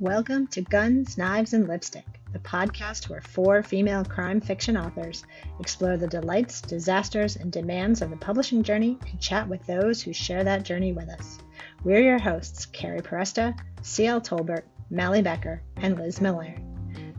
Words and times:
Welcome 0.00 0.46
to 0.52 0.62
Guns, 0.62 1.18
Knives, 1.18 1.52
and 1.52 1.68
Lipstick, 1.68 2.06
the 2.32 2.38
podcast 2.38 3.10
where 3.10 3.20
four 3.20 3.62
female 3.62 4.02
crime 4.02 4.40
fiction 4.40 4.74
authors 4.74 5.24
explore 5.58 5.98
the 5.98 6.06
delights, 6.06 6.62
disasters, 6.62 7.36
and 7.36 7.52
demands 7.52 8.00
of 8.00 8.08
the 8.08 8.16
publishing 8.16 8.62
journey 8.62 8.96
and 9.10 9.20
chat 9.20 9.46
with 9.46 9.62
those 9.66 10.00
who 10.00 10.14
share 10.14 10.42
that 10.42 10.62
journey 10.62 10.94
with 10.94 11.10
us. 11.10 11.36
We're 11.84 12.00
your 12.00 12.18
hosts, 12.18 12.64
Carrie 12.64 13.02
Poresta, 13.02 13.54
C.L. 13.82 14.22
Tolbert, 14.22 14.62
Mally 14.88 15.20
Becker, 15.20 15.60
and 15.76 15.98
Liz 15.98 16.18
Miller. 16.18 16.54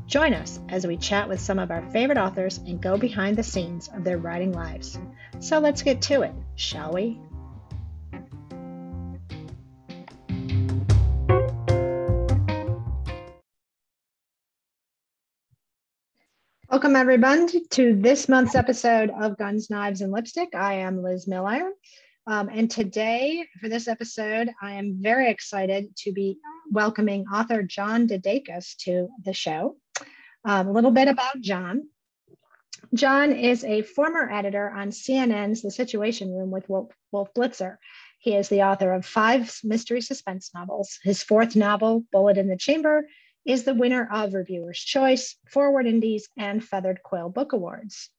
Join 0.08 0.34
us 0.34 0.60
as 0.70 0.88
we 0.88 0.98
chat 0.98 1.30
with 1.30 1.40
some 1.40 1.60
of 1.60 1.70
our 1.70 1.88
favorite 1.92 2.18
authors 2.18 2.58
and 2.66 2.82
go 2.82 2.98
behind 2.98 3.38
the 3.38 3.44
scenes 3.44 3.90
of 3.90 4.04
their 4.04 4.18
writing 4.18 4.54
lives. 4.54 4.98
So 5.38 5.60
let's 5.60 5.84
get 5.84 6.02
to 6.02 6.24
it, 6.24 6.34
shall 6.56 6.94
we? 6.94 7.20
Welcome, 16.72 16.96
everyone, 16.96 17.50
to 17.72 17.98
this 18.00 18.30
month's 18.30 18.56
episode 18.56 19.12
of 19.20 19.38
Guns, 19.38 19.70
Knives, 19.70 20.00
and 20.00 20.10
Lipstick. 20.10 20.56
I 20.56 20.76
am 20.76 21.04
Liz 21.04 21.28
Miller. 21.28 21.70
Um, 22.28 22.48
and 22.48 22.72
today, 22.72 23.46
for 23.60 23.68
this 23.68 23.90
episode, 23.90 24.50
I 24.62 24.76
am 24.76 25.00
very 25.02 25.30
excited 25.30 25.94
to 25.98 26.14
be 26.14 26.38
welcoming 26.72 27.26
author 27.28 27.62
John 27.62 28.08
DeDakis 28.08 28.78
to 28.86 29.10
the 29.26 29.34
show. 29.34 29.76
Um, 30.46 30.70
a 30.70 30.72
little 30.72 30.92
bit 30.92 31.10
about 31.10 31.42
John. 31.42 31.90
John 32.94 33.34
is 33.34 33.66
a 33.66 33.82
former 33.82 34.32
editor 34.32 34.70
on 34.70 34.92
CNN's 34.92 35.62
The 35.62 35.72
Situation 35.72 36.32
Room 36.32 36.52
with 36.52 36.70
Wolf, 36.70 36.94
Wolf 37.12 37.34
Blitzer. 37.34 37.80
He 38.20 38.34
is 38.34 38.48
the 38.48 38.62
author 38.62 38.94
of 38.94 39.06
five 39.06 39.60
mystery 39.66 40.00
suspense 40.00 40.52
novels. 40.56 41.00
His 41.04 41.22
fourth 41.22 41.54
novel, 41.54 42.06
Bullet 42.14 42.38
in 42.38 42.48
the 42.48 42.56
Chamber, 42.56 43.08
is 43.46 43.64
the 43.64 43.74
winner 43.74 44.08
of 44.12 44.34
Reviewer's 44.34 44.80
Choice, 44.80 45.36
Foreword 45.50 45.88
Indies, 45.88 46.30
and 46.38 46.64
Feathered 46.64 47.02
Quill 47.04 47.30
Book 47.30 47.54
Awards. 47.54 48.10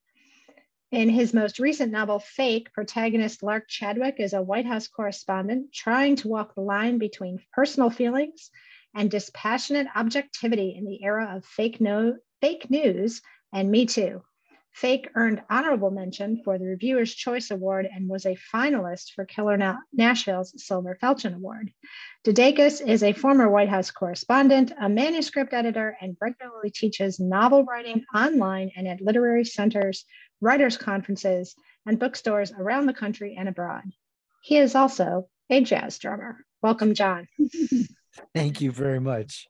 In 0.91 1.09
his 1.09 1.33
most 1.33 1.59
recent 1.59 1.91
novel, 1.91 2.19
Fake, 2.19 2.73
protagonist 2.73 3.43
Lark 3.43 3.67
Chadwick 3.69 4.17
is 4.19 4.35
a 4.35 4.43
White 4.43 4.67
House 4.67 4.89
correspondent 4.89 5.73
trying 5.73 6.17
to 6.17 6.29
walk 6.29 6.55
the 6.55 6.61
line 6.61 6.99
between 6.99 7.41
personal 7.55 7.89
feelings 7.89 8.51
and 8.95 9.11
dispassionate 9.11 9.87
objectivity 9.97 10.75
in 10.77 10.85
the 10.85 11.03
era 11.03 11.35
of 11.35 11.47
fake, 11.47 11.81
no, 11.81 12.19
fake 12.41 12.69
news 12.69 13.23
and 13.53 13.71
Me 13.71 13.87
Too. 13.87 14.23
Fake 14.73 15.11
earned 15.15 15.43
honorable 15.51 15.91
mention 15.91 16.43
for 16.43 16.59
the 16.59 16.65
Reviewer's 16.65 17.15
Choice 17.15 17.51
Award 17.51 17.87
and 17.93 18.09
was 18.09 18.25
a 18.25 18.39
finalist 18.53 19.13
for 19.15 19.27
Killer 19.27 19.79
Nashville's 19.93 20.55
Silver 20.65 20.97
Falchion 21.01 21.35
Award. 21.35 21.73
DeDakis 22.25 22.87
is 22.87 23.03
a 23.03 23.13
former 23.13 23.51
White 23.51 23.69
House 23.69 23.91
correspondent, 23.91 24.73
a 24.81 24.89
manuscript 24.89 25.53
editor, 25.53 25.97
and 26.01 26.17
regularly 26.21 26.71
teaches 26.71 27.21
novel 27.21 27.65
writing 27.65 28.05
online 28.15 28.71
and 28.75 28.89
at 28.89 29.03
literary 29.03 29.45
centers, 29.45 30.07
writers' 30.41 30.79
conferences, 30.79 31.55
and 31.85 31.99
bookstores 31.99 32.51
around 32.53 32.87
the 32.87 32.95
country 32.95 33.37
and 33.39 33.49
abroad. 33.49 33.85
He 34.43 34.57
is 34.57 34.75
also 34.75 35.29
a 35.51 35.61
jazz 35.61 35.99
drummer. 35.99 36.39
Welcome, 36.63 36.95
John. 36.95 37.29
Thank 38.35 38.61
you 38.61 38.73
very 38.73 39.01
much. 39.01 39.47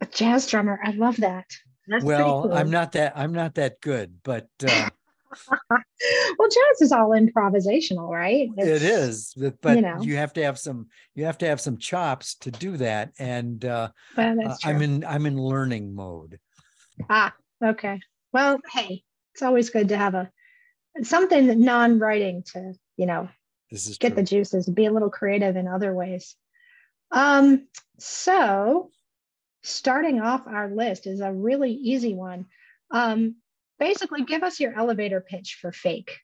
A 0.00 0.06
jazz 0.06 0.46
drummer. 0.46 0.80
I 0.82 0.92
love 0.92 1.18
that. 1.18 1.46
That's 1.88 2.04
well, 2.04 2.42
cool. 2.42 2.52
I'm 2.52 2.70
not 2.70 2.92
that 2.92 3.14
I'm 3.16 3.32
not 3.32 3.54
that 3.54 3.80
good, 3.80 4.18
but 4.22 4.48
uh, 4.62 4.90
well, 6.38 6.48
jazz 6.48 6.80
is 6.82 6.92
all 6.92 7.10
improvisational, 7.10 8.10
right? 8.10 8.50
It's, 8.56 8.68
it 8.68 8.82
is, 8.82 9.34
but 9.62 9.76
you, 9.76 9.82
know. 9.82 10.00
you, 10.00 10.16
have 10.16 10.32
to 10.34 10.42
have 10.42 10.58
some 10.58 10.88
you 11.14 11.24
have 11.24 11.38
to 11.38 11.46
have 11.46 11.60
some 11.60 11.78
chops 11.78 12.34
to 12.36 12.50
do 12.50 12.76
that, 12.76 13.12
and 13.18 13.64
uh, 13.64 13.88
well, 14.16 14.36
uh, 14.46 14.54
I'm 14.64 14.82
in 14.82 15.04
I'm 15.04 15.24
in 15.24 15.40
learning 15.40 15.94
mode. 15.94 16.38
Ah, 17.08 17.34
okay. 17.64 18.00
Well, 18.32 18.60
hey, 18.72 19.02
it's 19.32 19.42
always 19.42 19.70
good 19.70 19.88
to 19.88 19.96
have 19.96 20.14
a 20.14 20.30
something 21.02 21.60
non-writing 21.60 22.42
to 22.52 22.74
you 22.96 23.06
know 23.06 23.28
this 23.70 23.86
is 23.86 23.98
get 23.98 24.08
true. 24.08 24.16
the 24.16 24.22
juices, 24.24 24.68
be 24.68 24.86
a 24.86 24.92
little 24.92 25.10
creative 25.10 25.56
in 25.56 25.68
other 25.68 25.94
ways. 25.94 26.36
Um, 27.10 27.66
so 27.98 28.90
starting 29.62 30.20
off 30.20 30.46
our 30.46 30.70
list 30.70 31.06
is 31.06 31.20
a 31.20 31.32
really 31.32 31.72
easy 31.72 32.14
one. 32.14 32.46
Um, 32.90 33.36
basically, 33.78 34.24
give 34.24 34.42
us 34.42 34.60
your 34.60 34.76
elevator 34.78 35.20
pitch 35.20 35.58
for 35.60 35.72
Fake 35.72 36.18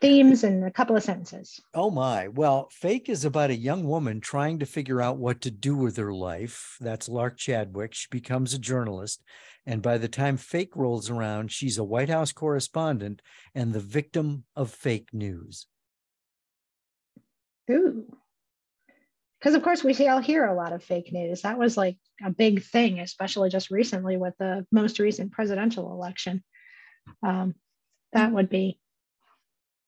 themes 0.00 0.44
in 0.44 0.64
a 0.64 0.70
couple 0.70 0.96
of 0.96 1.02
sentences. 1.02 1.60
Oh 1.74 1.90
my. 1.90 2.28
Well, 2.28 2.68
Fake 2.72 3.08
is 3.08 3.24
about 3.24 3.50
a 3.50 3.56
young 3.56 3.84
woman 3.84 4.20
trying 4.20 4.58
to 4.60 4.66
figure 4.66 5.02
out 5.02 5.18
what 5.18 5.42
to 5.42 5.50
do 5.50 5.76
with 5.76 5.96
her 5.98 6.12
life. 6.12 6.76
That's 6.80 7.08
Lark 7.08 7.36
Chadwick. 7.36 7.92
She 7.94 8.06
becomes 8.10 8.54
a 8.54 8.58
journalist. 8.58 9.22
And 9.66 9.82
by 9.82 9.98
the 9.98 10.08
time 10.08 10.38
Fake 10.38 10.74
rolls 10.74 11.10
around, 11.10 11.52
she's 11.52 11.76
a 11.76 11.84
White 11.84 12.08
House 12.08 12.32
correspondent 12.32 13.20
and 13.54 13.72
the 13.72 13.80
victim 13.80 14.44
of 14.56 14.70
fake 14.70 15.08
news. 15.12 15.66
Ooh 17.70 18.19
because 19.40 19.54
of 19.54 19.62
course 19.62 19.82
we 19.82 19.94
see 19.94 20.08
all 20.08 20.20
hear 20.20 20.44
a 20.44 20.54
lot 20.54 20.72
of 20.72 20.84
fake 20.84 21.12
news. 21.12 21.42
That 21.42 21.58
was 21.58 21.76
like 21.76 21.96
a 22.24 22.30
big 22.30 22.62
thing 22.62 23.00
especially 23.00 23.48
just 23.50 23.70
recently 23.70 24.16
with 24.16 24.34
the 24.38 24.66
most 24.70 24.98
recent 24.98 25.32
presidential 25.32 25.92
election. 25.92 26.44
Um, 27.22 27.54
that 28.12 28.32
would 28.32 28.48
be 28.48 28.78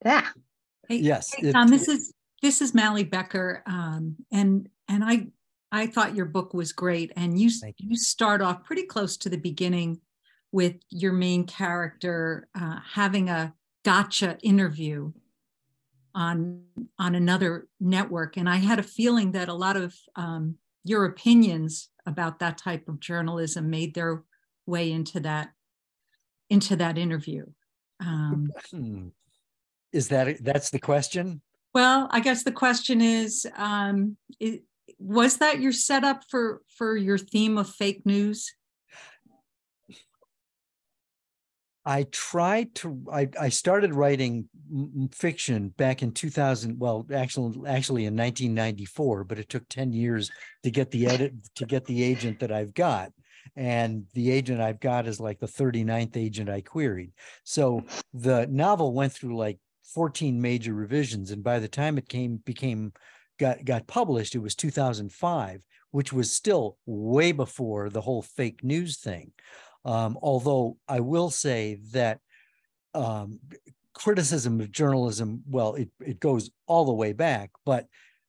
yeah 0.05 0.27
hey, 0.89 0.97
yes 0.97 1.33
hey, 1.35 1.53
Tom, 1.53 1.69
this 1.69 1.89
is 1.89 2.13
this 2.41 2.61
is 2.61 2.75
Mally 2.75 3.05
Becker 3.05 3.63
um, 3.67 4.17
and 4.33 4.69
and 4.89 5.05
I 5.05 5.29
I 5.71 5.87
thought 5.87 6.15
your 6.15 6.27
book 6.27 6.55
was 6.55 6.73
great 6.73 7.13
and 7.17 7.41
you 7.41 7.49
you. 7.49 7.73
you 7.79 7.97
start 7.97 8.43
off 8.43 8.65
pretty 8.65 8.85
close 8.85 9.17
to 9.19 9.29
the 9.29 9.39
beginning 9.39 10.01
with 10.51 10.77
your 10.91 11.13
main 11.13 11.45
character 11.45 12.49
uh, 12.55 12.79
having 12.95 13.29
a 13.29 13.55
gotcha 13.85 14.39
interview 14.43 15.13
on 16.15 16.63
on 16.99 17.15
another 17.15 17.67
network 17.81 18.37
and 18.37 18.49
i 18.49 18.57
had 18.57 18.79
a 18.79 18.83
feeling 18.83 19.33
that 19.33 19.49
a 19.49 19.55
lot 19.55 19.77
of 19.77 19.95
um, 20.17 20.57
your 20.85 21.05
opinions 21.05 21.91
about 22.07 22.39
that 22.39 22.59
type 22.59 22.89
of 22.89 23.01
journalism 23.01 23.71
made 23.71 23.95
their 23.95 24.23
way 24.67 24.91
into 24.91 25.21
that 25.21 25.51
into 26.51 26.77
that 26.77 26.99
interview 26.99 27.45
um, 28.01 28.51
hmm. 28.71 29.09
is 29.93 30.09
that 30.09 30.43
that's 30.45 30.71
the 30.71 30.79
question 30.79 31.41
well 31.75 32.09
i 32.11 32.21
guess 32.21 32.43
the 32.43 32.53
question 32.53 33.01
is 33.01 33.47
um, 33.57 34.17
it, 34.39 34.63
was 34.99 35.39
that 35.39 35.61
your 35.61 35.73
setup 35.73 36.23
for 36.29 36.63
for 36.69 36.97
your 36.97 37.19
theme 37.19 37.57
of 37.57 37.69
fake 37.69 38.05
news 38.05 38.53
I 41.85 42.05
tried 42.05 42.75
to. 42.77 43.03
I, 43.13 43.29
I 43.41 43.49
started 43.49 43.95
writing 43.95 44.49
fiction 45.13 45.69
back 45.71 46.03
in 46.03 46.13
2000. 46.13 46.79
Well, 46.79 47.07
actually, 47.13 47.69
actually 47.69 48.07
in 48.07 48.17
1994, 48.17 49.25
but 49.25 49.39
it 49.39 49.49
took 49.49 49.69
10 49.69 49.93
years 49.93 50.31
to 50.63 50.71
get 50.71 50.91
the 50.91 51.07
edit 51.07 51.35
to 51.57 51.67
get 51.67 51.85
the 51.85 52.03
agent 52.03 52.41
that 52.41 52.53
I've 52.53 52.75
got, 52.75 53.13
and 53.57 54.05
the 54.15 54.31
agent 54.31 54.61
I've 54.61 54.81
got 54.81 55.07
is 55.07 55.21
like 55.21 55.39
the 55.39 55.47
39th 55.47 56.17
agent 56.17 56.49
I 56.49 56.61
queried. 56.61 57.13
So 57.45 57.83
the 58.15 58.47
novel 58.49 58.95
went 58.95 59.13
through 59.13 59.37
like 59.37 59.59
14 59.95 60.41
major 60.41 60.75
revisions, 60.75 61.31
and 61.31 61.43
by 61.43 61.59
the 61.59 61.69
time 61.69 61.99
it 61.99 62.09
came 62.09 62.37
became 62.37 62.93
got 63.39 63.65
got 63.65 63.87
published, 63.87 64.35
it 64.35 64.41
was 64.41 64.55
2005, 64.55 65.63
which 65.91 66.13
was 66.13 66.33
still 66.33 66.79
way 66.87 67.33
before 67.33 67.91
the 67.91 68.01
whole 68.01 68.23
fake 68.23 68.63
news 68.65 68.99
thing. 68.99 69.33
Um, 69.85 70.17
although 70.23 70.77
I 70.89 71.01
will 71.01 71.31
say 71.31 71.81
that 71.91 72.21
um, 72.95 73.41
criticism 74.03 74.61
of 74.61 74.73
journalism, 74.73 75.43
well, 75.49 75.75
it, 75.75 75.89
it 76.01 76.21
goes 76.21 76.51
all 76.67 76.85
the 76.85 76.93
way 76.93 77.13
back, 77.13 77.51
but 77.65 77.87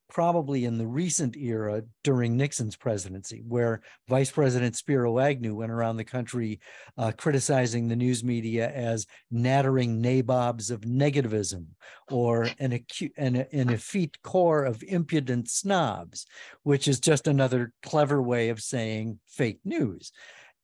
probably 0.09 0.65
in 0.65 0.77
the 0.77 0.85
recent 0.85 1.35
era 1.35 1.81
during 2.03 2.37
Nixon's 2.37 2.75
presidency, 2.75 3.41
where 3.47 3.81
Vice 4.07 4.29
President 4.29 4.75
Spiro 4.75 5.17
Agnew 5.17 5.55
went 5.55 5.71
around 5.71 5.97
the 5.97 6.03
country 6.03 6.59
uh, 6.99 7.11
criticizing 7.17 7.87
the 7.87 7.95
news 7.95 8.23
media 8.23 8.69
as 8.69 9.07
nattering 9.31 9.99
nabobs 9.99 10.69
of 10.69 10.81
negativism 10.81 11.65
or 12.11 12.47
an, 12.59 12.73
acute, 12.73 13.13
an, 13.17 13.37
an 13.51 13.69
effete 13.69 14.21
corps 14.21 14.65
of 14.65 14.83
impudent 14.83 15.49
snobs, 15.49 16.27
which 16.61 16.87
is 16.87 16.99
just 16.99 17.27
another 17.27 17.73
clever 17.81 18.21
way 18.21 18.49
of 18.49 18.61
saying 18.61 19.19
fake 19.27 19.59
news. 19.65 20.11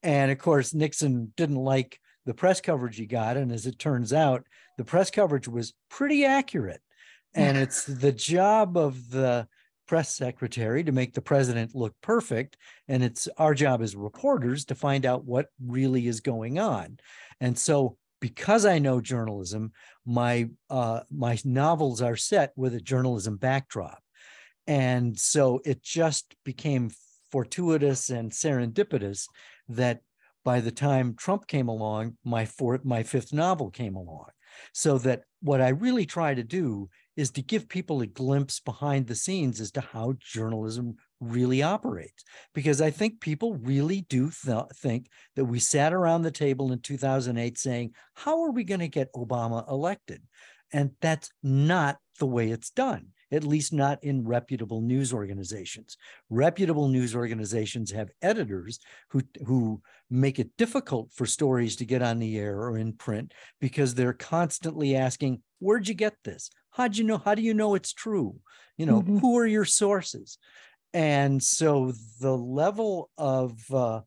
And 0.04 0.32
of 0.32 0.38
course, 0.38 0.76
Nixon 0.76 1.34
didn't 1.36 1.56
like 1.56 2.00
the 2.26 2.34
press 2.34 2.62
coverage 2.62 2.98
he 2.98 3.06
got. 3.06 3.38
And 3.38 3.52
as 3.52 3.66
it 3.66 3.80
turns 3.80 4.14
out, 4.14 4.46
the 4.78 4.86
press 4.86 5.12
coverage 5.12 5.48
was 5.48 5.74
pretty 5.90 6.26
accurate. 6.26 6.82
And 7.34 7.58
it's 7.64 7.86
the 7.86 8.12
job 8.12 8.78
of 8.78 9.10
the 9.10 9.48
press 9.88 10.16
secretary 10.16 10.84
to 10.84 10.92
make 10.92 11.14
the 11.16 11.22
president 11.22 11.74
look 11.74 11.96
perfect. 12.02 12.58
And 12.88 13.04
it's 13.04 13.28
our 13.38 13.56
job 13.56 13.82
as 13.82 13.96
reporters 13.96 14.66
to 14.66 14.76
find 14.76 15.06
out 15.06 15.26
what 15.26 15.48
really 15.66 16.08
is 16.08 16.22
going 16.22 16.60
on. 16.60 17.00
And 17.42 17.58
so, 17.58 17.98
because 18.22 18.66
I 18.66 18.80
know 18.80 19.00
journalism, 19.02 19.72
my 20.06 20.50
uh, 20.70 21.02
my 21.10 21.38
novels 21.46 22.02
are 22.02 22.18
set 22.18 22.52
with 22.56 22.76
a 22.76 22.82
journalism 22.82 23.38
backdrop, 23.38 24.04
and 24.68 25.18
so 25.18 25.62
it 25.64 25.82
just 25.82 26.36
became 26.44 26.92
fortuitous 27.32 28.10
and 28.10 28.32
serendipitous 28.32 29.28
that 29.70 30.02
by 30.44 30.60
the 30.60 30.72
time 30.72 31.16
Trump 31.16 31.48
came 31.48 31.68
along, 31.68 32.18
my 32.24 32.46
fourth, 32.46 32.86
my 32.86 33.04
fifth 33.04 33.34
novel 33.34 33.70
came 33.70 33.96
along. 33.96 34.30
So 34.74 34.98
that 35.00 35.24
what 35.42 35.62
I 35.62 35.70
really 35.70 36.06
try 36.06 36.34
to 36.34 36.44
do 36.44 36.90
is 37.16 37.32
to 37.32 37.42
give 37.42 37.68
people 37.68 38.02
a 38.02 38.08
glimpse 38.08 38.60
behind 38.60 39.08
the 39.08 39.16
scenes 39.16 39.60
as 39.60 39.72
to 39.72 39.82
how 39.82 40.16
journalism 40.20 40.96
really 41.20 41.62
operates. 41.62 42.24
Because 42.54 42.82
I 42.82 42.90
think 42.90 43.20
people 43.20 43.56
really 43.56 44.02
do 44.10 44.32
th- 44.32 44.64
think 44.76 45.08
that 45.36 45.46
we 45.46 45.60
sat 45.60 45.94
around 45.94 46.22
the 46.22 46.32
table 46.32 46.72
in 46.72 46.80
2008 46.80 47.58
saying, 47.58 47.94
how 48.16 48.44
are 48.44 48.52
we 48.52 48.64
going 48.64 48.80
to 48.80 48.88
get 48.88 49.14
Obama 49.14 49.70
elected? 49.70 50.24
And 50.72 50.92
that's 51.02 51.30
not 51.44 51.98
the 52.20 52.28
way 52.28 52.52
it's 52.52 52.70
done 52.70 53.08
at 53.32 53.44
least 53.44 53.74
not 53.74 54.04
in 54.04 54.26
reputable 54.26 54.82
news 54.82 55.14
organizations. 55.14 55.98
Reputable 56.30 56.88
news 56.88 57.16
organizations 57.16 57.92
have 57.92 58.10
editors 58.22 58.80
who, 59.10 59.22
who 59.46 59.82
make 60.10 60.40
it 60.40 60.56
difficult 60.58 61.12
for 61.14 61.26
stories 61.26 61.76
to 61.78 61.86
get 61.86 62.02
on 62.02 62.20
the 62.20 62.38
air 62.38 62.58
or 62.58 62.78
in 62.78 62.94
print 62.94 63.34
because 63.62 63.94
they're 63.94 64.14
constantly 64.14 64.96
asking, 64.96 65.42
where'd 65.60 65.88
you 65.88 65.94
get 65.94 66.16
this? 66.24 66.50
How'd 66.72 66.98
you 66.98 67.04
know? 67.04 67.18
How 67.18 67.36
do 67.36 67.42
you 67.42 67.54
know 67.54 67.76
it's 67.76 67.94
true? 67.94 68.36
You 68.78 68.86
know, 68.86 69.02
mm-hmm. 69.02 69.18
who 69.18 69.38
are 69.38 69.48
your 69.48 69.66
sources? 69.66 70.38
And 70.94 71.42
so 71.42 71.94
the 72.20 72.36
level 72.36 73.10
of 73.18 73.60
uh, 73.72 74.02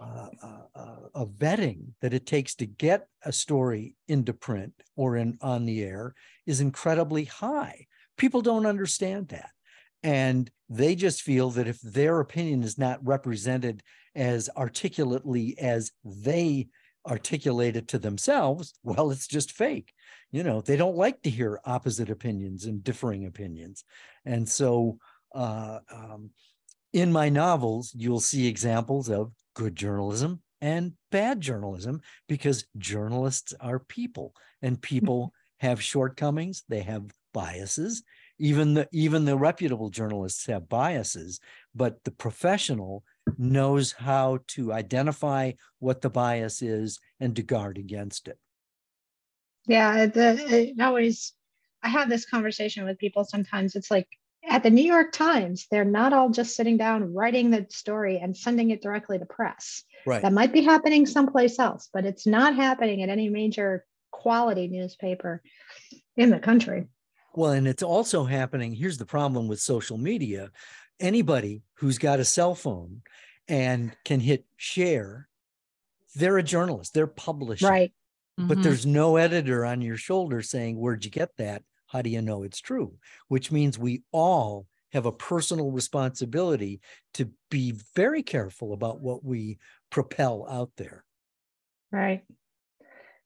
uh, 0.00 0.28
uh, 0.42 0.78
uh, 0.78 0.96
of 1.12 1.30
vetting 1.30 1.80
that 2.02 2.14
it 2.14 2.24
takes 2.24 2.54
to 2.54 2.66
get 2.66 3.08
a 3.24 3.32
story 3.32 3.96
into 4.06 4.32
print 4.32 4.72
or 4.94 5.16
in 5.16 5.36
on 5.40 5.64
the 5.64 5.82
air 5.82 6.14
is 6.46 6.60
incredibly 6.60 7.24
high 7.24 7.86
people 8.18 8.42
don't 8.42 8.66
understand 8.66 9.28
that. 9.28 9.50
And 10.02 10.50
they 10.68 10.94
just 10.94 11.22
feel 11.22 11.50
that 11.50 11.66
if 11.66 11.80
their 11.80 12.20
opinion 12.20 12.62
is 12.62 12.78
not 12.78 13.04
represented 13.04 13.82
as 14.14 14.50
articulately 14.56 15.58
as 15.58 15.92
they 16.04 16.68
articulate 17.06 17.76
it 17.76 17.88
to 17.88 17.98
themselves 17.98 18.74
well 18.82 19.10
it's 19.10 19.26
just 19.26 19.52
fake. 19.52 19.92
You 20.30 20.42
know 20.42 20.60
they 20.60 20.76
don't 20.76 20.96
like 20.96 21.22
to 21.22 21.30
hear 21.30 21.60
opposite 21.64 22.10
opinions 22.10 22.66
and 22.66 22.84
differing 22.84 23.24
opinions. 23.24 23.84
And 24.24 24.48
so 24.48 24.98
uh, 25.34 25.78
um, 25.92 26.30
in 26.92 27.12
my 27.12 27.28
novels 27.28 27.92
you'll 27.96 28.20
see 28.20 28.46
examples 28.46 29.08
of 29.08 29.32
good 29.54 29.74
journalism 29.74 30.42
and 30.60 30.92
bad 31.10 31.40
journalism 31.40 32.00
because 32.28 32.66
journalists 32.76 33.54
are 33.60 33.78
people 33.78 34.34
and 34.60 34.80
people 34.82 35.32
have 35.60 35.82
shortcomings 35.82 36.62
they 36.68 36.82
have 36.82 37.04
biases. 37.32 38.02
Even 38.38 38.74
the 38.74 38.88
even 38.92 39.24
the 39.24 39.36
reputable 39.36 39.90
journalists 39.90 40.46
have 40.46 40.68
biases, 40.68 41.40
but 41.74 42.04
the 42.04 42.10
professional 42.12 43.02
knows 43.36 43.92
how 43.92 44.38
to 44.48 44.72
identify 44.72 45.52
what 45.80 46.00
the 46.02 46.10
bias 46.10 46.62
is 46.62 47.00
and 47.18 47.34
to 47.36 47.42
guard 47.42 47.78
against 47.78 48.28
it. 48.28 48.38
Yeah, 49.66 50.06
the, 50.06 50.70
it 50.70 50.80
always. 50.80 51.32
I 51.82 51.88
have 51.88 52.08
this 52.08 52.26
conversation 52.26 52.84
with 52.84 52.98
people 52.98 53.24
sometimes. 53.24 53.76
It's 53.76 53.90
like 53.90 54.08
at 54.48 54.62
the 54.62 54.70
New 54.70 54.84
York 54.84 55.12
Times, 55.12 55.66
they're 55.70 55.84
not 55.84 56.12
all 56.12 56.30
just 56.30 56.56
sitting 56.56 56.76
down 56.76 57.12
writing 57.12 57.50
the 57.50 57.66
story 57.70 58.18
and 58.18 58.36
sending 58.36 58.70
it 58.70 58.82
directly 58.82 59.18
to 59.18 59.26
press. 59.26 59.84
Right. 60.06 60.22
That 60.22 60.32
might 60.32 60.52
be 60.52 60.62
happening 60.62 61.06
someplace 61.06 61.58
else, 61.58 61.88
but 61.92 62.04
it's 62.04 62.26
not 62.26 62.56
happening 62.56 63.02
at 63.02 63.08
any 63.08 63.28
major 63.28 63.84
quality 64.10 64.68
newspaper 64.68 65.42
in 66.16 66.30
the 66.30 66.38
country. 66.38 66.86
Well, 67.38 67.52
and 67.52 67.68
it's 67.68 67.84
also 67.84 68.24
happening. 68.24 68.72
Here's 68.72 68.98
the 68.98 69.06
problem 69.06 69.46
with 69.46 69.60
social 69.60 69.96
media 69.96 70.50
anybody 70.98 71.62
who's 71.74 71.96
got 71.96 72.18
a 72.18 72.24
cell 72.24 72.56
phone 72.56 73.02
and 73.46 73.96
can 74.04 74.18
hit 74.18 74.44
share, 74.56 75.28
they're 76.16 76.38
a 76.38 76.42
journalist, 76.42 76.94
they're 76.94 77.06
publishing. 77.06 77.68
Right. 77.68 77.92
But 78.36 78.44
mm-hmm. 78.48 78.62
there's 78.62 78.86
no 78.86 79.18
editor 79.18 79.64
on 79.64 79.82
your 79.82 79.96
shoulder 79.96 80.42
saying, 80.42 80.80
Where'd 80.80 81.04
you 81.04 81.12
get 81.12 81.30
that? 81.36 81.62
How 81.86 82.02
do 82.02 82.10
you 82.10 82.22
know 82.22 82.42
it's 82.42 82.60
true? 82.60 82.94
Which 83.28 83.52
means 83.52 83.78
we 83.78 84.02
all 84.10 84.66
have 84.92 85.06
a 85.06 85.12
personal 85.12 85.70
responsibility 85.70 86.80
to 87.14 87.30
be 87.52 87.78
very 87.94 88.24
careful 88.24 88.72
about 88.72 89.00
what 89.00 89.24
we 89.24 89.58
propel 89.90 90.44
out 90.50 90.72
there. 90.76 91.04
Right. 91.92 92.24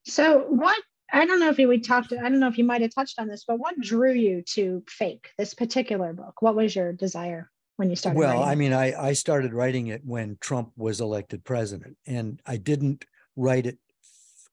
So, 0.05 0.41
what 0.49 0.79
I 1.12 1.26
don't 1.26 1.41
know 1.41 1.50
if 1.50 1.59
you 1.59 1.69
we 1.69 1.79
talked. 1.79 2.12
I 2.12 2.29
don't 2.29 2.41
know 2.41 2.49
if 2.49 2.56
you 2.56 2.64
might 2.64 2.81
have 2.81 2.94
touched 2.94 3.19
on 3.19 3.29
this, 3.29 3.44
but 3.47 3.59
what 3.59 3.79
drew 3.79 4.12
you 4.12 4.43
to 4.55 4.82
fake 4.88 5.29
this 5.37 5.53
particular 5.53 6.12
book? 6.14 6.41
What 6.41 6.56
was 6.56 6.75
your 6.75 6.93
desire 6.93 7.50
when 7.76 7.91
you 7.91 7.97
started? 7.97 8.19
Well? 8.19 8.43
I 8.43 8.55
mean, 8.55 8.73
I 8.73 8.94
I 8.94 9.12
started 9.12 9.53
writing 9.53 9.88
it 9.88 10.00
when 10.05 10.38
Trump 10.41 10.73
was 10.76 11.00
elected 11.00 11.44
president, 11.44 11.99
and 12.06 12.41
I 12.47 12.56
didn't 12.56 13.05
write 13.37 13.67
it 13.67 13.79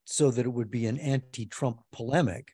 so 0.04 0.32
that 0.32 0.46
it 0.46 0.50
would 0.50 0.72
be 0.72 0.86
an 0.88 0.98
anti-Trump 0.98 1.80
polemic, 1.94 2.50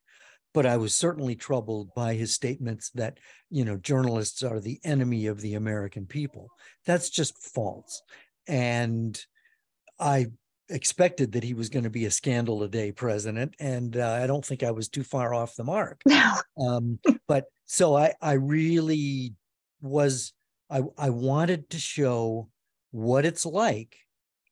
but 0.53 0.65
I 0.65 0.77
was 0.77 0.93
certainly 0.93 1.35
troubled 1.35 1.93
by 1.95 2.13
his 2.13 2.33
statements 2.33 2.91
that 2.91 3.17
you 3.49 3.65
know 3.65 3.77
journalists 3.77 4.43
are 4.43 4.59
the 4.59 4.79
enemy 4.83 5.25
of 5.25 5.41
the 5.41 5.55
American 5.55 6.05
people. 6.05 6.51
That's 6.85 7.09
just 7.09 7.41
false, 7.41 8.03
and 8.47 9.19
I 9.99 10.27
expected 10.69 11.31
that 11.33 11.43
he 11.43 11.53
was 11.53 11.69
going 11.69 11.83
to 11.83 11.89
be 11.89 12.05
a 12.05 12.11
scandal 12.11 12.63
a 12.63 12.67
day 12.67 12.91
president, 12.91 13.55
and 13.59 13.97
uh, 13.97 14.19
I 14.21 14.27
don't 14.27 14.45
think 14.45 14.63
I 14.63 14.71
was 14.71 14.89
too 14.89 15.03
far 15.03 15.33
off 15.33 15.55
the 15.55 15.63
mark. 15.63 16.01
um, 16.59 16.99
but 17.27 17.45
so 17.65 17.95
I, 17.95 18.13
I 18.21 18.33
really 18.33 19.33
was. 19.81 20.33
I, 20.69 20.81
I 20.97 21.11
wanted 21.11 21.69
to 21.71 21.77
show 21.77 22.49
what 22.91 23.25
it's 23.25 23.45
like 23.45 23.95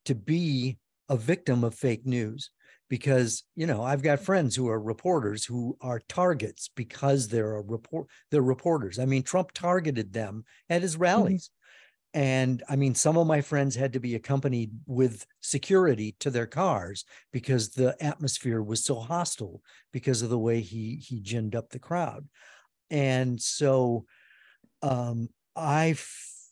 to 0.04 0.14
be 0.14 0.78
a 1.08 1.16
victim 1.16 1.64
of 1.64 1.74
fake 1.74 2.06
news 2.06 2.50
because 2.88 3.44
you 3.56 3.66
know 3.66 3.82
I've 3.82 4.02
got 4.02 4.20
friends 4.20 4.54
who 4.54 4.68
are 4.68 4.80
reporters 4.80 5.44
who 5.44 5.76
are 5.80 6.00
targets 6.08 6.70
because 6.74 7.28
they're 7.28 7.56
a 7.56 7.62
report 7.62 8.06
they're 8.30 8.42
reporters. 8.42 8.98
I 8.98 9.06
mean 9.06 9.22
Trump 9.22 9.52
targeted 9.52 10.12
them 10.12 10.44
at 10.70 10.82
his 10.82 10.94
mm-hmm. 10.94 11.02
And 12.14 12.62
I 12.68 12.76
mean, 12.76 12.94
some 12.94 13.18
of 13.18 13.26
my 13.26 13.40
friends 13.40 13.74
had 13.74 13.92
to 13.94 14.00
be 14.00 14.14
accompanied 14.14 14.70
with 14.86 15.26
security 15.40 16.14
to 16.20 16.30
their 16.30 16.46
cars 16.46 17.04
because 17.32 17.70
the 17.70 17.96
atmosphere 18.00 18.62
was 18.62 18.84
so 18.84 18.94
hostile 18.94 19.60
because 19.92 20.22
of 20.22 20.30
the 20.30 20.38
way 20.38 20.60
he 20.60 20.96
he 20.96 21.20
ginned 21.20 21.56
up 21.56 21.70
the 21.70 21.80
crowd. 21.80 22.28
And 22.88 23.42
so 23.42 24.06
um, 24.80 25.28
I 25.56 25.96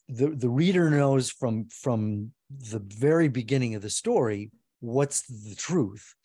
the 0.09 0.31
the 0.31 0.51
reader 0.51 0.91
knows 0.91 1.31
from 1.31 1.69
from 1.69 2.33
the 2.51 2.81
very 2.81 3.29
beginning 3.29 3.77
of 3.77 3.83
the 3.83 3.91
story 3.91 4.51
what's 4.81 5.23
the 5.23 5.55
truth, 5.55 6.17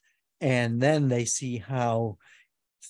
and 0.41 0.81
then 0.81 1.09
they 1.09 1.25
see 1.25 1.57
how 1.57 2.17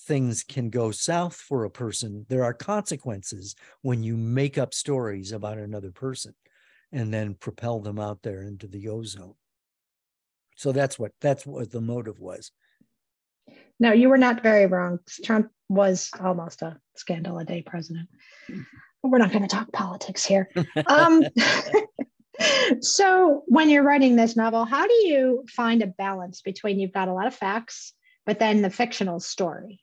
things 0.05 0.43
can 0.43 0.69
go 0.69 0.91
south 0.91 1.35
for 1.35 1.63
a 1.63 1.69
person, 1.69 2.25
there 2.29 2.43
are 2.43 2.53
consequences 2.53 3.55
when 3.81 4.03
you 4.03 4.15
make 4.17 4.57
up 4.57 4.73
stories 4.73 5.31
about 5.31 5.57
another 5.57 5.91
person 5.91 6.33
and 6.91 7.13
then 7.13 7.35
propel 7.35 7.79
them 7.79 7.99
out 7.99 8.21
there 8.23 8.41
into 8.41 8.67
the 8.67 8.87
ozone. 8.87 9.35
So 10.55 10.71
that's 10.71 10.97
what 10.97 11.11
that's 11.21 11.45
what 11.45 11.71
the 11.71 11.81
motive 11.81 12.19
was. 12.19 12.51
No, 13.79 13.91
you 13.91 14.09
were 14.09 14.17
not 14.17 14.41
very 14.41 14.65
wrong. 14.65 14.99
Trump 15.23 15.51
was 15.69 16.09
almost 16.19 16.61
a 16.61 16.79
scandal 16.95 17.37
a 17.37 17.45
day 17.45 17.61
president. 17.61 18.09
We're 19.03 19.19
not 19.19 19.31
going 19.31 19.43
to 19.43 19.47
talk 19.47 19.71
politics 19.71 20.25
here. 20.25 20.49
um, 20.87 21.23
so 22.81 23.43
when 23.45 23.69
you're 23.69 23.83
writing 23.83 24.15
this 24.15 24.35
novel, 24.35 24.65
how 24.65 24.87
do 24.87 24.93
you 24.93 25.45
find 25.49 25.81
a 25.81 25.87
balance 25.87 26.41
between 26.41 26.79
you've 26.79 26.93
got 26.93 27.07
a 27.07 27.13
lot 27.13 27.27
of 27.27 27.35
facts, 27.35 27.93
but 28.25 28.39
then 28.39 28.61
the 28.61 28.69
fictional 28.69 29.19
story? 29.19 29.79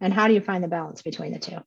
And 0.00 0.12
how 0.12 0.28
do 0.28 0.34
you 0.34 0.40
find 0.40 0.62
the 0.62 0.68
balance 0.68 1.02
between 1.02 1.32
the 1.32 1.38
two? 1.38 1.58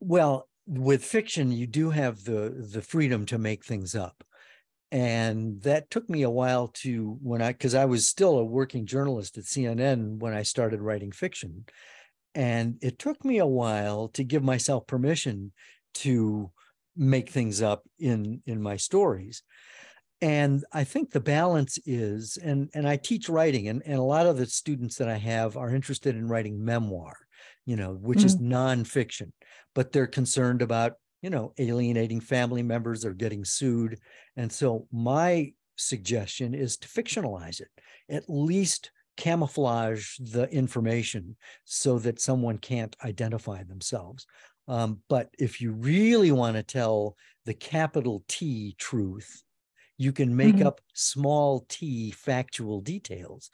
Well, 0.00 0.48
with 0.66 1.04
fiction, 1.04 1.52
you 1.52 1.66
do 1.66 1.90
have 1.90 2.24
the 2.24 2.50
the 2.72 2.82
freedom 2.82 3.26
to 3.26 3.38
make 3.38 3.64
things 3.64 3.94
up. 3.94 4.24
And 4.90 5.60
that 5.62 5.90
took 5.90 6.08
me 6.08 6.22
a 6.22 6.30
while 6.30 6.68
to 6.82 7.18
when 7.22 7.42
I 7.42 7.52
because 7.52 7.74
I 7.74 7.84
was 7.86 8.08
still 8.08 8.38
a 8.38 8.44
working 8.44 8.86
journalist 8.86 9.38
at 9.38 9.44
CNN 9.44 10.18
when 10.18 10.34
I 10.34 10.42
started 10.42 10.80
writing 10.80 11.12
fiction. 11.12 11.64
And 12.34 12.78
it 12.82 12.98
took 12.98 13.24
me 13.24 13.38
a 13.38 13.46
while 13.46 14.08
to 14.08 14.24
give 14.24 14.42
myself 14.42 14.86
permission 14.86 15.52
to 15.94 16.50
make 16.96 17.30
things 17.30 17.62
up 17.62 17.82
in 17.98 18.42
in 18.46 18.62
my 18.62 18.76
stories 18.76 19.42
and 20.24 20.64
i 20.72 20.82
think 20.82 21.10
the 21.10 21.20
balance 21.20 21.78
is 21.84 22.38
and 22.42 22.70
and 22.74 22.88
i 22.88 22.96
teach 22.96 23.28
writing 23.28 23.68
and, 23.68 23.82
and 23.84 23.98
a 23.98 24.02
lot 24.02 24.26
of 24.26 24.38
the 24.38 24.46
students 24.46 24.96
that 24.96 25.08
i 25.08 25.16
have 25.16 25.56
are 25.56 25.74
interested 25.74 26.16
in 26.16 26.26
writing 26.26 26.64
memoir 26.64 27.14
you 27.66 27.76
know 27.76 27.92
which 28.00 28.18
mm-hmm. 28.18 28.26
is 28.26 28.38
nonfiction 28.38 29.30
but 29.74 29.92
they're 29.92 30.06
concerned 30.06 30.62
about 30.62 30.94
you 31.20 31.28
know 31.28 31.52
alienating 31.58 32.20
family 32.20 32.62
members 32.62 33.04
or 33.04 33.12
getting 33.12 33.44
sued 33.44 33.98
and 34.36 34.50
so 34.50 34.86
my 34.90 35.52
suggestion 35.76 36.54
is 36.54 36.78
to 36.78 36.88
fictionalize 36.88 37.60
it 37.60 37.68
at 38.08 38.24
least 38.28 38.90
camouflage 39.16 40.16
the 40.18 40.48
information 40.50 41.36
so 41.64 41.98
that 41.98 42.20
someone 42.20 42.58
can't 42.58 42.96
identify 43.04 43.62
themselves 43.62 44.26
Um, 44.66 45.00
but 45.08 45.28
if 45.38 45.60
you 45.60 45.72
really 45.72 46.32
want 46.32 46.56
to 46.56 46.62
tell 46.62 47.16
the 47.44 47.54
capital 47.54 48.24
T 48.28 48.74
truth, 48.78 49.43
you 49.96 50.12
can 50.12 50.36
make 50.36 50.56
mm-hmm. 50.56 50.66
up 50.66 50.80
small 50.94 51.64
t 51.68 52.10
factual 52.10 52.80
details. 52.80 53.50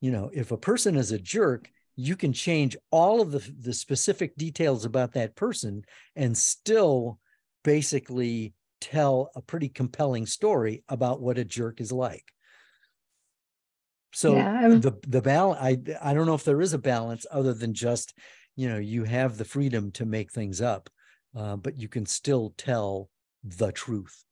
You 0.00 0.10
know, 0.10 0.30
if 0.32 0.50
a 0.50 0.56
person 0.56 0.96
is 0.96 1.12
a 1.12 1.18
jerk, 1.18 1.70
you 1.96 2.16
can 2.16 2.32
change 2.32 2.76
all 2.90 3.20
of 3.20 3.30
the, 3.30 3.52
the 3.60 3.72
specific 3.72 4.36
details 4.36 4.84
about 4.84 5.12
that 5.12 5.36
person 5.36 5.82
and 6.16 6.36
still 6.36 7.18
basically 7.62 8.54
tell 8.80 9.30
a 9.34 9.40
pretty 9.40 9.68
compelling 9.68 10.26
story 10.26 10.82
about 10.88 11.20
what 11.20 11.38
a 11.38 11.44
jerk 11.44 11.80
is 11.80 11.92
like. 11.92 12.24
So 14.12 14.36
yeah, 14.36 14.68
the 14.68 14.96
the 15.08 15.22
balance 15.22 15.58
I 15.60 16.10
I 16.10 16.14
don't 16.14 16.26
know 16.26 16.34
if 16.34 16.44
there 16.44 16.60
is 16.60 16.72
a 16.72 16.78
balance 16.78 17.26
other 17.32 17.52
than 17.52 17.74
just 17.74 18.16
you 18.54 18.68
know 18.68 18.78
you 18.78 19.02
have 19.04 19.36
the 19.36 19.44
freedom 19.44 19.90
to 19.92 20.04
make 20.04 20.30
things 20.30 20.60
up, 20.60 20.88
uh, 21.36 21.56
but 21.56 21.76
you 21.76 21.88
can 21.88 22.06
still 22.06 22.54
tell 22.56 23.08
the 23.42 23.72
truth. 23.72 24.24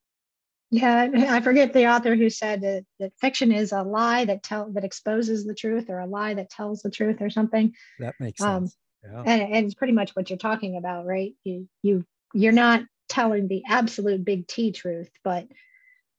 Yeah, 0.75 1.07
I 1.29 1.43
forget 1.43 1.75
the 1.75 1.87
author 1.87 2.17
who 2.17 2.31
said 2.31 2.63
that, 2.63 2.87
that 2.99 3.13
fiction 3.21 3.53
is 3.53 3.73
a 3.73 3.83
lie 3.83 4.25
that 4.25 4.43
tell 4.43 4.71
that 4.73 4.85
exposes 4.85 5.45
the 5.45 5.55
truth, 5.55 5.91
or 5.91 5.99
a 5.99 6.07
lie 6.07 6.33
that 6.33 6.49
tells 6.49 6.81
the 6.81 6.91
truth, 6.91 7.21
or 7.21 7.29
something. 7.29 7.75
That 7.99 8.15
makes 8.19 8.41
um, 8.41 8.69
sense. 8.69 8.77
Um, 9.05 9.13
yeah. 9.13 9.33
and, 9.33 9.55
and 9.55 9.67
it's 9.67 9.75
pretty 9.75 9.93
much 9.93 10.17
what 10.17 10.31
you're 10.31 10.39
talking 10.39 10.79
about, 10.79 11.05
right? 11.05 11.35
You 11.45 11.69
you 11.83 12.07
you're 12.33 12.53
not 12.53 12.85
telling 13.11 13.49
the 13.49 13.63
absolute 13.69 14.25
big 14.25 14.47
T 14.47 14.73
truth, 14.73 15.11
but 15.23 15.47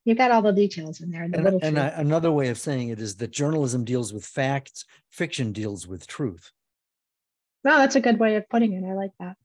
you've 0.06 0.20
got 0.20 0.30
all 0.30 0.44
the 0.44 0.54
details 0.54 1.02
in 1.02 1.10
there. 1.10 1.28
The 1.28 1.48
and, 1.48 1.64
and 1.64 1.80
I, 1.80 1.88
another 1.88 2.32
way 2.32 2.50
of 2.50 2.60
saying 2.60 2.90
it 2.90 3.00
is 3.00 3.16
that 3.16 3.32
journalism 3.32 3.84
deals 3.84 4.14
with 4.14 4.24
facts, 4.24 4.86
fiction 5.10 5.52
deals 5.52 5.88
with 5.88 6.06
truth. 6.06 6.52
Well, 7.64 7.80
that's 7.80 7.96
a 7.96 8.02
good 8.02 8.20
way 8.20 8.36
of 8.36 8.48
putting 8.50 8.74
it. 8.74 8.88
I 8.88 8.94
like 8.94 9.14
that. 9.20 9.36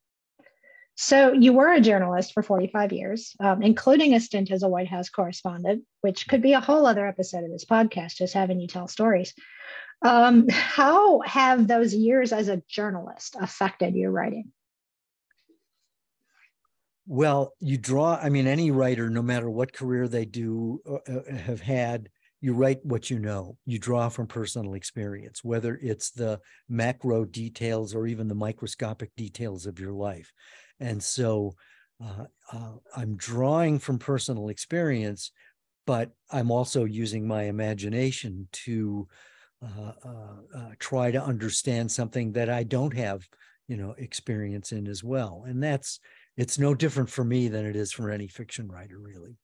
So 1.01 1.33
you 1.33 1.53
were 1.53 1.73
a 1.73 1.81
journalist 1.81 2.33
for 2.35 2.43
45 2.43 2.93
years, 2.93 3.37
um, 3.39 3.63
including 3.63 4.15
a 4.15 4.21
stint 4.21 4.51
as 4.51 4.65
a 4.65 4.69
White 4.69 4.89
House 4.89 5.09
correspondent, 5.09 5.85
which 6.01 6.27
could 6.27 6.43
be 6.43 6.55
a 6.55 6.61
whole 6.61 6.87
other 6.87 7.07
episode 7.07 7.45
of 7.45 7.53
this 7.53 7.65
podcast, 7.65 8.17
just 8.17 8.35
having 8.35 8.59
you 8.59 8.67
tell 8.67 8.89
stories. 8.89 9.33
Um, 10.03 10.49
how 10.49 11.21
have 11.21 11.69
those 11.69 11.95
years 11.95 12.33
as 12.33 12.49
a 12.49 12.65
journalist 12.69 13.37
affected 13.41 13.95
your 13.95 14.11
writing? 14.11 14.51
Well, 17.07 17.55
you 17.61 17.79
draw, 17.79 18.19
I 18.21 18.29
mean, 18.29 18.49
any 18.49 18.73
writer, 18.73 19.09
no 19.09 19.23
matter 19.23 19.49
what 19.49 19.73
career 19.73 20.09
they 20.09 20.25
do, 20.25 20.81
uh, 20.85 21.13
uh, 21.13 21.33
have 21.33 21.61
had, 21.61 22.09
you 22.41 22.55
write 22.55 22.85
what 22.85 23.09
you 23.09 23.21
know. 23.21 23.57
You 23.67 23.79
draw 23.79 24.09
from 24.09 24.27
personal 24.27 24.75
experience, 24.75 25.45
whether 25.45 25.79
it's 25.81 26.11
the 26.11 26.41
macro 26.69 27.25
details 27.25 27.95
or 27.95 28.09
even 28.09 28.27
the 28.27 28.35
microscopic 28.35 29.15
details 29.17 29.65
of 29.65 29.79
your 29.79 29.93
life. 29.93 30.33
And 30.81 31.03
so 31.03 31.55
uh, 32.03 32.25
uh, 32.53 32.73
I'm 32.97 33.17
drawing 33.17 33.79
from 33.79 33.99
personal 33.99 34.49
experience, 34.49 35.33
but 35.87 36.11
I'm 36.31 36.51
also 36.51 36.85
using 36.85 37.27
my 37.27 37.45
imagination 37.45 38.49
to 38.53 39.09
uh, 39.61 39.93
uh 40.05 40.71
try 40.79 41.11
to 41.11 41.21
understand 41.21 41.91
something 41.91 42.31
that 42.33 42.49
I 42.49 42.63
don't 42.63 42.97
have, 42.97 43.27
you 43.67 43.77
know, 43.77 43.95
experience 43.99 44.71
in 44.71 44.87
as 44.87 45.03
well. 45.03 45.45
And 45.49 45.61
that's 45.61 45.99
it's 46.37 46.59
no 46.59 46.75
different 46.75 47.11
for 47.11 47.25
me 47.25 47.49
than 47.49 47.67
it 47.67 47.75
is 47.75 47.93
for 47.93 48.11
any 48.11 48.29
fiction 48.29 48.69
writer, 48.69 48.99
really. 49.01 49.37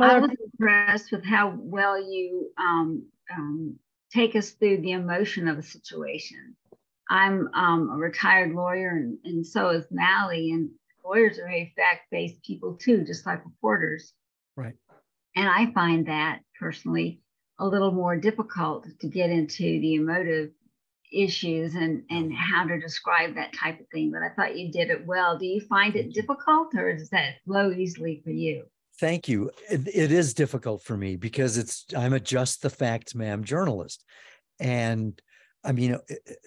I 0.00 0.18
was 0.18 0.30
impressed 0.52 1.12
with 1.12 1.24
how 1.24 1.54
well 1.56 1.98
you 1.98 2.50
um, 2.58 3.06
um, 3.32 3.76
take 4.12 4.34
us 4.34 4.50
through 4.50 4.80
the 4.80 4.92
emotion 4.92 5.46
of 5.46 5.58
a 5.58 5.62
situation. 5.62 6.56
I'm 7.08 7.48
um, 7.54 7.90
a 7.90 7.96
retired 7.96 8.52
lawyer, 8.52 8.90
and, 8.90 9.18
and 9.24 9.46
so 9.46 9.70
is 9.70 9.86
Mally, 9.90 10.50
and 10.50 10.70
lawyers 11.04 11.38
are 11.38 11.42
very 11.42 11.72
fact-based 11.76 12.42
people 12.42 12.76
too, 12.76 13.04
just 13.04 13.26
like 13.26 13.44
reporters. 13.44 14.12
Right. 14.56 14.74
And 15.36 15.48
I 15.48 15.72
find 15.72 16.06
that 16.08 16.40
personally 16.58 17.20
a 17.58 17.66
little 17.66 17.92
more 17.92 18.16
difficult 18.16 18.86
to 19.00 19.08
get 19.08 19.30
into 19.30 19.62
the 19.62 19.94
emotive 19.94 20.50
issues 21.12 21.74
and 21.74 22.02
and 22.10 22.34
how 22.34 22.64
to 22.64 22.80
describe 22.80 23.34
that 23.36 23.52
type 23.52 23.78
of 23.78 23.86
thing 23.92 24.10
but 24.10 24.22
i 24.22 24.28
thought 24.30 24.58
you 24.58 24.72
did 24.72 24.90
it 24.90 25.06
well. 25.06 25.38
Do 25.38 25.46
you 25.46 25.60
find 25.60 25.94
it 25.94 26.12
difficult 26.12 26.74
or 26.76 26.96
does 26.96 27.10
that 27.10 27.34
flow 27.44 27.70
easily 27.70 28.20
for 28.24 28.30
you? 28.30 28.64
Thank 28.98 29.28
you. 29.28 29.50
It, 29.70 29.86
it 29.86 30.10
is 30.10 30.34
difficult 30.34 30.82
for 30.82 30.96
me 30.96 31.16
because 31.16 31.58
it's 31.58 31.84
i'm 31.96 32.12
a 32.12 32.20
just 32.20 32.62
the 32.62 32.70
facts 32.70 33.14
ma'am 33.14 33.44
journalist. 33.44 34.04
And 34.58 35.20
i 35.66 35.72
mean 35.72 35.98
it, 36.08 36.38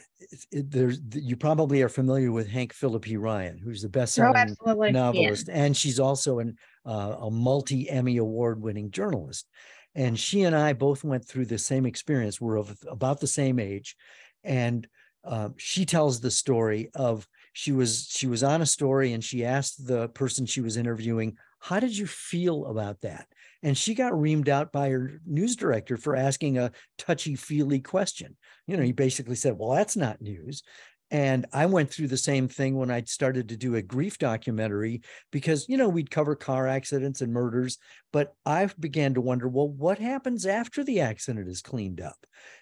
it, 0.51 0.71
there's 0.71 0.99
you 1.13 1.35
probably 1.35 1.81
are 1.81 1.89
familiar 1.89 2.31
with 2.31 2.47
hank 2.47 2.73
phillippi 2.73 3.17
ryan 3.17 3.57
who's 3.57 3.81
the 3.81 3.89
best-selling 3.89 4.55
oh, 4.65 4.73
novelist 4.89 5.47
yeah. 5.47 5.63
and 5.63 5.75
she's 5.75 5.99
also 5.99 6.39
an 6.39 6.55
uh, 6.85 7.15
a 7.21 7.31
multi 7.31 7.89
emmy 7.89 8.17
award 8.17 8.61
winning 8.61 8.89
journalist 8.91 9.47
and 9.95 10.19
she 10.19 10.43
and 10.43 10.55
i 10.55 10.73
both 10.73 11.03
went 11.03 11.25
through 11.25 11.45
the 11.45 11.57
same 11.57 11.85
experience 11.85 12.39
we're 12.39 12.57
of 12.57 12.75
about 12.89 13.19
the 13.19 13.27
same 13.27 13.59
age 13.59 13.95
and 14.43 14.87
uh, 15.25 15.49
she 15.57 15.85
tells 15.85 16.21
the 16.21 16.31
story 16.31 16.89
of 16.95 17.27
she 17.53 17.71
was 17.71 18.07
she 18.09 18.27
was 18.27 18.43
on 18.43 18.61
a 18.61 18.65
story 18.65 19.13
and 19.13 19.23
she 19.23 19.43
asked 19.43 19.85
the 19.85 20.07
person 20.09 20.45
she 20.45 20.61
was 20.61 20.77
interviewing 20.77 21.37
how 21.59 21.79
did 21.79 21.95
you 21.95 22.07
feel 22.07 22.65
about 22.67 23.01
that 23.01 23.27
and 23.63 23.77
she 23.77 23.93
got 23.93 24.13
reamed 24.13 24.47
out 24.47 24.71
by 24.71 24.89
her 24.89 25.19
news 25.25 25.55
director 25.55 25.97
for 25.97 26.15
asking 26.15 26.57
a 26.57 26.71
touchy 26.97 27.35
feely 27.35 27.79
question 27.79 28.35
you 28.67 28.77
know 28.77 28.83
he 28.83 28.91
basically 28.91 29.35
said 29.35 29.57
well 29.57 29.71
that's 29.71 29.95
not 29.95 30.21
news 30.21 30.63
and 31.11 31.47
I 31.51 31.65
went 31.65 31.89
through 31.89 32.09
the 32.09 32.17
same 32.17 32.47
thing 32.47 32.75
when 32.75 32.91
I 32.91 33.01
started 33.01 33.49
to 33.49 33.57
do 33.57 33.75
a 33.75 33.81
grief 33.81 34.19
documentary 34.19 35.01
because, 35.31 35.67
you 35.67 35.75
know, 35.75 35.89
we'd 35.89 36.11
cover 36.11 36.35
car 36.35 36.67
accidents 36.67 37.21
and 37.21 37.33
murders, 37.33 37.79
but 38.13 38.33
I 38.45 38.69
began 38.79 39.15
to 39.15 39.21
wonder, 39.21 39.47
well, 39.47 39.69
what 39.69 39.97
happens 39.97 40.45
after 40.45 40.83
the 40.83 41.01
accident 41.01 41.49
is 41.49 41.61
cleaned 41.61 41.99
up? 41.99 42.17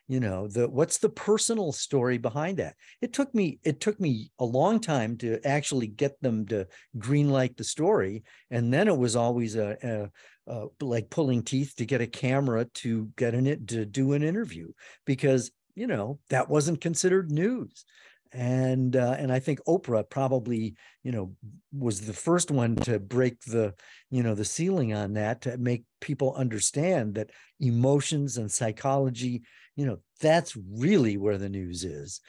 You 0.08 0.22
know, 0.22 0.48
the 0.48 0.70
what's 0.70 1.00
the 1.00 1.10
personal 1.10 1.74
story 1.74 2.18
behind 2.18 2.58
that? 2.58 2.76
It 3.02 3.12
took 3.12 3.36
me, 3.36 3.60
it 3.64 3.82
took 3.82 4.00
me 4.00 4.32
a 4.40 4.46
long 4.46 4.80
time 4.80 5.18
to 5.18 5.46
actually 5.46 5.88
get 5.88 6.22
them 6.22 6.46
to 6.48 6.68
green 6.98 7.30
light 7.30 7.58
the 7.58 7.66
story. 7.66 8.24
And 8.50 8.74
then 8.74 8.88
it 8.88 8.98
was 8.98 9.18
always 9.18 9.58
a, 9.58 9.78
a 9.84 10.10
uh, 10.48 10.68
like 10.82 11.10
pulling 11.10 11.44
teeth 11.44 11.74
to 11.78 11.86
get 11.86 12.02
a 12.02 12.08
camera 12.08 12.66
to 12.66 13.10
get 13.18 13.34
in 13.34 13.48
it 13.48 13.68
to 13.68 13.86
do 13.86 14.14
an 14.14 14.24
interview 14.24 14.72
because 15.06 15.52
you 15.76 15.88
know 15.88 16.20
that 16.30 16.50
wasn't 16.50 16.82
considered 16.82 17.32
news. 17.32 17.86
And 18.34 18.96
uh, 18.96 19.16
and 19.18 19.32
I 19.32 19.40
think 19.40 19.60
Oprah 19.68 20.10
probably 20.10 20.76
you 21.04 21.12
know 21.12 21.34
was 21.72 22.02
the 22.02 22.14
first 22.14 22.52
one 22.52 22.76
to 22.78 23.00
break 23.00 23.40
the 23.42 23.74
you 24.10 24.24
know 24.24 24.36
the 24.36 24.46
ceiling 24.46 24.94
on 24.94 25.14
that 25.14 25.42
to 25.42 25.58
make 25.58 25.86
people 26.02 26.34
understand 26.36 27.16
that 27.16 27.30
emotions 27.60 28.38
and 28.38 28.52
psychology 28.52 29.44
you 29.76 29.86
know 29.86 30.00
that's 30.20 30.58
really 30.74 31.18
where 31.18 31.38
the 31.38 31.50
news 31.50 31.84
is. 31.84 32.20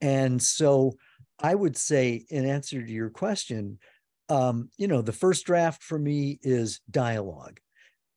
And 0.00 0.42
so 0.42 0.94
I 1.38 1.54
would 1.54 1.76
say 1.76 2.24
in 2.28 2.46
answer 2.46 2.82
to 2.82 2.92
your 2.92 3.10
question 3.10 3.78
um, 4.28 4.70
you 4.76 4.88
know 4.88 5.02
the 5.02 5.12
first 5.12 5.46
draft 5.46 5.82
for 5.82 5.98
me 5.98 6.38
is 6.42 6.80
dialogue 6.90 7.60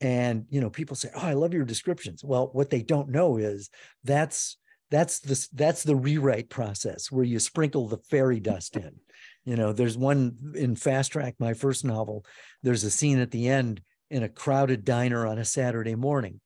and 0.01 0.45
you 0.49 0.61
know 0.61 0.69
people 0.69 0.95
say 0.95 1.09
oh 1.15 1.21
I 1.21 1.33
love 1.33 1.53
your 1.53 1.65
descriptions. 1.65 2.23
Well 2.23 2.49
what 2.53 2.69
they 2.69 2.81
don't 2.81 3.09
know 3.09 3.37
is 3.37 3.69
that's 4.03 4.57
that's 4.89 5.19
the 5.19 5.47
that's 5.53 5.83
the 5.83 5.95
rewrite 5.95 6.49
process 6.49 7.11
where 7.11 7.25
you 7.25 7.39
sprinkle 7.39 7.87
the 7.87 7.97
fairy 8.09 8.39
dust 8.39 8.75
in. 8.75 8.95
You 9.45 9.55
know 9.55 9.73
there's 9.73 9.97
one 9.97 10.53
in 10.55 10.75
fast 10.75 11.11
track 11.11 11.35
my 11.39 11.53
first 11.53 11.85
novel 11.85 12.25
there's 12.63 12.83
a 12.83 12.91
scene 12.91 13.19
at 13.19 13.31
the 13.31 13.47
end 13.47 13.81
in 14.09 14.23
a 14.23 14.29
crowded 14.29 14.85
diner 14.85 15.25
on 15.25 15.37
a 15.37 15.45
saturday 15.45 15.95
morning 15.95 16.39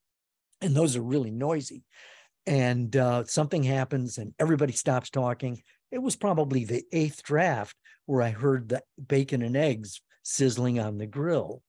and 0.61 0.75
those 0.75 0.95
are 0.95 1.01
really 1.01 1.31
noisy 1.31 1.83
and 2.47 2.95
uh, 2.95 3.23
something 3.25 3.63
happens 3.63 4.17
and 4.17 4.33
everybody 4.39 4.73
stops 4.73 5.09
talking. 5.09 5.61
It 5.91 5.99
was 5.99 6.15
probably 6.15 6.65
the 6.65 6.83
eighth 6.91 7.21
draft 7.23 7.75
where 8.05 8.21
i 8.21 8.29
heard 8.29 8.69
the 8.69 8.81
bacon 9.07 9.41
and 9.41 9.55
eggs 9.55 10.01
sizzling 10.23 10.79
on 10.79 10.97
the 10.97 11.05
grill 11.05 11.61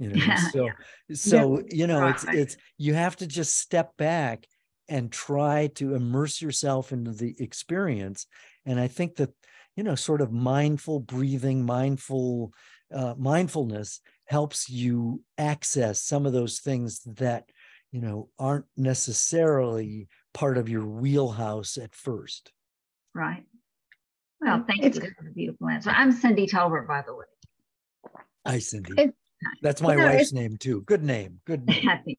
you 0.00 0.08
know 0.08 0.16
yeah, 0.16 0.48
so 0.50 0.64
yeah. 0.64 0.72
so 1.14 1.62
you 1.70 1.86
know 1.86 2.08
it's 2.08 2.24
it's 2.24 2.56
you 2.76 2.94
have 2.94 3.14
to 3.14 3.26
just 3.26 3.56
step 3.56 3.96
back 3.96 4.46
and 4.90 5.12
try 5.12 5.68
to 5.76 5.94
immerse 5.94 6.42
yourself 6.42 6.92
into 6.92 7.12
the 7.12 7.36
experience. 7.38 8.26
And 8.66 8.78
I 8.78 8.88
think 8.88 9.16
that, 9.16 9.30
you 9.76 9.84
know, 9.84 9.94
sort 9.94 10.20
of 10.20 10.32
mindful 10.32 10.98
breathing, 10.98 11.64
mindful 11.64 12.52
uh, 12.92 13.14
mindfulness 13.16 14.00
helps 14.26 14.68
you 14.68 15.22
access 15.38 16.02
some 16.02 16.26
of 16.26 16.32
those 16.32 16.58
things 16.58 17.02
that, 17.04 17.44
you 17.92 18.00
know, 18.00 18.30
aren't 18.36 18.64
necessarily 18.76 20.08
part 20.34 20.58
of 20.58 20.68
your 20.68 20.84
wheelhouse 20.84 21.78
at 21.78 21.94
first. 21.94 22.50
Right. 23.14 23.44
Well, 24.40 24.64
thank 24.66 24.82
it's, 24.82 24.96
you 24.96 25.02
for 25.02 25.24
the 25.24 25.30
beautiful 25.30 25.68
answer. 25.68 25.90
I'm 25.90 26.10
Cindy 26.10 26.48
Tolbert, 26.48 26.88
by 26.88 27.04
the 27.06 27.14
way. 27.14 27.26
Hi, 28.44 28.58
Cindy. 28.58 28.94
It, 28.96 29.14
That's 29.62 29.82
my 29.82 29.96
wife's 29.96 30.32
name 30.32 30.56
too. 30.56 30.82
Good 30.82 31.02
name. 31.02 31.40
Good 31.44 31.66
name. 31.66 32.16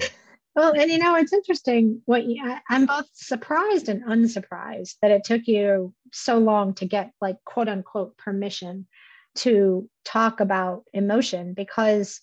well, 0.55 0.73
and 0.73 0.91
you 0.91 0.97
know, 0.97 1.15
it's 1.15 1.33
interesting. 1.33 2.01
What 2.05 2.25
you, 2.25 2.43
I, 2.43 2.61
I'm 2.69 2.85
both 2.85 3.09
surprised 3.13 3.89
and 3.89 4.03
unsurprised 4.03 4.97
that 5.01 5.11
it 5.11 5.23
took 5.23 5.47
you 5.47 5.93
so 6.11 6.37
long 6.37 6.73
to 6.75 6.85
get 6.85 7.11
like 7.21 7.37
quote 7.45 7.69
unquote 7.69 8.17
permission 8.17 8.87
to 9.35 9.89
talk 10.05 10.39
about 10.39 10.83
emotion 10.93 11.53
because 11.53 12.21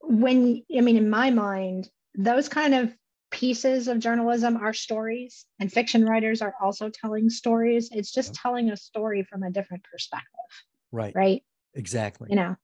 when 0.00 0.62
I 0.76 0.80
mean, 0.80 0.96
in 0.96 1.10
my 1.10 1.30
mind, 1.30 1.88
those 2.16 2.48
kind 2.48 2.74
of 2.74 2.94
pieces 3.30 3.88
of 3.88 3.98
journalism 3.98 4.56
are 4.56 4.72
stories, 4.72 5.44
and 5.58 5.72
fiction 5.72 6.04
writers 6.04 6.40
are 6.42 6.54
also 6.62 6.88
telling 6.88 7.30
stories. 7.30 7.88
It's 7.92 8.12
just 8.12 8.30
yep. 8.30 8.36
telling 8.42 8.70
a 8.70 8.76
story 8.76 9.24
from 9.24 9.42
a 9.42 9.50
different 9.50 9.84
perspective. 9.90 10.28
Right. 10.92 11.14
Right. 11.14 11.42
Exactly. 11.74 12.28
You 12.30 12.36
know, 12.36 12.56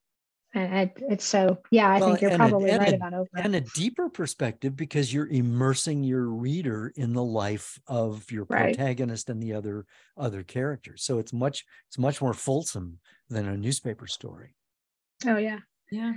and 0.53 0.91
it's 1.09 1.23
so 1.23 1.59
yeah. 1.71 1.89
I 1.89 1.99
well, 1.99 2.09
think 2.09 2.21
you're 2.21 2.35
probably 2.35 2.71
a, 2.71 2.77
right 2.77 2.93
a, 2.93 2.95
about 2.95 3.13
Oprah. 3.13 3.45
And 3.45 3.55
a 3.55 3.61
deeper 3.61 4.09
perspective 4.09 4.75
because 4.75 5.13
you're 5.13 5.27
immersing 5.27 6.03
your 6.03 6.27
reader 6.27 6.91
in 6.95 7.13
the 7.13 7.23
life 7.23 7.79
of 7.87 8.29
your 8.31 8.45
right. 8.49 8.75
protagonist 8.75 9.29
and 9.29 9.41
the 9.41 9.53
other 9.53 9.85
other 10.17 10.43
characters. 10.43 11.03
So 11.03 11.19
it's 11.19 11.31
much 11.31 11.65
it's 11.87 11.97
much 11.97 12.21
more 12.21 12.33
fulsome 12.33 12.99
than 13.29 13.47
a 13.47 13.55
newspaper 13.55 14.07
story. 14.07 14.55
Oh 15.25 15.37
yeah. 15.37 15.59
Yeah. 15.89 16.13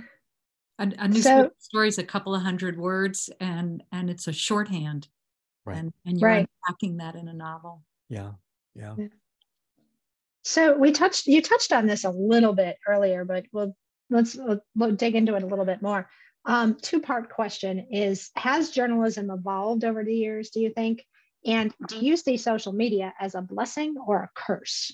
A, 0.79 0.91
a 0.99 1.07
newspaper 1.07 1.43
so, 1.43 1.51
story 1.59 1.87
is 1.87 1.97
a 1.97 2.03
couple 2.03 2.35
of 2.35 2.41
hundred 2.41 2.77
words 2.77 3.29
and 3.39 3.83
and 3.93 4.09
it's 4.09 4.27
a 4.27 4.33
shorthand. 4.33 5.07
Right. 5.65 5.77
And, 5.77 5.93
and 6.05 6.19
you're 6.19 6.29
right. 6.29 6.49
unpacking 6.67 6.97
that 6.97 7.15
in 7.15 7.29
a 7.29 7.33
novel. 7.33 7.83
Yeah. 8.09 8.31
Yeah. 8.75 8.95
yeah. 8.97 9.07
So 10.43 10.77
we 10.77 10.91
touched 10.91 11.25
you 11.25 11.41
touched 11.41 11.71
on 11.71 11.87
this 11.87 12.03
a 12.03 12.11
little 12.11 12.53
bit 12.53 12.75
earlier, 12.85 13.23
but 13.23 13.45
we'll 13.53 13.75
let's, 14.09 14.37
let's 14.75 14.95
dig 14.95 15.15
into 15.15 15.35
it 15.35 15.43
a 15.43 15.47
little 15.47 15.65
bit 15.65 15.81
more. 15.81 16.09
Um, 16.45 16.77
two 16.79 17.01
part 17.01 17.29
question 17.29 17.87
is 17.91 18.29
Has 18.35 18.69
journalism 18.69 19.31
evolved 19.31 19.83
over 19.83 20.03
the 20.03 20.13
years, 20.13 20.49
do 20.49 20.59
you 20.59 20.69
think? 20.69 21.03
And 21.45 21.73
do 21.87 21.97
you 21.97 22.17
see 22.17 22.37
social 22.37 22.73
media 22.73 23.13
as 23.19 23.35
a 23.35 23.41
blessing 23.41 23.95
or 24.07 24.23
a 24.23 24.29
curse? 24.35 24.91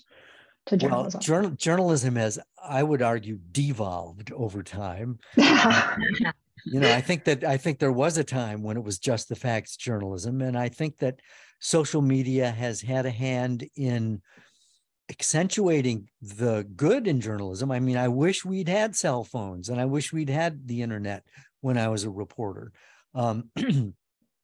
to 0.68 0.78
journalism? 0.78 1.20
Well, 1.20 1.22
journal, 1.22 1.52
journalism 1.52 2.16
has, 2.16 2.40
I 2.64 2.84
would 2.84 3.02
argue, 3.02 3.40
devolved 3.52 4.32
over 4.32 4.64
time. 4.64 5.20
you 5.36 6.80
know, 6.80 6.92
I 6.94 7.02
think 7.02 7.26
that 7.26 7.44
I 7.44 7.58
think 7.58 7.80
there 7.80 7.92
was 7.92 8.18
a 8.18 8.24
time 8.24 8.64
when 8.64 8.78
it 8.78 8.84
was 8.84 9.00
just 9.00 9.30
the 9.30 9.36
facts 9.36 9.76
journalism, 9.76 10.42
and 10.42 10.58
I 10.58 10.70
think 10.70 10.98
that 11.00 11.20
social 11.60 12.02
media 12.02 12.52
has 12.52 12.82
had 12.82 13.06
a 13.06 13.12
hand 13.12 13.68
in 13.76 14.22
accentuating 15.12 16.08
the 16.22 16.66
good 16.76 17.06
in 17.06 17.20
journalism. 17.20 17.70
I 17.70 17.80
mean, 17.80 17.98
I 17.98 18.08
wish 18.08 18.46
we'd 18.46 18.70
had 18.70 18.96
cell 18.96 19.24
phones, 19.24 19.70
and 19.70 19.80
I 19.80 19.86
wish 19.86 20.14
we'd 20.14 20.30
had 20.30 20.68
the 20.68 20.82
internet 20.82 21.24
when 21.60 21.78
I 21.78 21.90
was 21.90 22.06
a 22.06 22.10
reporter. 22.10 22.72
Um, 23.14 23.50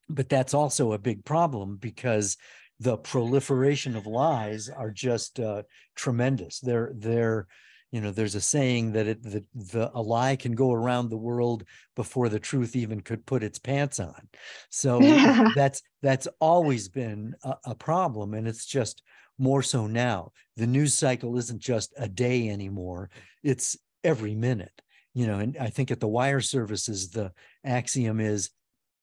but 0.10 0.30
that's 0.30 0.54
also 0.54 0.92
a 0.92 1.00
big 1.00 1.24
problem 1.24 1.78
because 1.78 2.38
the 2.80 2.98
proliferation 2.98 3.96
of 3.96 4.06
lies 4.06 4.70
are 4.70 4.92
just 4.92 5.40
uh, 5.40 5.64
tremendous. 5.96 6.60
They're 6.60 6.92
they're 6.96 7.48
you 7.92 8.02
know 8.02 8.12
there's 8.12 8.36
a 8.36 8.42
saying 8.42 8.92
that 8.92 9.08
it 9.08 9.24
the, 9.24 9.46
the 9.56 9.90
a 9.94 10.02
lie 10.02 10.36
can 10.36 10.52
go 10.52 10.74
around 10.74 11.10
the 11.10 11.18
world 11.18 11.64
before 11.96 12.28
the 12.28 12.40
truth 12.40 12.76
even 12.76 13.00
could 13.00 13.26
put 13.26 13.42
its 13.42 13.58
pants 13.58 14.00
on. 14.00 14.28
So 14.70 15.02
yeah. 15.02 15.50
that's 15.56 15.82
that's 16.02 16.28
always 16.42 16.90
been 16.90 17.36
a, 17.44 17.56
a 17.68 17.76
problem, 17.76 18.34
and 18.34 18.48
it's 18.48 18.66
just 18.66 19.02
more 19.38 19.62
so 19.64 19.88
now. 19.88 20.32
The 20.56 20.68
news 20.68 20.94
cycle 20.94 21.38
isn't 21.38 21.60
just 21.60 21.94
a 21.98 22.08
day 22.08 22.50
anymore; 22.50 23.10
it's 23.44 23.78
every 24.04 24.36
minute. 24.36 24.82
You 25.14 25.28
know, 25.28 25.40
and 25.40 25.58
I 25.60 25.70
think 25.70 25.90
at 25.92 26.00
the 26.00 26.08
wire 26.08 26.42
services, 26.42 27.10
the 27.10 27.32
axiom 27.64 28.20
is 28.20 28.52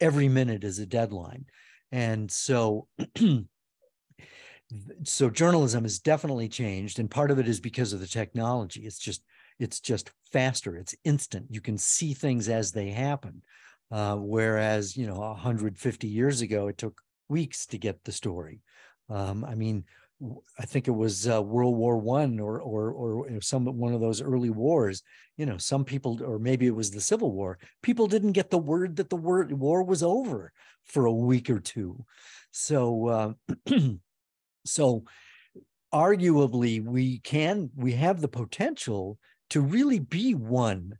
every 0.00 0.28
minute 0.28 0.62
is 0.64 0.78
a 0.78 0.86
deadline. 0.86 1.46
And 1.90 2.30
so 2.30 2.88
so 5.04 5.30
journalism 5.30 5.84
has 5.84 5.98
definitely 5.98 6.48
changed 6.48 6.98
and 6.98 7.10
part 7.10 7.30
of 7.30 7.38
it 7.38 7.46
is 7.46 7.60
because 7.60 7.92
of 7.92 8.00
the 8.00 8.06
technology 8.06 8.86
it's 8.86 8.98
just 8.98 9.22
it's 9.58 9.78
just 9.78 10.10
faster 10.32 10.76
it's 10.76 10.94
instant 11.04 11.46
you 11.50 11.60
can 11.60 11.78
see 11.78 12.14
things 12.14 12.48
as 12.48 12.72
they 12.72 12.90
happen 12.90 13.42
uh, 13.92 14.16
whereas 14.16 14.96
you 14.96 15.06
know 15.06 15.18
150 15.18 16.08
years 16.08 16.40
ago 16.40 16.68
it 16.68 16.78
took 16.78 17.00
weeks 17.28 17.66
to 17.66 17.78
get 17.78 18.02
the 18.04 18.12
story 18.12 18.60
um, 19.10 19.44
i 19.44 19.54
mean 19.54 19.84
i 20.58 20.64
think 20.64 20.88
it 20.88 20.92
was 20.92 21.28
uh, 21.28 21.42
world 21.42 21.76
war 21.76 21.96
one 21.96 22.38
or 22.40 22.60
or 22.60 22.90
or 22.90 23.40
some 23.40 23.64
one 23.66 23.94
of 23.94 24.00
those 24.00 24.22
early 24.22 24.50
wars 24.50 25.02
you 25.36 25.46
know 25.46 25.58
some 25.58 25.84
people 25.84 26.20
or 26.22 26.38
maybe 26.38 26.66
it 26.66 26.74
was 26.74 26.90
the 26.90 27.00
civil 27.00 27.32
war 27.32 27.58
people 27.82 28.06
didn't 28.06 28.32
get 28.32 28.50
the 28.50 28.58
word 28.58 28.96
that 28.96 29.10
the 29.10 29.16
word 29.16 29.52
war 29.52 29.82
was 29.82 30.02
over 30.02 30.52
for 30.84 31.06
a 31.06 31.12
week 31.12 31.48
or 31.48 31.60
two. 31.60 32.04
So 32.52 33.08
uh, 33.08 33.32
So 34.64 35.04
arguably 35.92 36.82
we 36.82 37.18
can 37.18 37.70
we 37.76 37.92
have 37.92 38.20
the 38.20 38.28
potential 38.28 39.18
to 39.50 39.60
really 39.60 40.00
be 40.00 40.34
one 40.34 40.98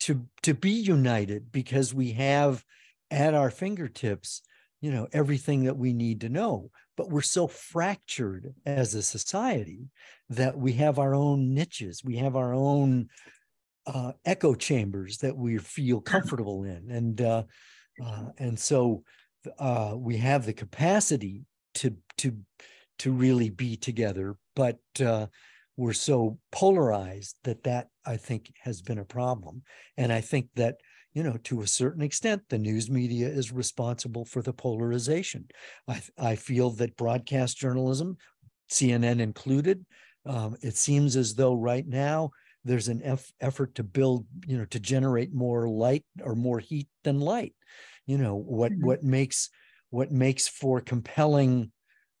to 0.00 0.26
to 0.42 0.52
be 0.52 0.72
united 0.72 1.50
because 1.50 1.94
we 1.94 2.12
have 2.12 2.62
at 3.10 3.32
our 3.32 3.50
fingertips 3.50 4.42
you 4.82 4.90
know 4.90 5.08
everything 5.12 5.64
that 5.64 5.78
we 5.78 5.94
need 5.94 6.20
to 6.20 6.28
know 6.28 6.70
but 6.96 7.10
we're 7.10 7.22
so 7.22 7.46
fractured 7.46 8.54
as 8.66 8.94
a 8.94 9.02
society 9.02 9.88
that 10.28 10.56
we 10.56 10.72
have 10.72 10.98
our 10.98 11.14
own 11.14 11.54
niches 11.54 12.02
we 12.04 12.16
have 12.16 12.36
our 12.36 12.54
own 12.54 13.08
uh, 13.86 14.12
echo 14.24 14.54
chambers 14.54 15.18
that 15.18 15.36
we 15.36 15.58
feel 15.58 16.00
comfortable 16.00 16.64
in 16.64 16.90
and 16.90 17.20
uh, 17.20 17.42
uh, 18.04 18.24
and 18.38 18.58
so 18.58 19.02
uh, 19.58 19.94
we 19.96 20.16
have 20.16 20.46
the 20.46 20.52
capacity 20.52 21.44
to 21.74 21.96
to 22.16 22.36
to 22.98 23.12
really 23.12 23.50
be 23.50 23.76
together. 23.76 24.36
But 24.54 24.78
uh, 25.04 25.26
we're 25.76 25.92
so 25.92 26.38
polarized 26.52 27.36
that 27.44 27.64
that 27.64 27.88
I 28.06 28.16
think 28.16 28.52
has 28.62 28.82
been 28.82 28.98
a 28.98 29.04
problem. 29.04 29.62
And 29.96 30.12
I 30.12 30.20
think 30.20 30.48
that 30.56 30.76
you 31.14 31.22
know 31.22 31.36
to 31.44 31.62
a 31.62 31.66
certain 31.66 32.02
extent 32.02 32.42
the 32.48 32.58
news 32.58 32.90
media 32.90 33.28
is 33.28 33.52
responsible 33.52 34.24
for 34.24 34.42
the 34.42 34.52
polarization. 34.52 35.46
I 35.88 36.02
I 36.18 36.36
feel 36.36 36.70
that 36.70 36.96
broadcast 36.96 37.56
journalism, 37.56 38.16
CNN 38.70 39.20
included, 39.20 39.86
um, 40.26 40.56
it 40.60 40.76
seems 40.76 41.16
as 41.16 41.34
though 41.34 41.54
right 41.54 41.86
now 41.86 42.30
there's 42.64 42.88
an 42.88 43.02
eff- 43.02 43.32
effort 43.40 43.74
to 43.76 43.84
build 43.84 44.26
you 44.46 44.58
know 44.58 44.64
to 44.66 44.80
generate 44.80 45.32
more 45.32 45.68
light 45.68 46.04
or 46.22 46.34
more 46.34 46.58
heat 46.58 46.88
than 47.04 47.20
light. 47.20 47.54
You 48.06 48.18
know 48.18 48.34
what 48.34 48.72
mm-hmm. 48.72 48.86
what 48.86 49.02
makes 49.02 49.50
what 49.90 50.10
makes 50.10 50.48
for 50.48 50.80
compelling 50.80 51.70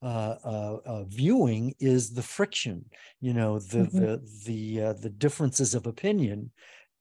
uh, 0.04 0.36
uh, 0.44 0.76
uh, 0.84 1.04
viewing 1.04 1.74
is 1.80 2.10
the 2.10 2.22
friction, 2.22 2.84
you 3.22 3.32
know, 3.32 3.58
the 3.58 3.78
mm-hmm. 3.78 3.98
the 3.98 4.20
the 4.44 4.82
uh, 4.82 4.92
the 4.92 5.08
differences 5.08 5.74
of 5.74 5.86
opinion, 5.86 6.52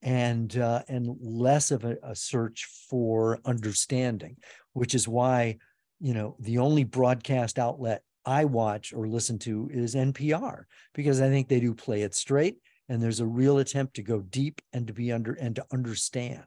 and 0.04 0.58
uh, 0.58 0.84
and 0.90 1.16
less 1.22 1.72
of 1.72 1.86
a, 1.86 1.96
a, 2.04 2.16
search 2.16 2.68
for 2.90 3.40
understanding, 3.46 4.36
which 4.74 4.94
is 4.94 5.08
why, 5.08 5.58
you 6.02 6.14
know, 6.14 6.36
the 6.40 6.58
only 6.58 6.84
broadcast 6.84 7.58
outlet 7.58 8.04
I 8.26 8.46
watch 8.46 8.94
or 8.94 9.08
listen 9.08 9.40
to 9.40 9.70
is 9.74 9.96
NPR 9.96 10.64
because 10.94 11.22
I 11.22 11.30
think 11.30 11.48
they 11.48 11.62
do 11.62 11.74
play 11.74 12.02
it 12.02 12.14
straight, 12.14 12.58
and 12.90 13.02
there's 13.02 13.22
a 13.22 13.26
real 13.26 13.60
attempt 13.60 13.96
to 13.96 14.04
go 14.04 14.20
deep 14.20 14.62
and 14.74 14.86
to 14.88 14.94
be 14.94 15.12
under 15.12 15.34
and 15.34 15.56
to 15.56 15.66
understand. 15.72 16.44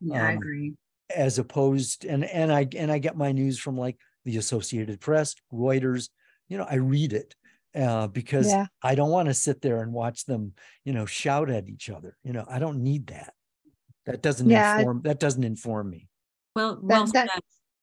Yeah, 0.00 0.22
um, 0.22 0.26
I 0.26 0.32
agree. 0.32 0.74
As 1.14 1.40
opposed, 1.40 2.04
and 2.04 2.24
and 2.24 2.52
I 2.52 2.68
and 2.76 2.92
I 2.92 2.98
get 2.98 3.16
my 3.16 3.32
news 3.32 3.58
from 3.58 3.76
like 3.76 3.96
the 4.24 4.36
Associated 4.36 5.00
Press, 5.00 5.34
Reuters. 5.52 6.10
You 6.48 6.58
know, 6.58 6.66
I 6.70 6.76
read 6.76 7.12
it 7.12 7.34
uh, 7.74 8.06
because 8.08 8.48
yeah. 8.48 8.66
I 8.82 8.94
don't 8.94 9.10
want 9.10 9.28
to 9.28 9.34
sit 9.34 9.60
there 9.60 9.82
and 9.82 9.92
watch 9.92 10.24
them, 10.24 10.54
you 10.84 10.92
know, 10.92 11.06
shout 11.06 11.50
at 11.50 11.68
each 11.68 11.90
other. 11.90 12.16
You 12.24 12.32
know, 12.32 12.44
I 12.48 12.58
don't 12.58 12.82
need 12.82 13.08
that. 13.08 13.34
That 14.06 14.22
doesn't 14.22 14.48
yeah. 14.48 14.78
inform. 14.78 15.02
That 15.02 15.20
doesn't 15.20 15.44
inform 15.44 15.90
me. 15.90 16.08
Well, 16.56 16.78
well, 16.82 17.06
that, 17.06 17.30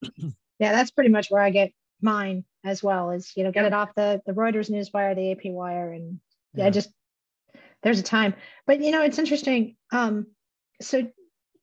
that, 0.01 0.11
yeah, 0.59 0.73
that's 0.73 0.91
pretty 0.91 1.09
much 1.09 1.29
where 1.29 1.41
I 1.41 1.51
get 1.51 1.71
mine 2.01 2.43
as 2.65 2.83
well. 2.83 3.11
Is 3.11 3.31
you 3.35 3.43
know, 3.43 3.51
get 3.51 3.65
it 3.65 3.73
off 3.73 3.89
the 3.95 4.21
the 4.25 4.33
Reuters 4.33 4.69
news 4.69 4.91
wire, 4.93 5.15
the 5.15 5.31
AP 5.31 5.45
wire, 5.45 5.91
and 5.91 6.19
yeah, 6.53 6.65
yeah 6.65 6.69
just 6.69 6.89
there's 7.83 7.99
a 7.99 8.03
time. 8.03 8.33
But 8.65 8.81
you 8.81 8.91
know, 8.91 9.03
it's 9.03 9.19
interesting. 9.19 9.77
Um, 9.91 10.27
so 10.81 11.07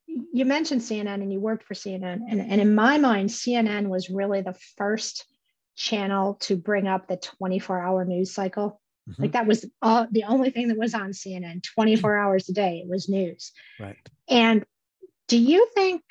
you 0.07 0.45
mentioned 0.45 0.81
CNN 0.81 1.15
and 1.15 1.33
you 1.33 1.41
worked 1.41 1.65
for 1.65 1.75
CNN. 1.75 2.21
And, 2.29 2.41
and 2.41 2.61
in 2.61 2.75
my 2.75 2.99
mind, 2.99 3.31
CNN 3.31 3.89
was 3.89 4.11
really 4.11 4.43
the 4.43 4.57
first 4.77 5.27
channel 5.77 6.35
to 6.41 6.57
bring 6.57 6.87
up 6.87 7.09
the 7.09 7.17
24 7.17 7.81
hour 7.81 8.05
news 8.05 8.33
cycle. 8.33 8.81
Mm-hmm. 9.09 9.23
Like 9.23 9.33
that 9.33 9.47
was 9.47 9.67
all, 9.83 10.07
the 10.11 10.25
only 10.25 10.51
thing 10.51 10.69
that 10.69 10.79
was 10.79 10.95
on 10.95 11.11
CNN 11.11 11.63
24 11.75 12.17
hours 12.17 12.49
a 12.49 12.53
day. 12.53 12.83
It 12.85 12.89
was 12.89 13.09
news. 13.09 13.53
Right. 13.79 13.97
And 14.29 14.65
do 15.29 15.39
you 15.39 15.69
think 15.75 16.03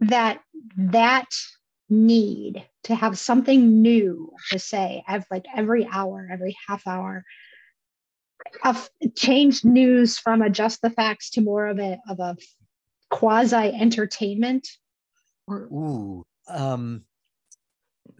that 0.00 0.40
that 0.76 1.28
need 1.88 2.66
to 2.84 2.94
have 2.94 3.18
something 3.18 3.82
new 3.82 4.32
to 4.50 4.58
say 4.58 5.04
every, 5.06 5.26
like 5.30 5.44
every 5.54 5.86
hour, 5.86 6.28
every 6.30 6.56
half 6.66 6.86
hour, 6.86 7.24
of 8.64 8.90
changed 9.16 9.64
news 9.64 10.18
from 10.18 10.42
a 10.42 10.50
just 10.50 10.82
the 10.82 10.90
facts 10.90 11.30
to 11.30 11.40
more 11.40 11.66
of 11.66 11.78
a 11.78 11.98
of 12.08 12.18
a 12.18 12.36
quasi 13.10 13.56
entertainment? 13.56 14.66
Ooh, 15.50 16.24
um, 16.48 17.04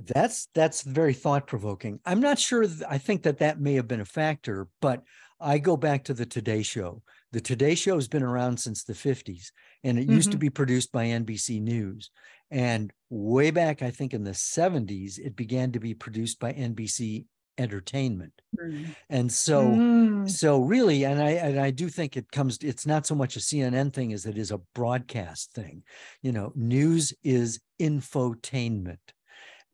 that's 0.07 0.49
that's 0.55 0.83
very 0.83 1.15
thought 1.15 1.47
provoking. 1.47 2.01
I'm 2.05 2.21
not 2.21 2.39
sure. 2.39 2.65
Th- 2.65 2.83
I 2.89 2.99
think 2.99 3.23
that 3.23 3.39
that 3.39 3.61
may 3.61 3.75
have 3.75 3.89
been 3.89 4.01
a 4.01 4.07
factor, 4.07 4.69
but 4.81 5.03
I 5.41 5.59
go 5.59 5.77
back 5.77 6.05
to 6.05 6.15
the 6.15 6.27
Today 6.27 6.63
Show. 6.63 7.03
The 7.33 7.41
Today 7.41 7.75
Show 7.75 7.95
has 7.97 8.09
been 8.09 8.23
around 8.23 8.59
since 8.59 8.85
the 8.85 8.93
50s, 8.93 9.51
and 9.83 9.99
it 9.99 10.03
mm-hmm. 10.03 10.13
used 10.13 10.31
to 10.31 10.37
mm-hmm. 10.37 10.41
be 10.41 10.51
produced 10.51 10.93
by 10.93 11.07
NBC 11.07 11.61
News. 11.61 12.11
And 12.51 12.93
way 13.09 13.51
back, 13.51 13.83
I 13.83 13.91
think 13.91 14.13
in 14.13 14.25
the 14.25 14.33
70s, 14.33 15.19
it 15.19 15.35
began 15.35 15.73
to 15.73 15.81
be 15.81 15.95
produced 15.95 16.39
by 16.39 16.53
NBC 16.53 17.25
Entertainment. 17.59 18.33
Mm. 18.59 18.95
And 19.11 19.33
so, 19.33 19.67
mm. 19.67 20.31
so 20.31 20.61
really, 20.61 21.05
and 21.05 21.23
I 21.23 21.31
and 21.33 21.61
I 21.61 21.71
do 21.71 21.91
think 21.91 22.17
it 22.17 22.33
comes. 22.33 22.59
It's 22.63 22.87
not 22.87 23.07
so 23.07 23.15
much 23.15 23.37
a 23.37 23.41
CNN 23.41 23.93
thing 23.93 24.13
as 24.15 24.25
it 24.25 24.39
is 24.39 24.51
a 24.51 24.61
broadcast 24.75 25.53
thing. 25.53 25.83
You 26.23 26.33
know, 26.33 26.53
news 26.57 27.13
is 27.23 27.61
infotainment. 27.79 28.97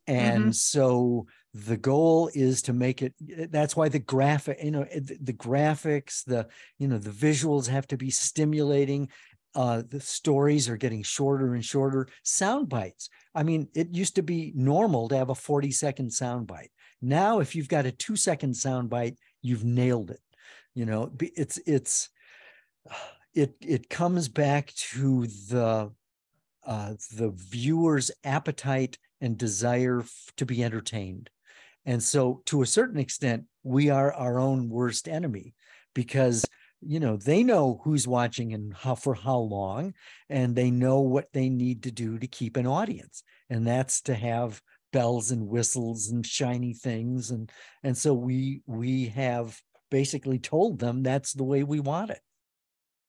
And 0.09 0.45
mm-hmm. 0.45 0.51
so 0.53 1.27
the 1.53 1.77
goal 1.77 2.31
is 2.35 2.63
to 2.63 2.73
make 2.73 3.03
it 3.03 3.15
eh, 3.37 3.47
that's 3.51 3.77
why 3.77 3.89
the 3.89 3.99
graphic 3.99 4.59
you 4.63 4.71
know 4.71 4.87
eh, 4.91 5.01
the 5.21 5.33
graphics 5.33 6.25
the 6.25 6.49
you 6.79 6.89
know 6.89 6.99
the 6.99 7.11
visuals 7.11 7.69
have 7.69 7.87
to 7.89 7.97
be 7.97 8.11
stimulating. 8.11 9.09
Uh 9.55 9.83
the 9.89 10.01
stories 10.01 10.69
are 10.69 10.77
getting 10.77 11.03
shorter 11.03 11.55
and 11.55 11.65
shorter. 11.65 12.09
Sound 12.23 12.69
bites 12.69 13.09
i 13.35 13.43
mean 13.43 13.69
it 13.75 13.95
used 13.95 14.15
to 14.15 14.23
be 14.23 14.53
normal 14.55 15.09
to 15.09 15.17
have 15.17 15.31
a 15.31 15.35
40 15.35 15.71
second 15.71 16.11
sound 16.11 16.47
bite. 16.47 16.71
Now 17.03 17.41
if 17.41 17.55
you've 17.55 17.69
got 17.69 17.87
a 17.87 17.93
2 17.93 18.17
second 18.17 18.55
sound 18.55 18.89
bite 18.89 19.19
you've 19.43 19.65
nailed 19.65 20.11
it. 20.11 20.21
You 20.75 20.87
know 20.87 21.13
it's 21.21 21.59
it's 21.67 22.09
it 23.35 23.55
it 23.61 23.91
comes 23.91 24.29
back 24.29 24.73
to 24.93 25.27
the 25.27 25.93
uh 26.67 26.95
the 27.17 27.31
viewer's 27.31 28.11
appetite 28.25 28.99
and 29.21 29.37
desire 29.37 30.05
to 30.37 30.47
be 30.47 30.63
entertained 30.63 31.31
and 31.89 32.03
so, 32.03 32.43
to 32.45 32.61
a 32.61 32.67
certain 32.67 33.01
extent, 33.01 33.45
we 33.63 33.89
are 33.89 34.13
our 34.13 34.39
own 34.39 34.69
worst 34.69 35.09
enemy 35.09 35.55
because 35.95 36.45
you 36.83 37.01
know 37.01 37.17
they 37.17 37.43
know 37.43 37.81
who's 37.83 38.07
watching 38.07 38.53
and 38.53 38.75
how 38.75 38.95
for 38.95 39.15
how 39.15 39.39
long 39.39 39.95
and 40.29 40.55
they 40.55 40.71
know 40.71 41.01
what 41.01 41.33
they 41.33 41.49
need 41.49 41.85
to 41.85 41.91
do 41.91 42.19
to 42.19 42.27
keep 42.27 42.59
an 42.59 42.67
audience 42.67 43.25
and 43.51 43.67
that's 43.67 44.03
to 44.03 44.15
have 44.15 44.61
bells 44.93 45.33
and 45.33 45.49
whistles 45.49 46.11
and 46.11 46.25
shiny 46.25 46.73
things 46.73 47.33
and 47.33 47.51
and 47.83 47.97
so 47.97 48.15
we 48.15 48.63
we 48.67 49.07
have 49.07 49.61
basically 49.91 50.39
told 50.39 50.79
them 50.79 51.03
that's 51.03 51.33
the 51.33 51.43
way 51.43 51.65
we 51.65 51.81
want 51.81 52.11
it 52.11 52.21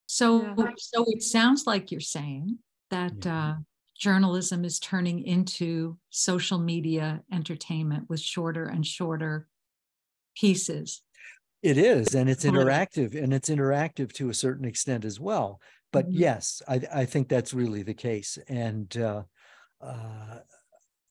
so 0.08 0.42
yeah. 0.42 0.72
so 0.78 1.06
it 1.10 1.22
sounds 1.22 1.68
like 1.68 1.92
you're 1.92 2.00
saying 2.00 2.58
that 2.90 3.14
yeah. 3.24 3.50
uh 3.50 3.56
journalism 4.00 4.66
is 4.66 4.80
turning 4.80 5.24
into 5.26 5.98
social 6.10 6.58
media 6.58 7.22
entertainment 7.32 8.10
with 8.10 8.20
shorter 8.20 8.66
and 8.66 8.86
shorter 8.86 9.48
pieces. 10.36 11.02
It 11.62 11.78
is, 11.78 12.16
and 12.16 12.30
it's 12.30 12.46
interactive, 12.46 13.22
and 13.22 13.34
it's 13.34 13.50
interactive 13.50 14.14
to 14.14 14.30
a 14.30 14.34
certain 14.34 14.66
extent 14.66 15.04
as 15.04 15.20
well. 15.20 15.60
But 15.92 16.06
mm-hmm. 16.06 16.20
yes, 16.20 16.62
I, 16.68 16.82
I, 16.94 17.06
think 17.06 17.28
that's 17.28 17.54
really 17.54 17.84
the 17.84 17.94
case. 17.94 18.38
And 18.48 18.96
uh, 18.96 19.24
uh, 19.82 20.40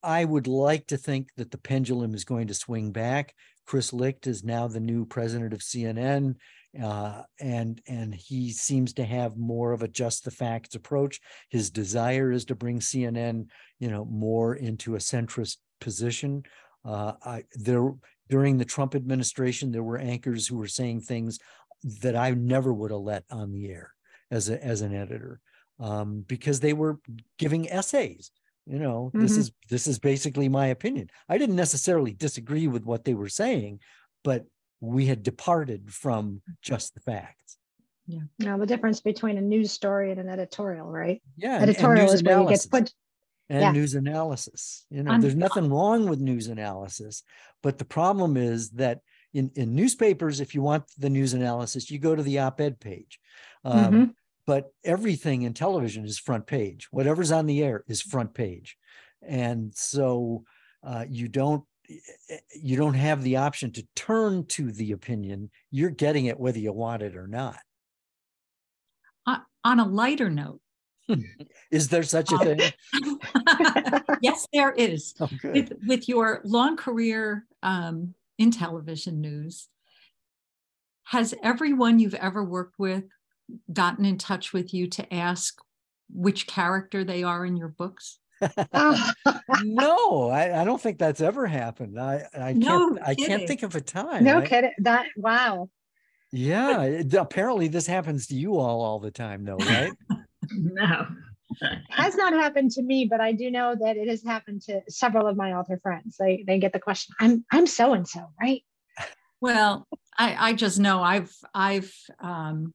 I 0.03 0.25
would 0.25 0.47
like 0.47 0.87
to 0.87 0.97
think 0.97 1.29
that 1.37 1.51
the 1.51 1.59
pendulum 1.59 2.15
is 2.15 2.25
going 2.25 2.47
to 2.47 2.55
swing 2.55 2.93
back. 2.93 3.35
Chris 3.67 3.93
Licht 3.93 4.27
is 4.27 4.43
now 4.43 4.67
the 4.67 4.81
new 4.81 5.05
president 5.05 5.53
of 5.53 5.61
CNN 5.61 6.37
uh, 6.83 7.23
and 7.41 7.81
and 7.87 8.15
he 8.15 8.51
seems 8.51 8.93
to 8.95 9.05
have 9.05 9.37
more 9.37 9.73
of 9.73 9.83
a 9.83 9.89
just 9.89 10.25
the 10.25 10.31
facts 10.31 10.75
approach. 10.75 11.21
His 11.49 11.71
desire 11.71 12.31
is 12.31 12.45
to 12.47 12.55
bring 12.55 12.81
CNN, 12.81 13.47
you 13.79 13.89
know, 13.89 14.05
more 14.05 14.55
into 14.55 14.95
a 14.95 14.99
centrist 14.99 15.57
position. 15.81 16.43
Uh, 16.85 17.13
I, 17.25 17.45
there 17.55 17.93
during 18.29 18.59
the 18.59 18.65
Trump 18.65 18.95
administration, 18.95 19.73
there 19.73 19.83
were 19.83 19.99
anchors 19.99 20.47
who 20.47 20.59
were 20.59 20.69
saying 20.69 21.01
things 21.01 21.39
that 22.03 22.17
I 22.17 22.31
never 22.31 22.73
would 22.73 22.91
have 22.91 23.01
let 23.01 23.25
on 23.31 23.53
the 23.53 23.71
air 23.71 23.95
as 24.31 24.49
a 24.49 24.63
as 24.63 24.83
an 24.83 24.95
editor 24.95 25.41
um, 25.81 26.25
because 26.27 26.61
they 26.61 26.73
were 26.73 27.01
giving 27.39 27.71
essays. 27.71 28.31
You 28.67 28.79
know, 28.79 29.07
mm-hmm. 29.07 29.23
this 29.23 29.37
is 29.37 29.53
this 29.71 29.87
is 29.87 29.99
basically 29.99 30.49
my 30.49 30.67
opinion. 30.67 31.09
I 31.29 31.39
didn't 31.39 31.57
necessarily 31.57 32.13
disagree 32.13 32.69
with 32.69 32.85
what 32.85 33.05
they 33.05 33.15
were 33.15 33.31
saying, 33.31 33.81
but 34.23 34.45
we 34.81 35.07
had 35.07 35.23
departed 35.23 35.93
from 35.93 36.43
just 36.63 36.95
the 36.95 37.01
facts. 37.01 37.59
Yeah. 38.07 38.21
Now 38.39 38.57
the 38.57 38.67
difference 38.67 39.01
between 39.01 39.37
a 39.37 39.41
news 39.41 39.73
story 39.73 40.11
and 40.11 40.21
an 40.21 40.29
editorial, 40.29 40.87
right? 40.87 41.23
Yeah. 41.37 41.59
Editorial 41.59 42.11
is 42.11 42.23
where 42.23 42.41
you 42.41 42.49
get 42.49 42.67
put 42.71 42.93
and 43.51 43.61
yeah. 43.61 43.73
news 43.73 43.95
analysis. 43.95 44.87
You 44.91 45.03
know, 45.03 45.19
there's 45.19 45.35
nothing 45.35 45.71
wrong 45.71 46.09
with 46.09 46.21
news 46.21 46.49
analysis, 46.49 47.23
but 47.63 47.79
the 47.79 47.85
problem 47.85 48.37
is 48.37 48.71
that 48.73 49.01
in, 49.35 49.51
in 49.57 49.75
newspapers, 49.75 50.41
if 50.41 50.55
you 50.55 50.63
want 50.63 50.85
the 50.99 51.11
news 51.11 51.35
analysis, 51.35 51.91
you 51.91 51.99
go 51.99 52.15
to 52.15 52.23
the 52.23 52.39
op-ed 52.39 52.81
page. 52.81 53.19
Um, 53.65 53.85
mm-hmm. 53.85 54.05
But 54.47 54.73
everything 54.85 55.43
in 55.43 55.53
television 55.53 56.05
is 56.07 56.19
front 56.19 56.47
page. 56.47 56.89
Whatever's 56.91 57.33
on 57.33 57.47
the 57.47 57.63
air 57.63 57.85
is 57.87 58.01
front 58.01 58.33
page, 58.33 58.79
and 59.21 59.75
so 59.75 60.45
uh, 60.83 61.05
you 61.07 61.29
don't 61.29 61.65
you 62.55 62.77
don't 62.77 62.95
have 62.95 63.23
the 63.23 63.37
option 63.37 63.73
to 63.73 63.87
turn 63.95 64.47
to 64.47 64.73
the 64.73 64.93
opinion. 64.93 65.51
You're 65.71 65.91
getting 65.91 66.27
it 66.27 66.39
whether 66.39 66.59
you 66.59 66.73
want 66.73 67.03
it 67.03 67.17
or 67.17 67.27
not. 67.27 67.59
Uh, 69.27 69.39
on 69.65 69.81
a 69.81 69.87
lighter 69.87 70.31
note, 70.31 70.61
is 71.71 71.89
there 71.89 72.03
such 72.03 72.33
a 72.33 72.37
um, 72.37 72.45
thing? 72.45 72.73
yes, 74.23 74.47
there 74.53 74.73
is. 74.73 75.15
Oh, 75.21 75.29
with, 75.45 75.73
with, 75.87 76.09
your 76.09 76.41
long 76.45 76.77
career 76.77 77.47
um, 77.63 78.15
in 78.39 78.51
television 78.51 79.21
news, 79.21 79.69
has 81.05 81.35
everyone 81.43 81.99
you've 81.99 82.15
ever 82.15 82.45
worked 82.45 82.79
with 82.79 83.05
gotten 83.73 84.05
in 84.05 84.19
touch 84.19 84.53
with 84.53 84.75
you 84.75 84.87
to 84.89 85.15
ask 85.15 85.59
which 86.13 86.47
character 86.47 87.05
they 87.05 87.23
are 87.23 87.47
in 87.47 87.57
your 87.57 87.69
books? 87.69 88.18
no, 89.65 90.31
I, 90.31 90.61
I, 90.61 90.65
don't 90.65 90.81
think 90.81 90.99
that's 90.99 91.21
ever 91.21 91.47
happened. 91.47 91.99
I, 91.99 92.25
I 92.39 92.53
no 92.53 92.95
can't 92.95 93.09
I 93.09 93.15
can't 93.15 93.49
think 93.49 93.63
of 93.63 93.75
a 93.75 93.81
time. 93.81 94.25
No 94.25 94.41
kidding. 94.43 94.73
That 94.79 95.07
wow. 95.17 95.69
Yeah, 96.31 96.83
it, 96.83 97.15
apparently 97.15 97.69
this 97.69 97.87
happens 97.87 98.27
to 98.29 98.35
you 98.35 98.59
all 98.59 98.83
all 98.83 99.01
the 99.01 99.11
time, 99.11 99.45
though, 99.45 99.57
right? 99.57 99.93
no. 100.53 101.07
has 101.91 102.15
not 102.17 102.33
happened 102.35 102.71
to 102.73 102.83
me, 102.83 103.07
but 103.11 103.21
I 103.21 103.33
do 103.33 103.51
know 103.51 103.75
that 103.75 103.97
it 103.97 104.09
has 104.09 104.23
happened 104.23 104.63
to 104.63 104.83
several 104.89 105.27
of 105.27 105.37
my 105.37 105.55
author 105.55 105.81
friends. 105.83 106.17
They 106.19 106.45
they 106.47 106.59
get 106.59 106.73
the 106.73 106.81
question, 106.81 107.15
"I'm 107.19 107.45
I'm 107.51 107.67
so 107.67 107.93
and 107.95 108.07
so, 108.07 108.27
right?" 108.41 108.63
Well, 109.41 109.87
I 110.17 110.51
I 110.51 110.53
just 110.53 110.79
know 110.79 111.03
I've 111.03 111.35
I've 111.55 111.93
um, 112.21 112.73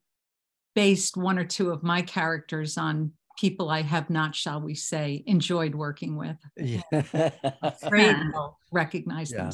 based 0.76 1.16
one 1.16 1.38
or 1.38 1.46
two 1.46 1.72
of 1.72 1.84
my 1.84 2.02
characters 2.02 2.78
on 2.78 3.14
people 3.38 3.70
I 3.70 3.82
have 3.82 4.10
not, 4.10 4.36
shall 4.36 4.62
we 4.62 4.76
say, 4.76 5.24
enjoyed 5.26 5.76
working 5.76 6.18
with. 6.18 6.38
Yeah. 6.58 6.82
Afraid 7.62 8.16
they'll 8.34 8.58
recognize 8.72 9.32
yeah. 9.32 9.38
them. 9.38 9.54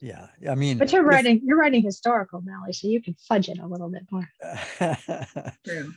Yeah. 0.00 0.26
I 0.50 0.54
mean 0.54 0.78
But 0.78 0.92
you're 0.92 1.04
writing 1.04 1.40
you're 1.44 1.58
writing 1.58 1.82
historical, 1.82 2.42
Mally, 2.42 2.72
so 2.72 2.88
you 2.88 3.02
can 3.02 3.14
fudge 3.28 3.48
it 3.48 3.58
a 3.58 3.66
little 3.66 3.88
bit 3.88 4.02
more. 4.10 4.28
True. 5.64 5.92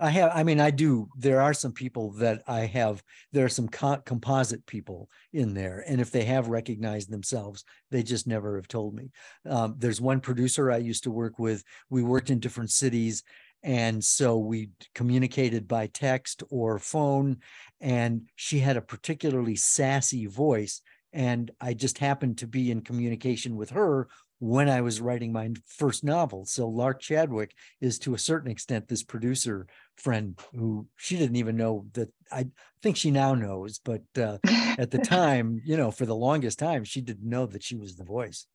I 0.00 0.10
have, 0.10 0.30
I 0.32 0.44
mean, 0.44 0.60
I 0.60 0.70
do. 0.70 1.08
There 1.16 1.40
are 1.40 1.52
some 1.52 1.72
people 1.72 2.12
that 2.12 2.42
I 2.46 2.60
have, 2.60 3.02
there 3.32 3.44
are 3.44 3.48
some 3.48 3.68
co- 3.68 4.00
composite 4.04 4.64
people 4.64 5.10
in 5.32 5.54
there. 5.54 5.82
And 5.88 6.00
if 6.00 6.12
they 6.12 6.24
have 6.24 6.48
recognized 6.48 7.10
themselves, 7.10 7.64
they 7.90 8.04
just 8.04 8.26
never 8.26 8.56
have 8.56 8.68
told 8.68 8.94
me. 8.94 9.10
Um, 9.44 9.74
there's 9.78 10.00
one 10.00 10.20
producer 10.20 10.70
I 10.70 10.76
used 10.76 11.02
to 11.04 11.10
work 11.10 11.40
with. 11.40 11.64
We 11.90 12.04
worked 12.04 12.30
in 12.30 12.38
different 12.38 12.70
cities 12.70 13.24
and 13.62 14.02
so 14.02 14.38
we 14.38 14.70
communicated 14.94 15.66
by 15.66 15.88
text 15.88 16.42
or 16.50 16.78
phone. 16.78 17.38
And 17.80 18.28
she 18.36 18.60
had 18.60 18.76
a 18.76 18.82
particularly 18.82 19.56
sassy 19.56 20.26
voice. 20.26 20.80
And 21.12 21.50
I 21.60 21.74
just 21.74 21.98
happened 21.98 22.38
to 22.38 22.46
be 22.46 22.70
in 22.70 22.82
communication 22.82 23.56
with 23.56 23.70
her 23.70 24.08
when 24.40 24.68
I 24.68 24.82
was 24.82 25.00
writing 25.00 25.32
my 25.32 25.50
first 25.66 26.04
novel. 26.04 26.44
So 26.44 26.68
Lark 26.68 27.00
Chadwick 27.00 27.54
is 27.80 27.98
to 28.00 28.14
a 28.14 28.18
certain 28.18 28.50
extent 28.50 28.86
this 28.86 29.02
producer 29.02 29.66
friend 29.96 30.38
who 30.54 30.86
she 30.96 31.16
didn't 31.16 31.36
even 31.36 31.56
know 31.56 31.86
that 31.94 32.10
I 32.30 32.46
think 32.82 32.96
she 32.96 33.10
now 33.10 33.34
knows, 33.34 33.80
but 33.84 34.02
uh, 34.16 34.38
at 34.78 34.92
the 34.92 34.98
time, 35.04 35.60
you 35.64 35.76
know, 35.76 35.90
for 35.90 36.06
the 36.06 36.14
longest 36.14 36.58
time, 36.60 36.84
she 36.84 37.00
didn't 37.00 37.28
know 37.28 37.46
that 37.46 37.64
she 37.64 37.74
was 37.74 37.96
the 37.96 38.04
voice. 38.04 38.46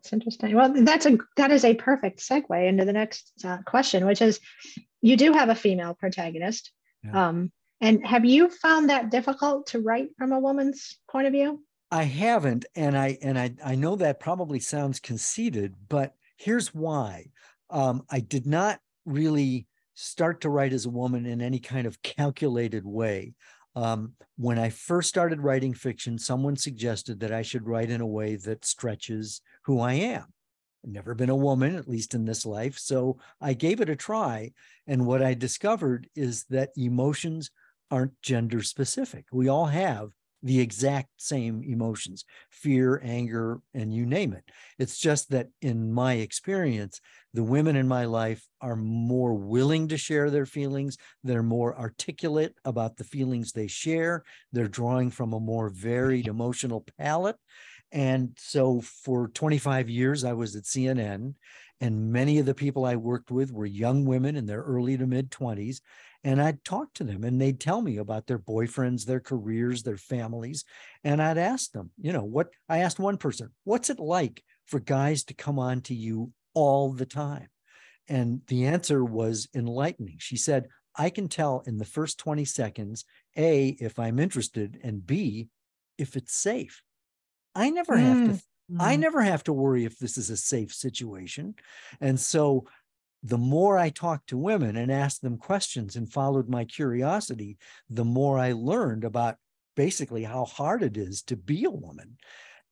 It's 0.00 0.12
interesting. 0.14 0.56
Well, 0.56 0.72
that's 0.74 1.04
a 1.04 1.18
that 1.36 1.50
is 1.50 1.64
a 1.64 1.74
perfect 1.74 2.20
segue 2.20 2.66
into 2.66 2.86
the 2.86 2.92
next 2.92 3.32
uh, 3.44 3.58
question, 3.66 4.06
which 4.06 4.22
is, 4.22 4.40
you 5.02 5.16
do 5.16 5.32
have 5.32 5.50
a 5.50 5.54
female 5.54 5.94
protagonist, 5.94 6.72
yeah. 7.04 7.28
um, 7.28 7.52
and 7.82 8.06
have 8.06 8.24
you 8.24 8.48
found 8.48 8.88
that 8.88 9.10
difficult 9.10 9.66
to 9.68 9.80
write 9.80 10.08
from 10.16 10.32
a 10.32 10.40
woman's 10.40 10.96
point 11.10 11.26
of 11.26 11.34
view? 11.34 11.62
I 11.90 12.04
haven't, 12.04 12.64
and 12.74 12.96
I 12.96 13.18
and 13.20 13.38
I 13.38 13.54
I 13.62 13.74
know 13.74 13.94
that 13.96 14.20
probably 14.20 14.58
sounds 14.58 15.00
conceited, 15.00 15.74
but 15.88 16.14
here's 16.38 16.74
why. 16.74 17.26
Um, 17.68 18.02
I 18.10 18.20
did 18.20 18.46
not 18.46 18.80
really 19.04 19.66
start 19.94 20.40
to 20.40 20.48
write 20.48 20.72
as 20.72 20.86
a 20.86 20.90
woman 20.90 21.26
in 21.26 21.42
any 21.42 21.58
kind 21.58 21.86
of 21.86 22.00
calculated 22.00 22.86
way. 22.86 23.34
Um, 23.76 24.14
when 24.36 24.58
I 24.58 24.70
first 24.70 25.10
started 25.10 25.42
writing 25.42 25.74
fiction, 25.74 26.18
someone 26.18 26.56
suggested 26.56 27.20
that 27.20 27.32
I 27.32 27.42
should 27.42 27.66
write 27.66 27.90
in 27.90 28.00
a 28.00 28.06
way 28.06 28.36
that 28.36 28.64
stretches 28.64 29.42
who 29.62 29.80
I 29.80 29.94
am. 29.94 30.24
I've 30.84 30.92
never 30.92 31.14
been 31.14 31.30
a 31.30 31.36
woman, 31.36 31.76
at 31.76 31.88
least 31.88 32.14
in 32.14 32.24
this 32.24 32.46
life. 32.46 32.78
So 32.78 33.18
I 33.40 33.52
gave 33.52 33.80
it 33.80 33.90
a 33.90 33.96
try. 33.96 34.52
And 34.86 35.06
what 35.06 35.22
I 35.22 35.34
discovered 35.34 36.08
is 36.14 36.44
that 36.50 36.70
emotions 36.76 37.50
aren't 37.90 38.20
gender 38.22 38.62
specific. 38.62 39.26
We 39.32 39.48
all 39.48 39.66
have 39.66 40.10
the 40.42 40.60
exact 40.60 41.08
same 41.18 41.62
emotions 41.62 42.24
fear, 42.50 43.00
anger, 43.04 43.60
and 43.74 43.92
you 43.92 44.06
name 44.06 44.32
it. 44.32 44.44
It's 44.78 44.98
just 44.98 45.30
that 45.30 45.48
in 45.60 45.92
my 45.92 46.14
experience, 46.14 47.00
the 47.34 47.42
women 47.42 47.76
in 47.76 47.86
my 47.86 48.06
life 48.06 48.46
are 48.60 48.76
more 48.76 49.34
willing 49.34 49.88
to 49.88 49.96
share 49.96 50.30
their 50.30 50.46
feelings. 50.46 50.96
They're 51.22 51.42
more 51.42 51.78
articulate 51.78 52.54
about 52.64 52.96
the 52.96 53.04
feelings 53.04 53.52
they 53.52 53.66
share. 53.66 54.24
They're 54.52 54.68
drawing 54.68 55.10
from 55.10 55.32
a 55.32 55.40
more 55.40 55.68
varied 55.68 56.26
emotional 56.26 56.84
palette. 56.98 57.36
And 57.92 58.36
so 58.38 58.80
for 58.80 59.28
25 59.28 59.88
years, 59.88 60.24
I 60.24 60.32
was 60.32 60.54
at 60.54 60.64
CNN, 60.64 61.34
and 61.80 62.12
many 62.12 62.38
of 62.38 62.46
the 62.46 62.54
people 62.54 62.84
I 62.84 62.96
worked 62.96 63.30
with 63.30 63.52
were 63.52 63.66
young 63.66 64.04
women 64.04 64.36
in 64.36 64.46
their 64.46 64.62
early 64.62 64.96
to 64.96 65.06
mid 65.06 65.30
20s. 65.30 65.80
And 66.22 66.42
I'd 66.42 66.62
talk 66.64 66.92
to 66.94 67.04
them 67.04 67.24
and 67.24 67.40
they'd 67.40 67.58
tell 67.58 67.80
me 67.80 67.96
about 67.96 68.26
their 68.26 68.38
boyfriends, 68.38 69.04
their 69.04 69.20
careers, 69.20 69.82
their 69.82 69.96
families. 69.96 70.64
And 71.02 71.22
I'd 71.22 71.38
ask 71.38 71.72
them, 71.72 71.90
you 71.98 72.12
know, 72.12 72.24
what 72.24 72.50
I 72.68 72.78
asked 72.78 72.98
one 72.98 73.16
person, 73.16 73.50
what's 73.64 73.88
it 73.88 73.98
like 73.98 74.42
for 74.66 74.80
guys 74.80 75.24
to 75.24 75.34
come 75.34 75.58
on 75.58 75.80
to 75.82 75.94
you 75.94 76.32
all 76.52 76.92
the 76.92 77.06
time? 77.06 77.48
And 78.06 78.42
the 78.48 78.66
answer 78.66 79.02
was 79.02 79.48
enlightening. 79.54 80.16
She 80.18 80.36
said, 80.36 80.68
I 80.94 81.08
can 81.08 81.28
tell 81.28 81.62
in 81.66 81.78
the 81.78 81.84
first 81.84 82.18
20 82.18 82.44
seconds, 82.44 83.04
A, 83.36 83.68
if 83.80 83.98
I'm 83.98 84.18
interested, 84.18 84.78
and 84.82 85.06
B, 85.06 85.48
if 85.96 86.16
it's 86.16 86.34
safe. 86.34 86.82
I 87.54 87.70
never 87.70 87.96
mm. 87.96 88.00
have 88.00 88.26
to 88.26 88.44
mm. 88.72 88.76
I 88.78 88.96
never 88.96 89.22
have 89.22 89.44
to 89.44 89.52
worry 89.52 89.84
if 89.84 89.98
this 89.98 90.16
is 90.16 90.30
a 90.30 90.36
safe 90.36 90.72
situation. 90.72 91.54
And 92.00 92.18
so 92.18 92.66
the 93.22 93.38
more 93.38 93.78
I 93.78 93.90
talked 93.90 94.28
to 94.28 94.38
women 94.38 94.76
and 94.76 94.90
asked 94.90 95.22
them 95.22 95.36
questions 95.36 95.96
and 95.96 96.10
followed 96.10 96.48
my 96.48 96.64
curiosity, 96.64 97.58
the 97.88 98.04
more 98.04 98.38
I 98.38 98.52
learned 98.52 99.04
about 99.04 99.36
basically 99.76 100.24
how 100.24 100.44
hard 100.44 100.82
it 100.82 100.96
is 100.96 101.22
to 101.24 101.36
be 101.36 101.64
a 101.64 101.70
woman. 101.70 102.16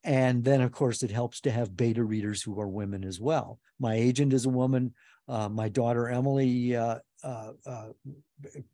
And 0.04 0.44
then, 0.44 0.60
of 0.60 0.72
course, 0.72 1.02
it 1.02 1.10
helps 1.10 1.40
to 1.42 1.50
have 1.50 1.76
beta 1.76 2.02
readers 2.02 2.42
who 2.42 2.58
are 2.60 2.68
women 2.68 3.04
as 3.04 3.20
well. 3.20 3.58
My 3.78 3.94
agent 3.94 4.32
is 4.32 4.46
a 4.46 4.50
woman. 4.50 4.94
Uh, 5.28 5.48
my 5.48 5.68
daughter 5.68 6.08
Emily 6.08 6.74
uh, 6.74 6.98
uh, 7.22 7.52
uh 7.66 7.88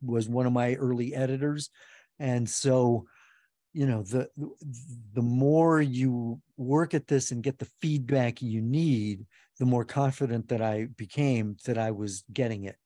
was 0.01 0.29
one 0.29 0.45
of 0.45 0.53
my 0.53 0.75
early 0.75 1.13
editors, 1.13 1.69
and 2.19 2.49
so 2.49 3.07
you 3.75 3.85
know 3.85 4.03
the 4.03 4.29
the 5.13 5.21
more 5.21 5.81
you 5.81 6.41
work 6.55 6.93
at 6.93 7.07
this 7.07 7.31
and 7.31 7.43
get 7.43 7.59
the 7.59 7.67
feedback 7.81 8.41
you 8.41 8.61
need 8.61 9.25
the 9.59 9.65
more 9.65 9.83
confident 9.83 10.47
that 10.47 10.61
i 10.61 10.85
became 10.95 11.57
that 11.65 11.77
i 11.77 11.91
was 11.91 12.23
getting 12.31 12.63
it. 12.63 12.77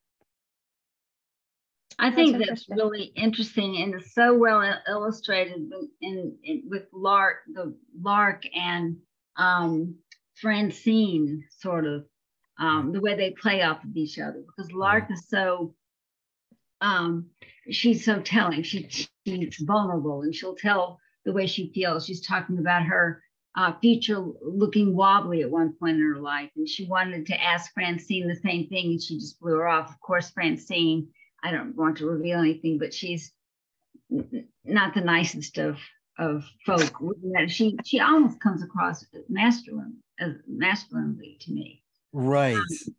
I 2.00 2.12
think 2.12 2.38
that's, 2.38 2.66
that's 2.66 2.70
really 2.70 3.12
interesting 3.16 3.82
and 3.84 3.94
it's 3.94 4.16
so 4.16 4.34
well 4.34 4.64
illustrated 4.88 5.70
in, 6.02 6.36
in 6.44 6.64
with 6.68 6.88
lark 6.92 7.38
the 7.54 7.76
lark 8.02 8.44
and 8.56 8.98
um, 9.36 9.96
francine 10.36 11.44
sort 11.60 11.86
of 11.86 12.06
um, 12.60 12.92
the 12.94 13.02
way 13.02 13.16
they 13.16 13.32
play 13.32 13.62
off 13.62 13.84
of 13.84 13.96
each 13.96 14.18
other 14.18 14.42
because 14.48 14.72
lark 14.72 15.12
is 15.12 15.28
so 15.28 15.76
um, 16.82 17.28
she's 17.70 18.06
so 18.06 18.22
telling. 18.22 18.64
She, 18.64 18.88
she's 19.52 19.66
vulnerable 19.66 20.22
and 20.22 20.34
she'll 20.34 20.56
tell 20.56 21.00
the 21.26 21.34
way 21.34 21.48
she 21.48 21.72
feels. 21.74 22.06
She's 22.06 22.26
talking 22.26 22.60
about 22.60 22.86
her 22.86 23.22
uh, 23.56 23.74
future 23.82 24.24
looking 24.42 24.96
wobbly 24.96 25.42
at 25.42 25.50
one 25.50 25.74
point 25.74 25.98
in 25.98 26.04
her 26.04 26.20
life. 26.20 26.50
And 26.56 26.68
she 26.68 26.86
wanted 26.86 27.26
to 27.28 27.42
ask 27.42 27.74
Francine 27.74 28.28
the 28.28 28.36
same 28.36 28.68
thing 28.68 28.92
and 28.92 29.02
she 29.02 29.20
just 29.20 29.40
blew 29.40 29.56
her 29.56 29.68
off. 29.68 29.90
Of 29.90 30.00
course, 30.00 30.30
Francine, 30.30 31.08
I 31.44 31.52
don't 31.52 31.76
want 31.76 31.98
to 31.98 32.06
reveal 32.06 32.40
anything, 32.40 32.78
but 32.80 32.94
she's 32.94 33.32
not 34.66 34.94
the 34.94 35.02
nicest 35.02 35.58
of 35.58 35.78
of 36.18 36.44
folk. 36.66 36.92
She 37.48 37.78
she 37.86 38.00
almost 38.00 38.42
comes 38.42 38.62
across 38.62 39.06
masculine 39.30 39.98
as 40.20 40.34
masculinely 40.48 41.38
to 41.42 41.52
me. 41.52 41.84
Right. 42.12 42.56
Um, 42.56 42.96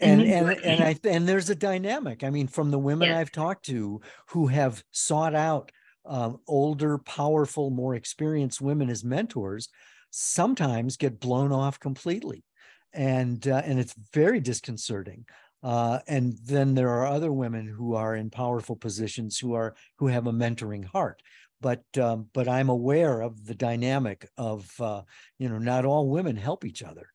and 0.00 0.22
and 0.22 0.50
and 0.64 0.82
I 0.82 0.96
and 1.04 1.28
there's 1.28 1.50
a 1.50 1.54
dynamic. 1.54 2.24
I 2.24 2.30
mean, 2.30 2.48
from 2.48 2.70
the 2.70 2.78
women 2.78 3.08
yes. 3.08 3.18
I've 3.18 3.32
talked 3.32 3.66
to 3.66 4.00
who 4.28 4.46
have 4.48 4.82
sought 4.90 5.34
out 5.34 5.70
um, 6.04 6.38
older, 6.46 6.98
powerful, 6.98 7.70
more 7.70 7.94
experienced 7.94 8.60
women 8.60 8.90
as 8.90 9.04
mentors, 9.04 9.68
sometimes 10.10 10.96
get 10.96 11.20
blown 11.20 11.52
off 11.52 11.78
completely, 11.80 12.44
and 12.92 13.46
uh, 13.46 13.62
and 13.64 13.78
it's 13.78 13.94
very 14.12 14.40
disconcerting. 14.40 15.24
Uh, 15.62 16.00
and 16.06 16.36
then 16.44 16.74
there 16.74 16.90
are 16.90 17.06
other 17.06 17.32
women 17.32 17.66
who 17.66 17.94
are 17.94 18.14
in 18.14 18.28
powerful 18.28 18.76
positions 18.76 19.38
who 19.38 19.54
are 19.54 19.74
who 19.98 20.08
have 20.08 20.26
a 20.26 20.32
mentoring 20.32 20.84
heart. 20.84 21.22
But 21.60 21.84
um, 21.98 22.28
but 22.34 22.48
I'm 22.48 22.68
aware 22.68 23.22
of 23.22 23.46
the 23.46 23.54
dynamic 23.54 24.28
of 24.36 24.70
uh, 24.80 25.02
you 25.38 25.48
know 25.48 25.58
not 25.58 25.84
all 25.84 26.10
women 26.10 26.36
help 26.36 26.64
each 26.64 26.82
other 26.82 27.08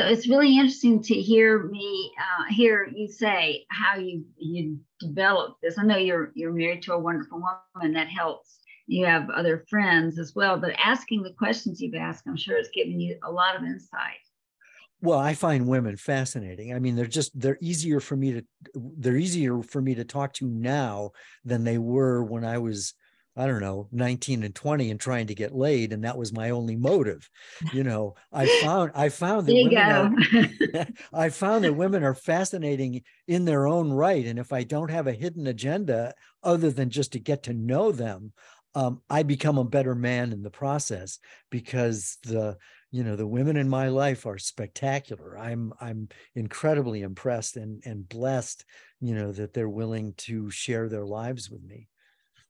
so 0.00 0.06
it's 0.06 0.28
really 0.28 0.56
interesting 0.56 1.02
to 1.02 1.14
hear 1.14 1.64
me 1.64 2.12
uh, 2.18 2.44
hear 2.52 2.88
you 2.94 3.06
say 3.06 3.66
how 3.68 3.96
you 3.96 4.24
you 4.38 4.78
developed 4.98 5.60
this. 5.62 5.78
I 5.78 5.82
know 5.82 5.98
you're 5.98 6.32
you're 6.34 6.52
married 6.52 6.82
to 6.82 6.94
a 6.94 6.98
wonderful 6.98 7.42
woman 7.74 7.92
that 7.94 8.08
helps. 8.08 8.60
You 8.86 9.04
have 9.06 9.28
other 9.30 9.64
friends 9.68 10.18
as 10.18 10.34
well, 10.34 10.58
but 10.58 10.72
asking 10.82 11.22
the 11.22 11.34
questions 11.34 11.80
you've 11.80 11.94
asked, 11.94 12.24
I'm 12.26 12.36
sure 12.36 12.56
it's 12.56 12.70
given 12.70 12.98
you 12.98 13.18
a 13.22 13.30
lot 13.30 13.56
of 13.56 13.62
insight. 13.62 14.16
Well, 15.02 15.18
I 15.18 15.34
find 15.34 15.68
women 15.68 15.96
fascinating. 15.96 16.74
I 16.74 16.78
mean, 16.78 16.96
they're 16.96 17.06
just 17.06 17.38
they're 17.38 17.58
easier 17.60 18.00
for 18.00 18.16
me 18.16 18.32
to 18.32 18.44
they're 18.74 19.16
easier 19.16 19.62
for 19.62 19.82
me 19.82 19.94
to 19.96 20.04
talk 20.04 20.32
to 20.34 20.46
now 20.46 21.10
than 21.44 21.64
they 21.64 21.78
were 21.78 22.24
when 22.24 22.44
I 22.44 22.56
was 22.56 22.94
I 23.36 23.46
don't 23.46 23.60
know, 23.60 23.88
19 23.92 24.42
and 24.42 24.54
20 24.54 24.90
and 24.90 24.98
trying 24.98 25.28
to 25.28 25.34
get 25.34 25.54
laid. 25.54 25.92
And 25.92 26.04
that 26.04 26.18
was 26.18 26.32
my 26.32 26.50
only 26.50 26.76
motive. 26.76 27.30
You 27.72 27.84
know, 27.84 28.14
I 28.32 28.46
found, 28.60 28.90
I 28.94 29.08
found 29.08 29.46
that 29.46 29.54
women 29.54 30.66
are, 30.74 30.86
I 31.12 31.28
found 31.28 31.64
that 31.64 31.76
women 31.76 32.02
are 32.02 32.14
fascinating 32.14 33.02
in 33.28 33.44
their 33.44 33.68
own 33.68 33.92
right. 33.92 34.26
And 34.26 34.38
if 34.38 34.52
I 34.52 34.64
don't 34.64 34.90
have 34.90 35.06
a 35.06 35.12
hidden 35.12 35.46
agenda 35.46 36.12
other 36.42 36.70
than 36.70 36.90
just 36.90 37.12
to 37.12 37.20
get 37.20 37.44
to 37.44 37.54
know 37.54 37.92
them, 37.92 38.32
um, 38.74 39.00
I 39.08 39.22
become 39.22 39.58
a 39.58 39.64
better 39.64 39.94
man 39.94 40.32
in 40.32 40.42
the 40.42 40.50
process 40.50 41.18
because 41.50 42.18
the, 42.24 42.56
you 42.90 43.04
know, 43.04 43.16
the 43.16 43.26
women 43.26 43.56
in 43.56 43.68
my 43.68 43.88
life 43.88 44.26
are 44.26 44.38
spectacular. 44.38 45.38
I'm, 45.38 45.72
I'm 45.80 46.08
incredibly 46.34 47.02
impressed 47.02 47.56
and, 47.56 47.82
and 47.84 48.08
blessed, 48.08 48.64
you 49.00 49.14
know, 49.14 49.32
that 49.32 49.54
they're 49.54 49.68
willing 49.68 50.14
to 50.18 50.50
share 50.50 50.88
their 50.88 51.06
lives 51.06 51.48
with 51.50 51.62
me. 51.62 51.88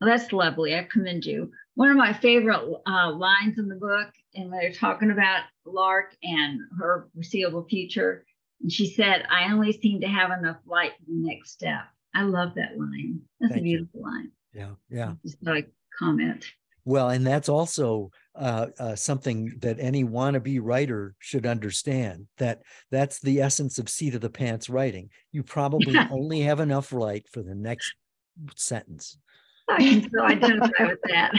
Well, 0.01 0.11
that's 0.11 0.33
lovely. 0.33 0.75
I 0.75 0.85
commend 0.85 1.27
you. 1.27 1.51
One 1.75 1.91
of 1.91 1.97
my 1.97 2.13
favorite 2.13 2.61
uh, 2.87 3.13
lines 3.13 3.59
in 3.59 3.69
the 3.69 3.75
book, 3.75 4.09
and 4.35 4.53
they're 4.53 4.73
talking 4.73 5.11
about 5.11 5.43
Lark 5.67 6.17
and 6.23 6.61
her 6.79 7.09
foreseeable 7.15 7.67
future. 7.69 8.25
And 8.63 8.73
she 8.73 8.87
said, 8.87 9.27
I 9.31 9.53
only 9.53 9.73
seem 9.73 10.01
to 10.01 10.09
have 10.09 10.31
enough 10.31 10.59
light 10.67 10.93
for 10.99 11.05
the 11.07 11.29
next 11.29 11.53
step. 11.53 11.83
I 12.15 12.23
love 12.23 12.55
that 12.57 12.79
line. 12.79 13.21
That's 13.41 13.53
Thank 13.53 13.63
a 13.63 13.65
beautiful 13.65 14.01
you. 14.01 14.07
line. 14.07 14.31
Yeah, 14.53 14.71
yeah. 14.91 15.13
Just 15.25 15.45
like 15.45 15.71
comment. 15.99 16.45
Well, 16.85 17.11
and 17.11 17.27
that's 17.27 17.49
also 17.49 18.11
uh, 18.35 18.69
uh, 18.79 18.97
something 18.97 19.53
that 19.61 19.79
any 19.79 20.03
wannabe 20.03 20.61
writer 20.63 21.15
should 21.19 21.47
understand. 21.47 22.27
That 22.39 22.63
that's 22.91 23.21
the 23.21 23.41
essence 23.41 23.79
of 23.79 23.89
seat 23.89 24.15
of 24.15 24.23
the 24.23 24.31
pants 24.31 24.69
writing. 24.69 25.11
You 25.31 25.43
probably 25.43 25.97
only 26.11 26.41
have 26.41 26.61
enough 26.61 26.93
light 26.93 27.29
for 27.31 27.43
the 27.43 27.55
next 27.55 27.93
sentence. 28.57 29.19
I 29.73 29.79
can 29.79 30.09
still 30.09 30.23
identify 30.23 30.85
with 30.87 30.99
that. 31.05 31.35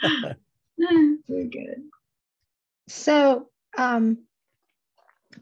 Very 0.78 1.48
good. 1.48 1.82
So 2.88 3.48
um, 3.76 4.18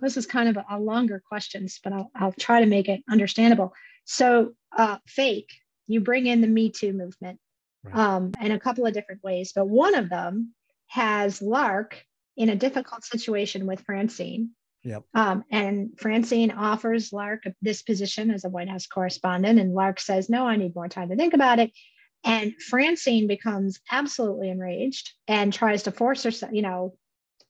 this 0.01 0.17
is 0.17 0.27
kind 0.27 0.49
of 0.49 0.57
a, 0.57 0.65
a 0.71 0.81
longer 0.81 1.23
questions, 1.27 1.81
but 1.83 1.93
I'll, 1.93 2.11
I'll 2.15 2.33
try 2.33 2.61
to 2.61 2.67
make 2.67 2.89
it 2.89 3.03
understandable. 3.11 3.73
So 4.05 4.55
uh, 4.77 4.99
fake, 5.07 5.51
you 5.87 6.01
bring 6.01 6.27
in 6.27 6.41
the 6.41 6.49
Me 6.49 6.71
Too 6.71 6.93
movement 6.93 7.39
right. 7.85 7.97
um, 7.97 8.33
in 8.41 8.53
a 8.53 8.61
couple 8.61 8.87
of 8.87 8.95
different 8.95 9.23
ways, 9.23 9.53
but 9.55 9.69
one 9.69 9.95
of 9.95 10.09
them 10.09 10.55
has 10.89 11.43
Lark 11.43 12.05
in 12.37 12.49
a 12.49 12.57
difficult 12.57 13.05
situation 13.05 13.67
with 13.67 13.81
Francine. 13.81 14.51
Yep. 14.87 15.03
Um, 15.15 15.45
and 15.51 15.99
Francine 15.99 16.53
offers 16.53 17.13
Lark 17.13 17.43
this 17.61 17.83
position 17.83 18.31
as 18.31 18.45
a 18.45 18.49
White 18.49 18.69
House 18.69 18.87
correspondent, 18.87 19.59
and 19.59 19.75
Lark 19.75 19.99
says, 19.99 20.31
"No, 20.31 20.47
I 20.47 20.55
need 20.55 20.77
more 20.77 20.89
time 20.89 21.09
to 21.09 21.17
think 21.17 21.35
about 21.35 21.59
it." 21.59 21.73
And 22.25 22.55
Francine 22.63 23.27
becomes 23.27 23.81
absolutely 23.91 24.49
enraged 24.49 25.13
and 25.27 25.53
tries 25.53 25.83
to 25.85 25.91
force 25.91 26.23
herself, 26.23 26.53
you 26.53 26.63
know, 26.63 26.97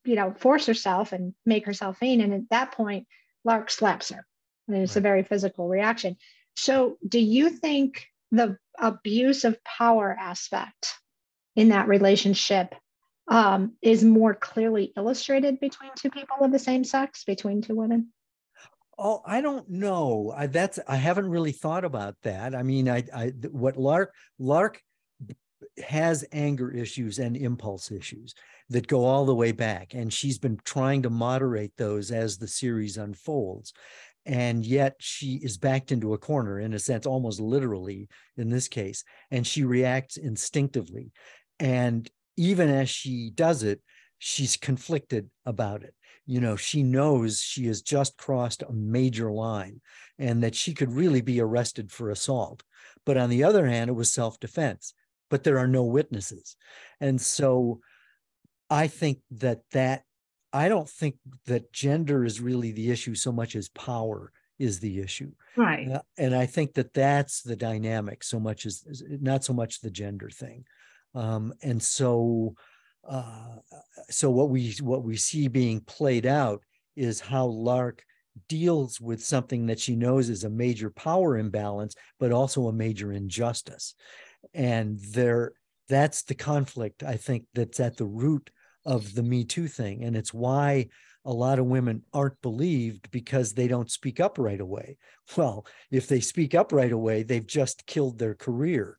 you 0.05 0.15
know, 0.15 0.33
force 0.33 0.67
herself 0.67 1.13
and 1.13 1.35
make 1.45 1.67
herself 1.67 1.99
faint. 1.99 2.23
And 2.23 2.33
at 2.33 2.49
that 2.51 2.73
point, 2.73 3.07
Lark 3.45 3.71
slaps 3.71 4.11
her. 4.11 4.27
And 4.67 4.79
it's 4.79 4.93
right. 4.93 4.97
a 4.97 5.03
very 5.03 5.23
physical 5.23 5.69
reaction. 5.69 6.17
So, 6.55 6.97
do 7.07 7.21
you 7.21 7.51
think 7.51 8.07
the 8.33 8.57
abuse 8.79 9.45
of 9.45 9.63
power 9.63 10.17
aspect 10.19 10.95
in 11.55 11.69
that 11.69 11.87
relationship 11.87 12.75
um, 13.29 13.73
is 13.83 14.05
more 14.05 14.35
clearly 14.35 14.93
illustrated 14.97 15.61
between 15.61 15.91
two 15.97 16.11
people 16.11 16.37
of 16.41 16.53
the 16.53 16.59
same 16.59 16.85
sex, 16.85 17.25
between 17.25 17.63
two 17.63 17.75
women? 17.75 18.13
Oh, 18.99 19.21
I 19.27 19.41
don't 19.41 19.69
know. 19.69 20.33
I, 20.35 20.47
that's 20.47 20.79
I 20.89 20.97
haven't 20.97 21.29
really 21.29 21.53
thought 21.53 21.85
about 21.85 22.17
that. 22.23 22.55
I 22.55 22.63
mean, 22.63 22.89
I, 22.89 23.05
I 23.15 23.33
what 23.51 23.77
Lark 23.77 24.15
Lark 24.39 24.81
has 25.87 26.25
anger 26.33 26.71
issues 26.71 27.19
and 27.19 27.37
impulse 27.37 27.91
issues 27.91 28.35
that 28.71 28.87
go 28.87 29.05
all 29.05 29.27
the 29.27 29.35
way 29.35 29.53
back, 29.53 29.95
and 29.95 30.13
she's 30.13 30.39
been 30.39 30.59
trying 30.65 31.03
to 31.03 31.11
moderate 31.11 31.77
those 31.77 32.11
as 32.11 32.39
the 32.39 32.49
series 32.49 32.97
unfolds. 32.97 33.73
And 34.25 34.67
yet 34.67 34.97
she 34.99 35.37
is 35.37 35.57
backed 35.57 35.93
into 35.93 36.13
a 36.13 36.19
corner 36.19 36.59
in 36.59 36.73
a 36.73 36.81
sense, 36.81 37.07
almost 37.07 37.39
literally 37.39 38.09
in 38.37 38.49
this 38.49 38.67
case, 38.67 39.05
and 39.31 39.47
she 39.47 39.63
reacts 39.63 40.17
instinctively. 40.17 41.13
And 41.61 42.11
even 42.37 42.69
as 42.69 42.89
she 42.89 43.31
does 43.31 43.63
it, 43.63 43.81
she's 44.19 44.57
conflicted 44.57 45.31
about 45.45 45.83
it. 45.83 45.95
You 46.27 46.41
know, 46.41 46.57
she 46.57 46.83
knows 46.83 47.41
she 47.41 47.67
has 47.67 47.83
just 47.83 48.17
crossed 48.17 48.63
a 48.63 48.73
major 48.73 49.31
line 49.31 49.81
and 50.19 50.43
that 50.43 50.55
she 50.55 50.75
could 50.75 50.93
really 50.93 51.21
be 51.21 51.41
arrested 51.41 51.93
for 51.93 52.11
assault. 52.11 52.63
But 53.05 53.17
on 53.17 53.31
the 53.31 53.45
other 53.45 53.67
hand, 53.67 53.91
it 53.91 53.95
was 53.95 54.13
self 54.13 54.41
defense, 54.41 54.93
but 55.31 55.45
there 55.45 55.59
are 55.59 55.69
no 55.69 55.85
witnesses. 55.85 56.57
And 57.01 57.21
so 57.21 57.81
I 58.69 58.89
think 58.89 59.21
that 59.33 59.61
that, 59.71 60.03
I 60.53 60.69
don't 60.69 60.89
think 60.89 61.17
that 61.47 61.73
gender 61.73 62.25
is 62.25 62.41
really 62.41 62.73
the 62.73 62.91
issue 62.91 63.15
so 63.15 63.31
much 63.31 63.55
as 63.55 63.69
power 63.69 64.33
is 64.59 64.81
the 64.81 65.01
issue. 65.01 65.31
Right. 65.57 65.91
Uh, 65.91 66.01
and 66.17 66.35
I 66.35 66.47
think 66.47 66.75
that 66.75 66.95
that's 66.95 67.43
the 67.43 67.57
dynamic 67.57 68.25
so 68.25 68.41
much 68.41 68.67
as 68.67 68.85
not 69.09 69.45
so 69.45 69.53
much 69.53 69.81
the 69.81 69.91
gender 69.91 70.31
thing. 70.31 70.65
Um, 71.17 71.55
and 71.63 71.83
so, 71.83 72.55
uh, 73.09 73.57
so 74.11 74.31
what 74.31 74.51
we 74.51 74.77
what 74.83 75.03
we 75.03 75.17
see 75.17 75.49
being 75.49 75.81
played 75.81 76.27
out 76.27 76.61
is 76.95 77.21
how 77.21 77.47
Lark 77.47 78.05
deals 78.49 79.01
with 79.01 79.25
something 79.25 79.67
that 79.67 79.81
she 79.81 79.97
knows 79.97 80.29
is 80.29 80.45
a 80.45 80.51
major 80.51 80.91
power 80.91 81.39
imbalance, 81.39 81.95
but 82.21 82.33
also 82.33 82.69
a 82.69 82.73
major 82.73 83.13
injustice, 83.13 83.95
and 84.53 84.99
there 85.13 85.53
that's 85.89 86.23
the 86.25 86.35
conflict 86.35 87.03
I 87.03 87.17
think 87.17 87.45
that's 87.55 87.81
at 87.81 87.97
the 87.97 88.05
root 88.05 88.51
of 88.85 89.15
the 89.15 89.23
Me 89.23 89.45
Too 89.45 89.69
thing, 89.69 90.05
and 90.05 90.15
it's 90.15 90.35
why 90.35 90.89
a 91.25 91.33
lot 91.33 91.59
of 91.59 91.67
women 91.67 92.03
aren't 92.13 92.41
believed 92.43 93.11
because 93.11 93.53
they 93.53 93.69
don't 93.69 93.91
speak 93.91 94.21
up 94.21 94.39
right 94.39 94.61
away. 94.61 94.99
Well, 95.37 95.67
if 95.91 96.07
they 96.07 96.21
speak 96.21 96.55
up 96.55 96.73
right 96.73 96.93
away, 96.93 97.23
they've 97.23 97.47
just 97.47 97.87
killed 97.87 98.19
their 98.19 98.35
career 98.35 98.99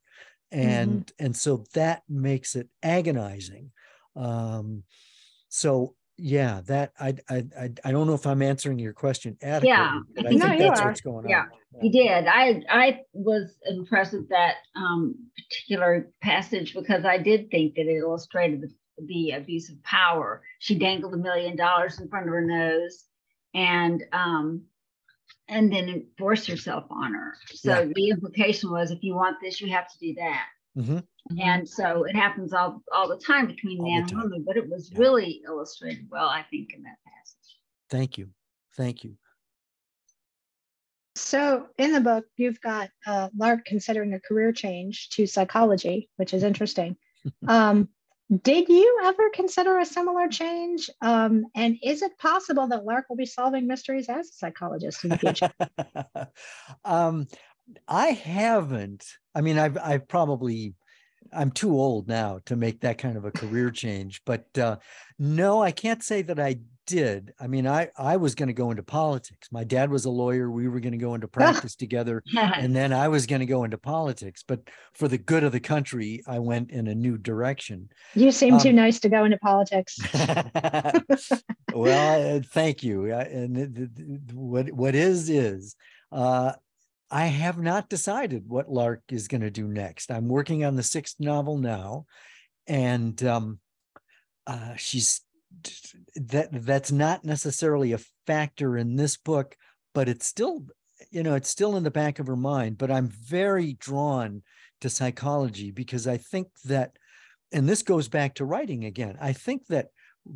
and 0.52 1.06
mm-hmm. 1.06 1.26
and 1.26 1.36
so 1.36 1.64
that 1.74 2.04
makes 2.08 2.56
it 2.56 2.68
agonizing 2.84 3.72
um 4.16 4.84
so 5.50 5.94
yeah 6.18 6.62
that 6.66 6.92
I, 7.00 7.16
I 7.30 7.46
i 7.84 7.92
don't 7.92 8.08
know 8.08 8.14
if 8.14 8.26
i'm 8.26 8.42
answering 8.42 8.80
your 8.80 8.94
question 8.94 9.38
adequately 9.42 9.70
yeah 9.70 10.00
but 10.16 10.26
i 10.26 10.30
think 10.30 10.42
no, 10.42 10.58
that's 10.58 10.80
are. 10.80 10.88
what's 10.88 11.02
going 11.02 11.30
yeah. 11.30 11.42
on 11.42 11.48
yeah 11.74 11.84
you 11.84 11.92
did 11.92 12.26
i 12.28 12.64
i 12.70 13.00
was 13.14 13.56
impressed 13.66 14.14
with 14.14 14.30
that 14.30 14.56
um 14.76 15.16
particular 15.38 16.10
passage 16.22 16.74
because 16.74 17.06
i 17.06 17.18
did 17.18 17.52
think 17.52 17.76
that 17.76 17.88
it 17.88 18.00
illustrated 18.00 18.62
the, 18.62 18.70
the 19.06 19.32
abuse 19.32 19.70
of 19.70 19.82
power 19.84 20.42
she 20.60 20.80
dangled 20.80 21.14
a 21.14 21.18
million 21.18 21.56
dollars 21.56 22.00
in 22.00 22.08
front 22.10 22.26
of 22.26 22.34
her 22.34 22.42
nose 22.42 23.06
and 23.54 24.04
um 24.12 24.64
and 25.50 25.72
then 25.72 26.06
force 26.18 26.48
yourself 26.48 26.86
on 26.90 27.14
her. 27.14 27.36
So 27.54 27.82
yeah. 27.82 27.92
the 27.96 28.10
implication 28.10 28.72
was 28.72 28.92
if 28.92 29.02
you 29.02 29.16
want 29.16 29.38
this, 29.42 29.62
you 29.62 29.70
have 29.72 29.88
to 29.92 29.98
do 30.00 30.14
that. 30.16 30.46
Mm-hmm. 30.78 31.00
And 31.40 31.68
so 31.68 32.04
it 32.04 32.16
happens 32.16 32.54
all, 32.54 32.82
all 32.94 33.08
the 33.08 33.18
time 33.18 33.48
between 33.48 33.80
all 33.80 33.90
man 33.90 34.04
and 34.04 34.22
woman, 34.22 34.44
but 34.46 34.58
it 34.58 34.70
was 34.70 34.92
yeah. 34.92 35.00
really 35.00 35.42
illustrated 35.46 36.08
well, 36.10 36.28
I 36.28 36.44
think, 36.50 36.74
in 36.74 36.84
that 36.84 36.98
passage. 37.06 37.58
Thank 37.90 38.18
you. 38.18 38.30
Thank 38.76 39.04
you. 39.04 39.16
So 41.16 41.66
in 41.78 41.94
the 41.94 42.02
book, 42.02 42.26
you've 42.38 42.62
got 42.62 42.90
uh, 43.08 43.30
Lark 43.36 43.66
considering 43.66 44.14
a 44.14 44.20
career 44.20 44.52
change 44.52 45.10
to 45.12 45.26
psychology, 45.26 46.10
which 46.18 46.34
is 46.34 46.44
interesting. 46.44 46.96
um, 47.48 47.90
did 48.44 48.68
you 48.68 49.00
ever 49.04 49.30
consider 49.34 49.80
a 49.80 49.86
similar 49.86 50.28
change? 50.28 50.90
Um, 51.02 51.46
and 51.56 51.78
is 51.82 52.02
it 52.02 52.18
possible 52.18 52.68
that 52.68 52.84
Lark 52.84 53.06
will 53.10 53.16
be 53.16 53.26
solving 53.26 53.68
mysteries 53.68 54.10
as 54.10 54.30
a 54.30 54.34
psychologist 54.34 55.04
in 55.04 55.12
the 55.12 55.18
future? 55.18 55.52
um, 56.86 57.28
I 57.88 58.08
haven't. 58.08 59.06
I 59.34 59.42
mean, 59.42 59.58
I've 59.58 59.78
I've 59.78 60.08
probably 60.08 60.76
I'm 61.34 61.52
too 61.52 61.72
old 61.72 62.08
now 62.08 62.40
to 62.46 62.56
make 62.56 62.82
that 62.82 62.98
kind 62.98 63.18
of 63.18 63.26
a 63.26 63.32
career 63.32 63.72
change. 63.72 64.22
But 64.26 64.46
uh, 64.58 64.78
no, 65.20 65.62
I 65.62 65.72
can't 65.72 66.04
say 66.04 66.22
that 66.24 66.40
I 66.40 66.58
did. 66.88 67.34
I 67.40 67.46
mean, 67.46 67.68
I 67.68 67.90
I 67.98 68.18
was 68.18 68.34
going 68.34 68.48
to 68.48 68.54
go 68.54 68.72
into 68.72 68.82
politics. 68.82 69.50
My 69.52 69.64
dad 69.64 69.92
was 69.92 70.06
a 70.06 70.10
lawyer. 70.10 70.50
We 70.50 70.68
were 70.68 70.80
going 70.80 70.94
to 70.94 70.98
go 70.98 71.14
into 71.14 71.28
practice 71.40 71.76
together, 71.76 72.24
and 72.36 72.76
then 72.76 72.92
I 72.92 73.10
was 73.10 73.28
going 73.28 73.42
to 73.42 73.46
go 73.46 73.64
into 73.64 73.78
politics. 73.78 74.44
But 74.48 74.62
for 74.94 75.08
the 75.08 75.20
good 75.20 75.44
of 75.44 75.52
the 75.52 75.60
country, 75.60 76.24
I 76.26 76.40
went 76.40 76.72
in 76.72 76.88
a 76.88 76.96
new 76.96 77.18
direction. 77.18 77.90
You 78.16 78.32
seem 78.32 78.56
um, 78.56 78.60
too 78.60 78.74
nice 78.74 79.00
to 79.02 79.10
go 79.10 79.26
into 79.26 79.38
politics. 79.44 80.00
well, 81.74 82.42
thank 82.52 82.84
you. 82.84 83.12
And 83.12 84.32
what 84.34 84.72
what 84.72 84.96
is 84.96 85.30
is. 85.30 85.76
Uh, 86.12 86.54
I 87.10 87.28
have 87.28 87.58
not 87.58 87.88
decided 87.88 88.50
what 88.50 88.70
Lark 88.70 89.04
is 89.10 89.30
going 89.30 89.42
to 89.42 89.50
do 89.50 89.66
next. 89.66 90.12
I'm 90.12 90.28
working 90.28 90.66
on 90.66 90.76
the 90.76 90.84
sixth 90.84 91.16
novel 91.20 91.58
now, 91.58 92.06
and 92.68 93.22
um, 93.24 93.60
uh, 94.46 94.76
she's 94.76 95.22
that 96.16 96.50
that's 96.52 96.92
not 96.92 97.24
necessarily 97.24 97.94
a 97.94 98.00
factor 98.26 98.78
in 98.78 98.96
this 98.96 99.18
book, 99.18 99.56
but 99.94 100.10
it's 100.10 100.26
still, 100.26 100.66
you 101.12 101.24
know, 101.24 101.36
it's 101.36 101.50
still 101.50 101.76
in 101.76 101.84
the 101.84 101.92
back 101.92 102.20
of 102.20 102.28
her 102.28 102.36
mind. 102.36 102.78
But 102.78 102.92
I'm 102.92 103.08
very 103.08 103.74
drawn 103.74 104.44
to 104.82 104.90
psychology 104.90 105.72
because 105.72 106.08
I 106.08 106.18
think 106.18 106.48
that, 106.66 106.98
and 107.52 107.68
this 107.68 107.84
goes 107.84 108.08
back 108.08 108.36
to 108.36 108.46
writing 108.46 108.86
again. 108.86 109.18
I 109.20 109.34
think 109.34 109.68
that 109.68 109.88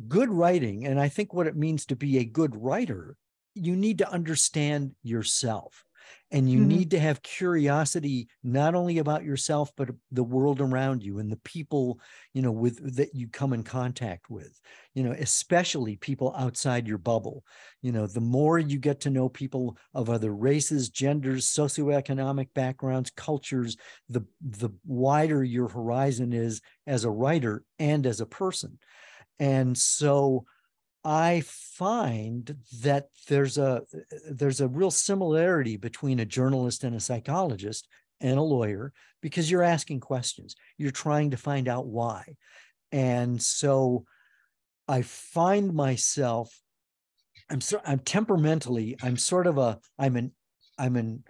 good 0.08 0.30
writing, 0.30 0.86
and 0.86 1.00
I 1.00 1.08
think 1.08 1.32
what 1.32 1.46
it 1.46 1.56
means 1.56 1.86
to 1.86 1.96
be 1.96 2.18
a 2.18 2.24
good 2.24 2.56
writer, 2.56 3.16
you 3.54 3.76
need 3.76 3.98
to 3.98 4.10
understand 4.10 4.94
yourself 5.02 5.84
and 6.30 6.50
you 6.50 6.58
mm-hmm. 6.58 6.68
need 6.68 6.90
to 6.90 6.98
have 6.98 7.22
curiosity 7.22 8.28
not 8.42 8.74
only 8.74 8.98
about 8.98 9.24
yourself 9.24 9.70
but 9.76 9.90
the 10.10 10.24
world 10.24 10.60
around 10.60 11.02
you 11.02 11.18
and 11.18 11.30
the 11.30 11.38
people 11.38 12.00
you 12.32 12.42
know 12.42 12.50
with 12.50 12.96
that 12.96 13.14
you 13.14 13.28
come 13.28 13.52
in 13.52 13.62
contact 13.62 14.30
with 14.30 14.60
you 14.94 15.02
know 15.02 15.12
especially 15.12 15.96
people 15.96 16.34
outside 16.36 16.88
your 16.88 16.98
bubble 16.98 17.44
you 17.82 17.92
know 17.92 18.06
the 18.06 18.20
more 18.20 18.58
you 18.58 18.78
get 18.78 19.00
to 19.00 19.10
know 19.10 19.28
people 19.28 19.76
of 19.94 20.10
other 20.10 20.34
races 20.34 20.88
genders 20.88 21.46
socioeconomic 21.46 22.48
backgrounds 22.54 23.10
cultures 23.10 23.76
the 24.08 24.22
the 24.40 24.70
wider 24.84 25.44
your 25.44 25.68
horizon 25.68 26.32
is 26.32 26.60
as 26.86 27.04
a 27.04 27.10
writer 27.10 27.62
and 27.78 28.06
as 28.06 28.20
a 28.20 28.26
person 28.26 28.78
and 29.38 29.76
so 29.76 30.44
I 31.04 31.42
find 31.44 32.56
that 32.80 33.08
there's 33.28 33.58
a 33.58 33.82
there's 34.30 34.60
a 34.60 34.68
real 34.68 34.90
similarity 34.90 35.76
between 35.76 36.20
a 36.20 36.24
journalist 36.24 36.84
and 36.84 36.94
a 36.94 37.00
psychologist 37.00 37.88
and 38.20 38.38
a 38.38 38.42
lawyer 38.42 38.92
because 39.20 39.50
you're 39.50 39.64
asking 39.64 40.00
questions. 40.00 40.54
You're 40.78 40.92
trying 40.92 41.32
to 41.32 41.36
find 41.36 41.66
out 41.66 41.86
why. 41.86 42.36
And 42.92 43.42
so 43.42 44.04
I 44.86 45.02
find 45.02 45.74
myself 45.74 46.56
I'm 47.50 47.60
so 47.60 47.80
I'm 47.84 47.98
temperamentally 47.98 48.96
I'm 49.02 49.16
sort 49.16 49.46
of 49.46 49.58
a 49.58 49.78
I'm 49.98 50.16
an 50.16 50.32
I'm 50.78 50.96
an 50.96 51.24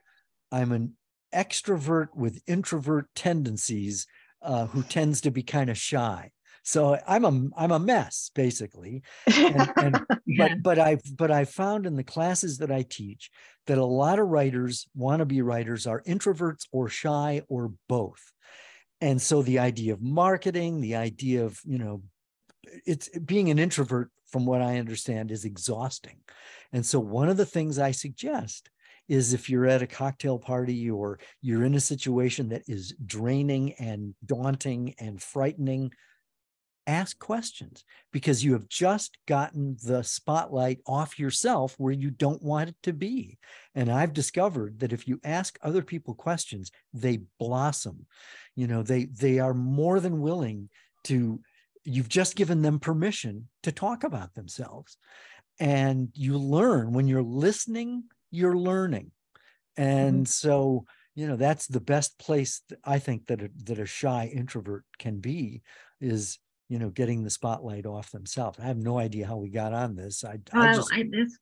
I'm 0.51 0.73
an 0.73 0.97
extrovert 1.35 2.09
with 2.15 2.43
introvert 2.47 3.09
tendencies 3.15 4.07
uh, 4.43 4.67
who 4.67 4.83
tends 4.83 5.23
to 5.23 5.31
be 5.31 5.43
kind 5.43 5.71
of 5.71 5.79
shy 5.79 6.31
so 6.63 6.99
I'm 7.07 7.25
a 7.25 7.49
I'm 7.57 7.73
a 7.73 7.79
mess 7.79 8.31
basically. 8.35 9.03
And, 9.27 9.73
and 9.77 10.01
but 10.39 10.63
but 10.63 10.79
I've 10.79 11.03
but 11.17 11.31
I 11.31 11.45
found 11.45 11.87
in 11.87 11.97
the 11.97 12.05
classes 12.05 12.59
that 12.59 12.71
I 12.71 12.83
teach 12.83 13.31
that 13.67 13.79
a 13.79 13.85
lot 13.85 14.19
of 14.19 14.29
writers, 14.29 14.87
wannabe 14.97 15.43
writers, 15.43 15.87
are 15.87 16.03
introverts 16.03 16.67
or 16.73 16.89
shy 16.89 17.43
or 17.49 17.73
both. 17.89 18.21
And 19.01 19.21
so 19.21 19.43
the 19.43 19.59
idea 19.59 19.93
of 19.93 20.01
marketing, 20.01 20.81
the 20.81 20.97
idea 20.97 21.45
of, 21.45 21.59
you 21.65 21.79
know, 21.79 22.03
it's 22.87 23.09
being 23.19 23.51
an 23.51 23.59
introvert, 23.59 24.11
from 24.29 24.47
what 24.47 24.63
I 24.63 24.79
understand, 24.79 25.31
is 25.31 25.45
exhausting. 25.45 26.19
And 26.73 26.87
so 26.87 27.01
one 27.01 27.29
of 27.29 27.37
the 27.37 27.45
things 27.45 27.79
I 27.79 27.91
suggest 27.91 28.71
is 29.09 29.35
if 29.35 29.51
you're 29.51 29.67
at 29.67 29.83
a 29.83 29.87
cocktail 29.87 30.39
party 30.39 30.89
or 30.89 31.19
you're 31.41 31.65
in 31.65 31.75
a 31.75 31.81
situation 31.81 32.49
that 32.51 32.63
is 32.69 32.95
draining 33.05 33.73
and 33.75 34.15
daunting 34.25 34.95
and 35.01 35.21
frightening 35.21 35.93
ask 36.87 37.19
questions 37.19 37.85
because 38.13 38.45
you 38.45 38.53
have 38.53 38.69
just 38.69 39.17
gotten 39.27 39.77
the 39.85 40.03
spotlight 40.03 40.81
off 40.87 41.19
yourself 41.19 41.75
where 41.79 41.93
you 41.93 42.11
don't 42.11 42.43
want 42.43 42.71
it 42.71 42.77
to 42.83 42.93
be. 42.93 43.39
And 43.75 43.91
I've 43.91 44.13
discovered 44.13 44.81
that 44.81 44.93
if 44.93 45.07
you 45.07 45.21
ask 45.25 45.59
other 45.63 45.83
people 45.83 46.15
questions, 46.15 46.71
they 46.93 47.21
blossom. 47.39 48.07
You 48.57 48.67
know, 48.67 48.83
they 48.83 49.05
they 49.05 49.39
are 49.39 49.55
more 49.55 50.01
than 50.01 50.21
willing 50.21 50.69
to 51.05 51.41
you've 51.85 52.09
just 52.09 52.37
given 52.37 52.63
them 52.63 52.79
permission 52.79 53.49
to 53.63 53.73
talk 53.73 54.05
about 54.05 54.35
themselves. 54.35 54.97
And 55.59 56.09
you 56.15 56.39
learn 56.39 56.93
when 56.93 57.09
you're 57.09 57.23
listening, 57.23 58.05
you're 58.31 58.57
learning. 58.57 59.11
And 59.77 60.19
mm-hmm. 60.19 60.25
so, 60.25 60.87
you 61.15 61.27
know, 61.27 61.37
that's 61.37 61.67
the 61.67 61.81
best 61.81 62.19
place 62.19 62.63
I 62.85 62.99
think 62.99 63.27
that 63.27 63.43
a, 63.43 63.51
that 63.65 63.79
a 63.79 63.87
shy 63.87 64.31
introvert 64.33 64.85
can 64.99 65.19
be 65.19 65.63
is 66.01 66.39
you 66.73 66.79
know, 66.79 66.89
getting 66.89 67.23
the 67.23 67.29
spotlight 67.29 67.85
off 67.85 68.11
themselves. 68.13 68.59
I 68.59 68.65
have 68.65 68.79
no 68.79 68.99
idea 68.99 69.27
how 69.27 69.37
we 69.37 69.51
got 69.51 69.75
on 69.75 69.95
this. 69.95 70.25
I, 70.25 70.39
I 70.55 70.59
well, 70.59 70.75
just... 70.77 70.91
I, 70.91 71.05
that's 71.13 71.37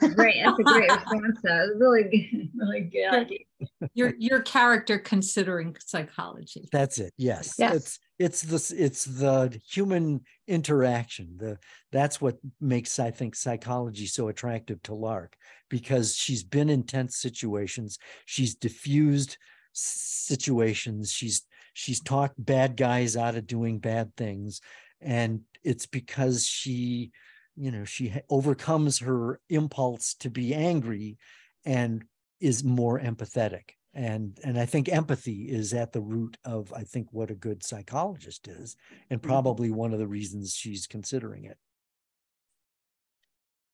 great. 0.14 0.36
That's 0.44 0.58
a 0.60 0.62
great 0.62 0.88
response. 0.88 1.40
That 1.42 1.66
was 1.66 1.76
really 1.80 2.04
good. 2.30 2.50
Really 2.56 2.80
good. 2.82 3.90
Your 3.94 4.14
your 4.16 4.42
character 4.42 5.00
considering 5.00 5.76
psychology. 5.84 6.68
That's 6.70 7.00
it. 7.00 7.12
Yes. 7.18 7.56
Yes. 7.58 7.74
It's 7.74 7.98
it's 8.20 8.42
the 8.42 8.84
it's 8.84 9.04
the 9.06 9.60
human 9.68 10.20
interaction. 10.46 11.34
The 11.36 11.58
that's 11.90 12.20
what 12.20 12.36
makes 12.60 13.00
I 13.00 13.10
think 13.10 13.34
psychology 13.34 14.06
so 14.06 14.28
attractive 14.28 14.80
to 14.84 14.94
Lark 14.94 15.34
because 15.68 16.14
she's 16.14 16.44
been 16.44 16.70
in 16.70 16.84
tense 16.84 17.16
situations. 17.16 17.98
She's 18.24 18.54
diffused 18.54 19.36
situations. 19.72 21.10
She's 21.10 21.42
she's 21.78 22.00
talked 22.00 22.42
bad 22.42 22.74
guys 22.74 23.18
out 23.18 23.36
of 23.36 23.46
doing 23.46 23.78
bad 23.78 24.16
things 24.16 24.62
and 25.02 25.42
it's 25.62 25.84
because 25.84 26.46
she 26.46 27.12
you 27.54 27.70
know 27.70 27.84
she 27.84 28.14
overcomes 28.30 29.00
her 29.00 29.40
impulse 29.50 30.14
to 30.14 30.30
be 30.30 30.54
angry 30.54 31.18
and 31.66 32.04
is 32.40 32.64
more 32.64 32.98
empathetic. 32.98 33.70
And 33.92 34.38
and 34.42 34.58
i 34.58 34.64
think 34.64 34.88
empathy 34.88 35.50
is 35.50 35.74
at 35.74 35.92
the 35.92 36.00
root 36.00 36.38
of 36.44 36.72
i 36.72 36.82
think 36.82 37.08
what 37.12 37.30
a 37.30 37.34
good 37.34 37.62
psychologist 37.62 38.48
is 38.48 38.76
and 39.10 39.20
mm-hmm. 39.20 39.30
probably 39.30 39.70
one 39.70 39.92
of 39.92 39.98
the 39.98 40.08
reasons 40.08 40.54
she's 40.54 40.86
considering 40.86 41.44
it. 41.44 41.58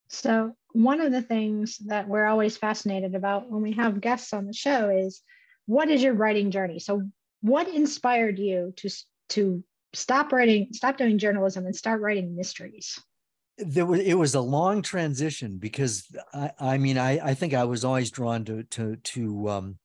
So 0.09 0.57
one 0.73 1.01
of 1.01 1.13
the 1.13 1.23
things 1.23 1.79
that 1.87 2.09
we're 2.09 2.27
always 2.27 2.57
fascinated 2.57 3.15
about 3.15 3.49
when 3.49 3.63
we 3.63 3.73
have 3.73 4.01
guests 4.01 4.33
on 4.33 4.47
the 4.47 4.53
show 4.53 4.91
is 4.91 5.23
what 5.67 5.89
is 5.89 6.03
your 6.03 6.15
writing 6.15 6.51
journey? 6.51 6.81
So 6.81 7.09
what 7.43 7.69
inspired 7.69 8.39
you 8.39 8.73
to 8.77 8.91
to 9.31 9.63
stop 9.93 10.33
writing 10.33 10.69
stop 10.73 10.97
doing 10.97 11.19
journalism 11.19 11.67
and 11.67 11.77
start 11.77 12.01
writing 12.01 12.35
mysteries? 12.35 12.99
There 13.59 13.85
was 13.85 14.01
it 14.01 14.15
was 14.15 14.35
a 14.35 14.41
long 14.41 14.81
transition 14.81 15.59
because 15.59 16.07
i 16.33 16.51
i 16.59 16.79
mean 16.79 16.97
i 16.97 17.31
i 17.31 17.35
think 17.35 17.53
i 17.53 17.65
was 17.65 17.85
always 17.85 18.11
drawn 18.11 18.45
to 18.47 18.63
to 18.63 18.97
to 18.97 19.49
um 19.51 19.79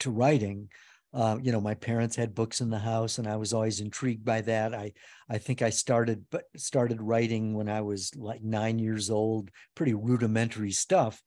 to 0.00 0.10
writing. 0.10 0.68
Uh, 1.12 1.36
you 1.42 1.50
know 1.50 1.60
my 1.60 1.74
parents 1.74 2.14
had 2.14 2.36
books 2.36 2.60
in 2.60 2.70
the 2.70 2.78
house 2.78 3.18
and 3.18 3.26
i 3.26 3.34
was 3.34 3.52
always 3.52 3.80
intrigued 3.80 4.24
by 4.24 4.40
that. 4.42 4.72
I 4.72 4.92
i 5.28 5.38
think 5.38 5.60
i 5.60 5.70
started 5.70 6.24
but 6.30 6.44
started 6.56 7.02
writing 7.02 7.54
when 7.54 7.68
i 7.68 7.80
was 7.80 8.14
like 8.14 8.44
nine 8.44 8.78
years 8.78 9.10
old 9.10 9.50
pretty 9.74 9.94
rudimentary 9.94 10.70
stuff 10.70 11.20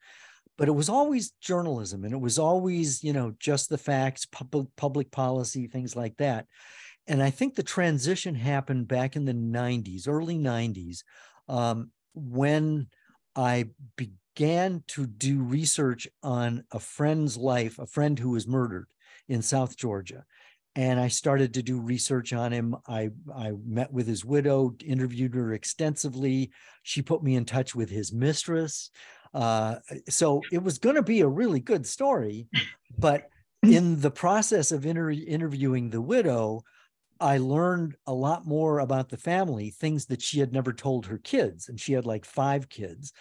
but 0.58 0.68
it 0.68 0.74
was 0.74 0.90
always 0.90 1.32
journalism 1.42 2.04
and 2.04 2.14
it 2.14 2.20
was 2.20 2.38
always 2.38 3.04
you 3.04 3.14
know 3.14 3.34
just 3.40 3.70
the 3.70 3.78
facts 3.78 4.26
public 4.26 4.68
public 4.76 5.12
policy 5.12 5.68
things 5.68 5.96
like 5.96 6.16
that 6.18 6.46
and 7.08 7.22
i 7.22 7.30
think 7.30 7.56
the 7.56 7.64
transition 7.64 8.36
happened 8.36 8.88
back 8.88 9.16
in 9.16 9.26
the 9.26 9.34
90s 9.34 10.08
early 10.08 10.38
90s 10.38 11.00
um, 11.48 11.92
when 12.14 12.88
i 13.36 13.66
began 13.96 14.84
to 14.88 15.06
do 15.06 15.42
research 15.42 16.08
on 16.22 16.64
a 16.72 16.80
friend's 16.80 17.38
life 17.38 17.80
a 17.80 17.86
friend 17.86 18.20
who 18.20 18.32
was 18.32 18.48
murdered 18.48 18.88
in 19.28 19.42
south 19.42 19.78
georgia 19.78 20.24
and 20.76 21.00
I 21.00 21.08
started 21.08 21.54
to 21.54 21.62
do 21.62 21.80
research 21.80 22.34
on 22.34 22.52
him. 22.52 22.76
I, 22.88 23.10
I 23.36 23.52
met 23.64 23.94
with 23.94 24.08
his 24.08 24.26
widow, 24.26 24.74
interviewed 24.84 25.36
her 25.36 25.54
extensively. 25.54 26.52
She 26.82 27.04
put 27.04 27.24
me 27.24 27.36
in 27.36 27.46
touch 27.46 27.76
with 27.76 27.92
his 27.92 28.12
mistress. 28.12 28.90
Uh, 29.34 29.76
so 30.10 30.42
it 30.52 30.62
was 30.62 30.78
going 30.78 30.96
to 30.96 31.04
be 31.04 31.22
a 31.22 31.28
really 31.28 31.60
good 31.60 31.86
story, 31.88 32.48
but 32.98 33.30
in 33.64 34.00
the 34.02 34.12
process 34.12 34.72
of 34.72 34.86
inter- 34.86 35.12
interviewing 35.12 35.90
the 35.90 36.02
widow, 36.02 36.62
I 37.20 37.38
learned 37.38 37.96
a 38.06 38.14
lot 38.14 38.46
more 38.46 38.80
about 38.80 39.10
the 39.10 39.18
family, 39.18 39.70
things 39.70 40.08
that 40.08 40.22
she 40.22 40.40
had 40.40 40.52
never 40.52 40.74
told 40.74 41.06
her 41.06 41.18
kids. 41.18 41.70
And 41.70 41.80
she 41.80 41.94
had 41.94 42.06
like 42.06 42.26
five 42.26 42.68
kids, 42.68 43.14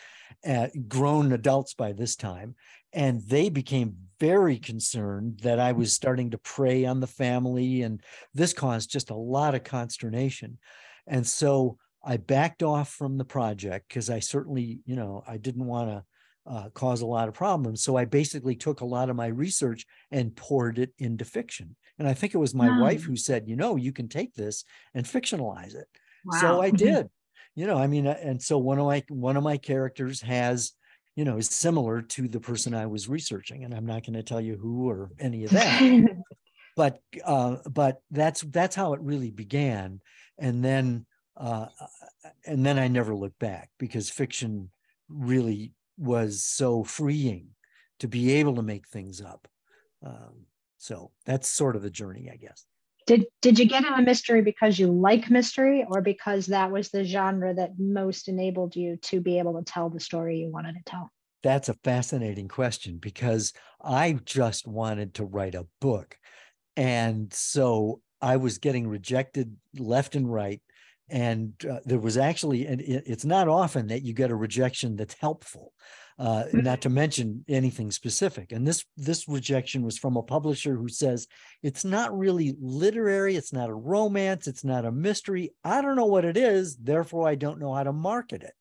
uh, 0.46 0.68
grown 0.88 1.32
adults 1.32 1.74
by 1.74 1.92
this 1.92 2.16
time. 2.16 2.56
And 2.92 3.22
they 3.22 3.48
became 3.48 3.96
very 4.18 4.58
concerned 4.58 5.40
that 5.44 5.58
I 5.60 5.72
was 5.72 5.92
starting 5.92 6.30
to 6.30 6.38
prey 6.38 6.84
on 6.84 7.00
the 7.00 7.06
family. 7.06 7.82
And 7.82 8.02
this 8.34 8.52
caused 8.52 8.90
just 8.90 9.10
a 9.10 9.14
lot 9.14 9.54
of 9.54 9.64
consternation. 9.64 10.58
And 11.06 11.26
so 11.26 11.78
I 12.05 12.16
backed 12.16 12.62
off 12.62 12.90
from 12.90 13.18
the 13.18 13.24
project 13.24 13.88
because 13.88 14.11
I 14.11 14.18
certainly, 14.18 14.80
you 14.84 14.96
know, 14.96 15.22
I 15.26 15.36
didn't 15.36 15.66
want 15.66 15.90
to 15.90 16.05
uh, 16.46 16.68
cause 16.70 17.03
a 17.03 17.07
lot 17.07 17.28
of 17.28 17.34
problems. 17.34 17.82
So 17.82 17.96
I 17.96 18.05
basically 18.05 18.57
took 18.57 18.80
a 18.80 18.86
lot 18.86 19.09
of 19.09 19.16
my 19.16 19.28
research 19.28 19.86
and 20.11 20.34
poured 20.34 20.78
it 20.78 20.92
into 20.98 21.24
fiction. 21.24 21.76
And 21.98 22.09
I 22.09 22.14
think 22.14 22.34
it 22.34 22.38
was 22.38 22.55
my 22.55 22.68
wow. 22.68 22.82
wife 22.82 23.05
who 23.05 23.16
said, 23.16 23.48
you 23.48 23.55
know, 23.55 23.76
you 23.76 23.92
can 23.92 24.09
take 24.09 24.34
this 24.34 24.64
and 24.94 25.07
fictionalize 25.07 25.74
it. 25.74 25.86
Wow. 26.24 26.40
So 26.40 26.61
I 26.61 26.70
did. 26.70 27.09
You 27.55 27.66
know, 27.66 27.76
I 27.76 27.86
mean, 27.86 28.07
uh, 28.07 28.16
and 28.20 28.42
so 28.42 28.59
one 28.59 28.78
of 28.78 28.86
my 28.86 29.05
one 29.09 29.36
of 29.36 29.44
my 29.44 29.59
characters 29.59 30.22
has, 30.22 30.72
you 31.16 31.24
know, 31.24 31.36
is 31.36 31.50
similar 31.50 32.00
to 32.00 32.26
the 32.26 32.40
person 32.40 32.74
I 32.74 32.86
was 32.86 33.11
researching, 33.11 33.64
and 33.64 33.74
I'm 33.74 33.84
not 33.84 34.07
going 34.07 34.14
to 34.14 34.22
tell 34.22 34.40
you 34.40 34.57
who 34.57 34.88
or 34.88 35.11
any 35.20 35.44
of 35.44 35.50
that. 35.50 36.16
but 36.76 36.98
uh, 37.22 37.57
but 37.68 38.00
that's 38.11 38.40
that's 38.40 38.74
how 38.74 38.94
it 38.94 39.00
really 39.03 39.30
began, 39.30 40.00
and 40.38 40.64
then 40.64 41.05
uh, 41.37 41.66
and 42.47 42.64
then 42.64 42.78
I 42.78 42.89
never 42.89 43.14
looked 43.14 43.39
back 43.39 43.70
because 43.78 44.11
fiction 44.11 44.70
really 45.09 45.72
was 45.99 46.45
so 46.45 46.85
freeing 46.85 47.49
to 48.01 48.09
be 48.09 48.33
able 48.33 48.57
to 48.57 48.62
make 48.62 48.89
things 48.89 49.20
up. 49.20 49.49
Um, 50.05 50.47
so 50.78 51.12
that's 51.24 51.49
sort 51.49 51.76
of 51.76 51.83
the 51.83 51.91
journey, 51.91 52.30
I 52.33 52.37
guess. 52.37 52.64
Did 53.07 53.26
did 53.41 53.59
you 53.59 53.66
get 53.66 53.85
into 53.85 54.03
mystery 54.03 54.43
because 54.43 54.78
you 54.78 54.87
like 54.87 55.28
mystery, 55.28 55.85
or 55.89 56.01
because 56.01 56.47
that 56.47 56.70
was 56.70 56.91
the 56.91 57.05
genre 57.05 57.53
that 57.55 57.78
most 57.78 58.28
enabled 58.28 58.76
you 58.76 58.97
to 59.03 59.20
be 59.20 59.39
able 59.39 59.59
to 59.59 59.64
tell 59.64 59.91
the 59.91 60.01
story 60.01 60.39
you 60.39 60.51
wanted 60.51 60.74
to 60.74 60.83
tell? 60.87 61.11
That's 61.43 61.68
a 61.68 61.74
fascinating 61.83 62.47
question 62.47 62.99
because 62.99 63.53
I 63.83 64.12
just 64.24 64.68
wanted 64.68 65.14
to 65.14 65.24
write 65.24 65.57
a 65.57 65.66
book, 65.80 66.16
and 66.76 67.33
so 67.33 68.01
I 68.20 68.37
was 68.37 68.59
getting 68.59 68.87
rejected 68.87 69.57
left 69.76 70.14
and 70.14 70.33
right 70.33 70.62
and 71.09 71.53
uh, 71.68 71.80
there 71.84 71.98
was 71.98 72.16
actually 72.16 72.66
and 72.66 72.80
it's 72.80 73.24
not 73.24 73.48
often 73.48 73.88
that 73.88 74.03
you 74.03 74.12
get 74.14 74.30
a 74.30 74.36
rejection 74.36 74.96
that's 74.96 75.14
helpful 75.14 75.72
uh, 76.18 76.44
mm-hmm. 76.44 76.61
not 76.61 76.80
to 76.82 76.90
mention 76.90 77.44
anything 77.48 77.90
specific. 77.90 78.53
And 78.53 78.66
this 78.66 78.84
this 78.96 79.28
rejection 79.28 79.82
was 79.82 79.98
from 79.98 80.16
a 80.16 80.22
publisher 80.22 80.76
who 80.76 80.88
says 80.88 81.26
it's 81.62 81.84
not 81.84 82.16
really 82.16 82.55
literary 82.61 83.36
it's 83.36 83.53
not 83.53 83.70
a 83.70 83.74
romance 83.74 84.46
it's 84.46 84.64
not 84.64 84.84
a 84.84 84.92
mystery 84.92 85.50
i 85.64 85.80
don't 85.80 85.96
know 85.96 86.07
what 86.07 86.24
it 86.24 86.36
is 86.36 86.76
therefore 86.76 87.28
i 87.28 87.34
don't 87.34 87.61
know 87.61 87.74
how 87.74 87.82
to 87.82 87.92
market 87.92 88.42
it. 88.42 88.55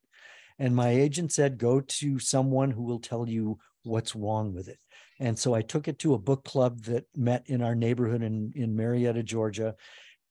And 0.60 0.76
my 0.76 0.90
agent 0.90 1.32
said 1.32 1.58
go 1.58 1.82
to 1.82 2.20
someone 2.20 2.72
who 2.72 2.84
will 2.84 3.00
tell 3.00 3.28
you 3.28 3.58
what's 3.84 4.16
wrong 4.16 4.54
with 4.54 4.68
it. 4.68 4.80
And 5.20 5.38
so 5.38 5.54
i 5.54 5.62
took 5.62 5.88
it 5.88 6.00
to 6.00 6.14
a 6.14 6.20
book 6.20 6.44
club 6.44 6.84
that 6.86 7.06
met 7.16 7.44
in 7.48 7.62
our 7.62 7.76
neighborhood 7.76 8.24
in 8.24 8.54
in 8.56 8.76
marietta 8.76 9.24
georgia 9.24 9.76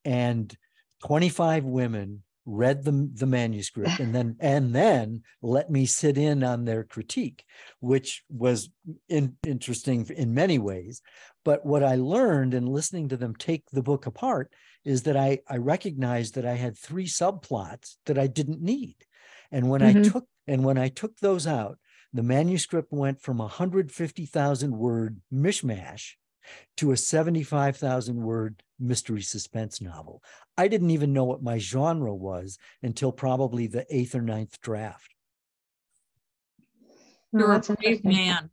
and 0.04 0.56
25 1.04 1.64
women 1.64 2.22
read 2.46 2.84
the, 2.84 3.10
the 3.14 3.26
manuscript 3.26 4.00
and 4.00 4.14
then 4.14 4.36
and 4.40 4.74
then 4.74 5.22
let 5.42 5.70
me 5.70 5.86
sit 5.86 6.16
in 6.16 6.42
on 6.42 6.64
their 6.64 6.84
critique 6.84 7.44
which 7.80 8.24
was 8.28 8.70
in, 9.08 9.36
interesting 9.46 10.06
in 10.16 10.34
many 10.34 10.58
ways 10.58 11.02
but 11.44 11.64
what 11.64 11.84
i 11.84 11.94
learned 11.94 12.54
in 12.54 12.66
listening 12.66 13.08
to 13.08 13.16
them 13.16 13.34
take 13.36 13.64
the 13.70 13.82
book 13.82 14.06
apart 14.06 14.50
is 14.84 15.02
that 15.02 15.16
i 15.16 15.38
i 15.48 15.56
recognized 15.56 16.34
that 16.34 16.46
i 16.46 16.54
had 16.54 16.76
three 16.76 17.06
subplots 17.06 17.96
that 18.06 18.18
i 18.18 18.26
didn't 18.26 18.62
need 18.62 18.96
and 19.52 19.68
when 19.68 19.80
mm-hmm. 19.80 19.98
i 19.98 20.02
took 20.02 20.26
and 20.46 20.64
when 20.64 20.78
i 20.78 20.88
took 20.88 21.16
those 21.18 21.46
out 21.46 21.78
the 22.12 22.22
manuscript 22.22 22.90
went 22.90 23.20
from 23.20 23.38
a 23.38 23.44
150,000 23.44 24.76
word 24.76 25.20
mishmash 25.32 26.14
to 26.76 26.90
a 26.90 26.96
75,000 26.96 28.16
word 28.16 28.62
mystery 28.80 29.22
suspense 29.22 29.80
novel. 29.80 30.22
I 30.56 30.68
didn't 30.68 30.90
even 30.90 31.12
know 31.12 31.24
what 31.24 31.42
my 31.42 31.58
genre 31.58 32.14
was 32.14 32.58
until 32.82 33.12
probably 33.12 33.66
the 33.66 33.86
eighth 33.94 34.14
or 34.14 34.22
ninth 34.22 34.60
draft. 34.60 35.14
You're 37.32 37.52
a 37.52 37.62
oh, 37.68 37.76
brave 37.76 38.04
man. 38.04 38.50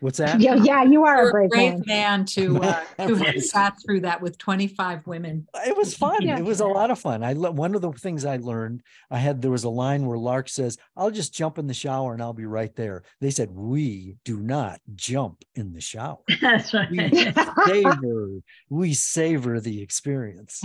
What's 0.00 0.18
that? 0.18 0.40
Yeah, 0.40 0.54
yeah, 0.56 0.82
you 0.82 1.04
are 1.04 1.16
You're 1.24 1.28
a 1.28 1.32
brave, 1.32 1.50
brave 1.50 1.72
man. 1.72 1.82
man 1.86 2.24
to 2.26 2.56
uh, 2.62 2.84
to 3.06 3.14
have 3.16 3.42
sat 3.42 3.74
through 3.84 4.00
that 4.00 4.20
with 4.20 4.38
25 4.38 5.06
women. 5.06 5.46
It 5.66 5.76
was 5.76 5.94
fun. 5.94 6.22
Yeah. 6.22 6.38
It 6.38 6.44
was 6.44 6.60
a 6.60 6.66
lot 6.66 6.90
of 6.90 6.98
fun. 6.98 7.22
I 7.22 7.34
le- 7.34 7.50
one 7.52 7.74
of 7.74 7.82
the 7.82 7.92
things 7.92 8.24
I 8.24 8.36
learned, 8.38 8.82
I 9.10 9.18
had 9.18 9.42
there 9.42 9.50
was 9.50 9.64
a 9.64 9.68
line 9.70 10.06
where 10.06 10.18
Lark 10.18 10.48
says, 10.48 10.78
"I'll 10.96 11.10
just 11.10 11.34
jump 11.34 11.58
in 11.58 11.66
the 11.66 11.74
shower 11.74 12.12
and 12.14 12.22
I'll 12.22 12.32
be 12.32 12.46
right 12.46 12.74
there." 12.74 13.02
They 13.20 13.30
said, 13.30 13.50
"We 13.52 14.16
do 14.24 14.38
not 14.40 14.80
jump 14.94 15.44
in 15.54 15.72
the 15.72 15.80
shower. 15.80 16.18
That's 16.40 16.72
We 16.72 16.80
right. 16.98 17.34
savor, 17.66 18.28
we 18.68 18.94
savor 18.94 19.60
the 19.60 19.82
experience." 19.82 20.62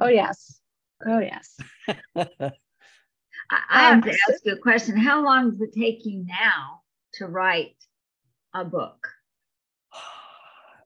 Oh 0.00 0.08
yes. 0.08 0.60
Oh 1.06 1.18
yes. 1.20 1.56
I, 2.16 2.50
I 3.70 3.80
have 3.82 3.94
Um, 3.94 4.02
to 4.02 4.10
ask 4.10 4.44
you 4.44 4.52
a 4.54 4.58
question. 4.58 4.96
How 4.96 5.22
long 5.24 5.50
does 5.50 5.60
it 5.60 5.72
take 5.78 6.04
you 6.06 6.24
now 6.26 6.80
to 7.14 7.26
write 7.26 7.74
a 8.54 8.64
book? 8.64 9.08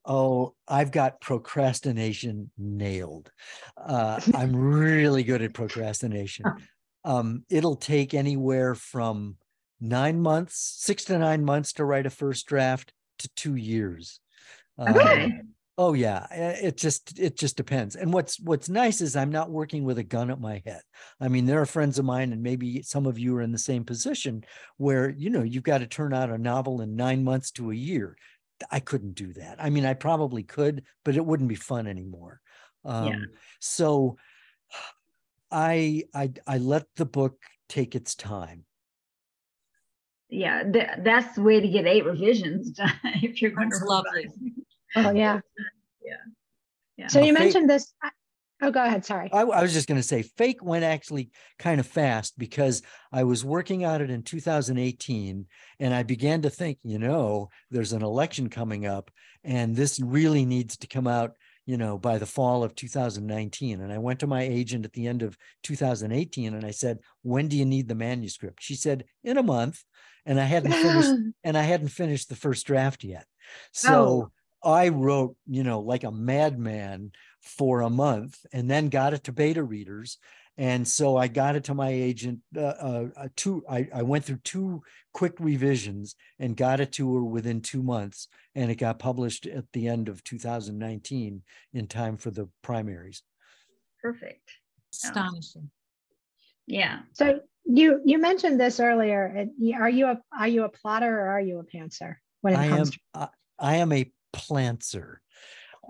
Oh, 0.09 0.55
I've 0.69 0.93
got 0.93 1.21
procrastination 1.21 2.51
nailed. 2.57 3.33
Uh, 3.77 4.21
I'm 4.35 4.55
really 4.55 5.25
good 5.25 5.43
at 5.43 5.55
procrastination. 5.55 6.45
Um, 7.05 7.45
it'll 7.49 7.77
take 7.77 8.14
anywhere 8.14 8.75
from 8.75 9.37
nine 9.81 10.21
months, 10.21 10.75
six 10.81 11.05
to 11.05 11.17
nine 11.17 11.45
months 11.45 11.73
to 11.75 11.85
write 11.85 12.05
a 12.05 12.11
first 12.11 12.47
draft 12.47 12.93
to 13.21 13.29
two 13.37 13.55
years. 13.55 14.19
Um, 14.77 14.97
Okay. 14.97 15.41
Oh 15.79 15.93
yeah, 15.93 16.27
eh, 16.31 16.59
it 16.62 16.77
just 16.77 17.18
it 17.18 17.37
just 17.37 17.57
depends. 17.57 17.97
And 17.97 18.12
what's 18.12 18.41
what's 18.41 18.68
nice 18.68 19.01
is 19.01 19.16
I'm 19.16 19.31
not 19.31 19.51
working 19.51 19.85
with 19.85 19.99
a 19.99 20.03
gun 20.03 20.31
at 20.31 20.41
my 20.41 20.62
head. 20.64 20.83
I 21.20 21.29
mean, 21.29 21.47
there 21.47 21.61
are 21.61 21.66
friends 21.66 21.99
of 21.99 22.05
mine, 22.05 22.33
and 22.33 22.43
maybe 22.43 22.83
some 22.83 23.07
of 23.07 23.18
you 23.18 23.37
are 23.37 23.43
in 23.43 23.53
the 23.53 23.59
same 23.59 23.85
position 23.85 24.45
where 24.77 25.11
you 25.11 25.31
know 25.31 25.43
you've 25.43 25.62
got 25.62 25.79
to 25.79 25.87
turn 25.87 26.12
out 26.12 26.31
a 26.31 26.39
novel 26.39 26.81
in 26.81 26.97
nine 26.97 27.24
months 27.24 27.51
to 27.53 27.70
a 27.70 27.74
year. 27.74 28.16
I 28.70 28.81
couldn't 28.81 29.14
do 29.14 29.35
that. 29.35 29.57
I 29.59 29.68
mean, 29.68 29.85
I 29.85 29.93
probably 29.93 30.43
could, 30.43 30.85
but 31.05 31.16
it 31.16 31.24
wouldn't 31.24 31.49
be 31.51 31.57
fun 31.57 31.87
anymore. 31.87 32.41
Um, 32.85 33.07
Yeah. 33.07 33.18
So 33.61 34.16
I 35.51 36.05
I 36.14 36.33
I 36.47 36.59
let 36.59 36.87
the 36.97 37.07
book 37.07 37.39
take 37.68 37.95
its 37.95 38.14
time. 38.14 38.64
Yeah, 40.29 40.64
th- 40.64 40.89
that's 41.05 41.37
the 41.37 41.43
way 41.43 41.61
to 41.61 41.68
get 41.68 41.87
eight 41.87 42.05
revisions 42.05 42.70
done 42.70 42.93
if 43.22 43.41
you're 43.41 43.53
going 43.53 43.68
That's 43.68 43.81
to 43.81 43.87
lovely. 43.87 44.29
Oh 44.97 45.11
yeah. 45.14 45.40
Yeah. 46.97 47.09
So 47.09 47.20
you 47.20 47.34
Fake- 47.34 47.42
mentioned 47.42 47.70
this. 47.70 47.92
Oh, 48.62 48.70
go 48.70 48.82
ahead. 48.82 49.05
Sorry. 49.05 49.28
I, 49.32 49.42
I 49.42 49.62
was 49.62 49.74
just 49.74 49.86
going 49.86 50.01
to 50.01 50.07
say 50.07 50.22
fake 50.22 50.64
went 50.64 50.84
actually 50.84 51.30
kind 51.59 51.78
of 51.78 51.86
fast 51.86 52.38
because 52.38 52.80
I 53.12 53.24
was 53.24 53.44
working 53.44 53.84
on 53.84 54.01
it 54.01 54.09
in 54.09 54.22
2018 54.22 55.47
and 55.78 55.94
I 55.94 56.03
began 56.03 56.40
to 56.42 56.51
think, 56.51 56.78
you 56.82 56.99
know, 56.99 57.51
there's 57.70 57.92
an 57.92 58.03
election 58.03 58.49
coming 58.49 58.86
up 58.86 59.11
and 59.44 59.76
this 59.76 60.01
really 60.01 60.47
needs 60.47 60.78
to 60.78 60.86
come 60.86 61.07
out, 61.07 61.32
you 61.66 61.76
know, 61.76 61.99
by 61.99 62.16
the 62.16 62.24
fall 62.24 62.64
of 62.64 62.74
2019. 62.74 63.82
And 63.82 63.92
I 63.92 63.99
went 63.99 64.20
to 64.20 64.26
my 64.26 64.42
agent 64.42 64.86
at 64.86 64.94
the 64.94 65.07
end 65.07 65.22
of 65.22 65.36
2018 65.64 66.55
and 66.55 66.64
I 66.64 66.70
said, 66.70 67.01
when 67.22 67.49
do 67.49 67.59
you 67.59 67.66
need 67.66 67.88
the 67.88 67.94
manuscript? 67.94 68.62
She 68.62 68.74
said, 68.74 69.05
in 69.22 69.36
a 69.36 69.42
month. 69.42 69.82
And 70.24 70.40
I 70.40 70.44
hadn't 70.44 70.72
finished 70.72 71.12
and 71.44 71.59
I 71.59 71.62
hadn't 71.62 71.88
finished 71.88 72.30
the 72.30 72.36
first 72.36 72.66
draft 72.66 73.05
yet. 73.05 73.26
Oh. 73.28 73.62
So 73.72 74.32
I 74.67 74.89
wrote, 74.89 75.37
you 75.47 75.62
know, 75.62 75.81
like 75.81 76.03
a 76.03 76.11
madman 76.11 77.12
for 77.41 77.83
a 77.83 77.91
month 77.91 78.45
and 78.53 78.69
then 78.69 78.89
got 78.89 79.14
it 79.14 79.25
to 79.25 79.33
beta 79.33 79.62
readers. 79.62 80.19
And 80.59 80.89
so 80.89 81.17
I 81.17 81.29
got 81.29 81.55
it 81.55 81.64
to 81.64 81.75
my 81.75 81.91
agent. 81.91 82.41
Uh, 82.57 82.61
uh, 82.61 83.09
uh, 83.17 83.29
two, 83.37 83.62
I, 83.71 83.89
I 83.95 84.03
went 84.03 84.25
through 84.25 84.41
two 84.43 84.83
quick 85.12 85.35
revisions 85.39 86.17
and 86.41 86.57
got 86.57 86.81
it 86.81 86.93
to 86.93 87.14
her 87.14 87.23
within 87.23 87.61
two 87.61 87.83
months. 87.83 88.27
And 88.55 88.71
it 88.71 88.77
got 88.77 88.99
published 88.99 89.47
at 89.47 89.67
the 89.73 89.87
end 89.87 90.09
of 90.09 90.25
2019 90.25 91.43
in 91.75 91.87
time 91.87 92.17
for 92.17 92.31
the 92.31 92.49
primaries. 92.62 93.23
Perfect. 94.03 94.51
Astonishing. 94.93 95.71
Yeah. 96.67 97.01
So 97.12 97.41
you 97.64 98.01
you 98.05 98.19
mentioned 98.19 98.59
this 98.59 98.81
earlier. 98.81 99.25
and 99.25 99.75
Are 99.75 99.91
you 99.91 100.07
a 100.07 100.21
are 100.37 100.49
you 100.49 100.64
a 100.64 100.69
plotter 100.69 101.21
or 101.21 101.29
are 101.29 101.41
you 101.41 101.61
a 101.61 101.64
pantser 101.64 102.17
when 102.41 102.55
it 102.55 102.59
I 102.59 102.69
comes 102.69 102.89
am, 102.89 102.93
to 102.93 102.99
I, 103.14 103.29
I 103.59 103.77
am 103.77 103.93
a 103.93 104.11
planter. 104.33 105.20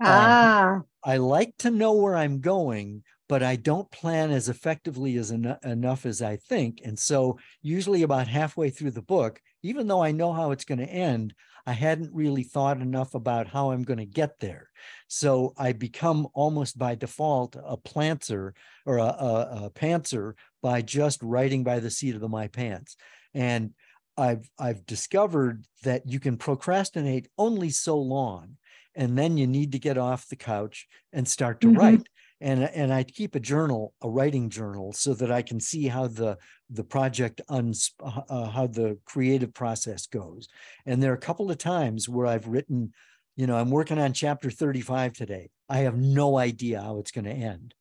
ah 0.01 0.81
I 1.03 1.17
like 1.17 1.55
to 1.59 1.71
know 1.71 1.93
where 1.93 2.17
I'm 2.17 2.41
going, 2.41 3.03
but 3.29 3.41
I 3.41 3.55
don't 3.55 3.89
plan 3.91 4.31
as 4.31 4.49
effectively 4.49 5.17
as 5.17 5.31
eno- 5.31 5.57
enough 5.63 6.05
as 6.05 6.21
I 6.21 6.35
think. 6.35 6.81
And 6.83 6.97
so, 6.99 7.39
usually, 7.61 8.03
about 8.03 8.27
halfway 8.27 8.69
through 8.69 8.91
the 8.91 9.01
book, 9.01 9.41
even 9.63 9.87
though 9.87 10.03
I 10.03 10.11
know 10.11 10.33
how 10.33 10.51
it's 10.51 10.65
going 10.65 10.79
to 10.79 10.85
end, 10.85 11.33
I 11.65 11.73
hadn't 11.73 12.13
really 12.13 12.43
thought 12.43 12.81
enough 12.81 13.13
about 13.13 13.47
how 13.47 13.71
I'm 13.71 13.83
going 13.83 13.99
to 13.99 14.05
get 14.05 14.39
there. 14.39 14.69
So, 15.07 15.53
I 15.57 15.73
become 15.73 16.27
almost 16.33 16.77
by 16.77 16.95
default 16.95 17.55
a 17.55 17.77
planter 17.77 18.53
or 18.85 18.97
a, 18.97 19.03
a, 19.03 19.65
a 19.65 19.71
pantser 19.71 20.33
by 20.61 20.81
just 20.81 21.21
writing 21.23 21.63
by 21.63 21.79
the 21.79 21.89
seat 21.91 22.15
of 22.15 22.21
the, 22.21 22.29
my 22.29 22.47
pants. 22.47 22.97
And 23.33 23.73
I've 24.17 24.49
I've 24.59 24.85
discovered 24.85 25.65
that 25.83 26.03
you 26.07 26.19
can 26.19 26.37
procrastinate 26.37 27.27
only 27.37 27.69
so 27.69 27.97
long 27.99 28.57
and 28.95 29.17
then 29.17 29.37
you 29.37 29.45
need 29.47 29.71
to 29.73 29.79
get 29.79 29.97
off 29.97 30.27
the 30.27 30.35
couch 30.35 30.87
and 31.13 31.27
start 31.27 31.61
to 31.61 31.69
Mhm. 31.69 31.75
write. 31.77 32.09
And 32.39 32.63
and 32.65 32.93
i 32.93 33.03
keep 33.03 33.33
a 33.35 33.39
journal 33.39 33.95
a 34.01 34.09
writing 34.09 34.49
journal 34.51 34.93
so 34.93 35.15
that 35.15 35.31
i 35.31 35.41
can 35.41 35.59
see 35.59 35.87
how 35.87 36.07
the 36.07 36.37
the 36.69 36.83
project 36.83 37.41
uns 37.49 37.91
uh, 37.99 38.49
how 38.49 38.67
the 38.67 38.99
creative 39.05 39.53
process 39.53 40.05
goes. 40.05 40.47
And 40.85 41.01
there 41.01 41.11
are 41.11 41.15
a 41.15 41.19
couple 41.29 41.49
of 41.49 41.57
times 41.57 42.07
where 42.07 42.27
i've 42.27 42.47
written 42.47 42.91
you 43.35 43.47
know 43.47 43.57
i'm 43.57 43.71
working 43.71 43.97
on 43.99 44.13
chapter 44.13 44.51
35 44.51 45.13
today. 45.13 45.49
I 45.69 45.79
have 45.79 45.97
no 45.97 46.37
idea 46.37 46.81
how 46.81 46.99
it's 46.99 47.11
going 47.11 47.25
to 47.25 47.31
end. 47.31 47.73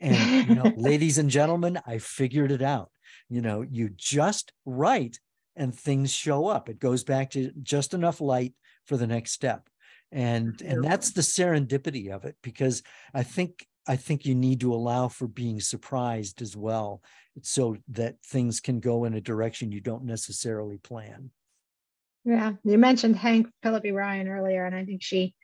And 0.00 0.34
you 0.40 0.54
know 0.54 0.72
ladies 0.76 1.18
and 1.18 1.30
gentlemen 1.30 1.80
i 1.86 1.98
figured 1.98 2.52
it 2.52 2.62
out. 2.62 2.90
You 3.28 3.40
know 3.42 3.62
you 3.62 3.90
just 3.90 4.52
write 4.66 5.20
and 5.56 5.74
things 5.74 6.12
show 6.12 6.46
up 6.46 6.68
it 6.68 6.78
goes 6.78 7.04
back 7.04 7.30
to 7.30 7.50
just 7.62 7.94
enough 7.94 8.20
light 8.20 8.54
for 8.86 8.96
the 8.96 9.06
next 9.06 9.32
step 9.32 9.68
and 10.10 10.60
and 10.62 10.84
that's 10.84 11.12
the 11.12 11.20
serendipity 11.20 12.10
of 12.10 12.24
it 12.24 12.36
because 12.42 12.82
i 13.14 13.22
think 13.22 13.66
i 13.88 13.96
think 13.96 14.24
you 14.24 14.34
need 14.34 14.60
to 14.60 14.72
allow 14.74 15.08
for 15.08 15.26
being 15.26 15.60
surprised 15.60 16.42
as 16.42 16.56
well 16.56 17.02
so 17.42 17.76
that 17.88 18.16
things 18.24 18.60
can 18.60 18.80
go 18.80 19.04
in 19.04 19.14
a 19.14 19.20
direction 19.20 19.72
you 19.72 19.80
don't 19.80 20.04
necessarily 20.04 20.78
plan 20.78 21.30
yeah. 22.24 22.52
You 22.64 22.78
mentioned 22.78 23.16
Hank 23.16 23.48
Phillippi 23.62 23.92
Ryan 23.92 24.28
earlier, 24.28 24.64
and 24.64 24.74
I 24.74 24.84
think 24.84 25.02
she 25.02 25.34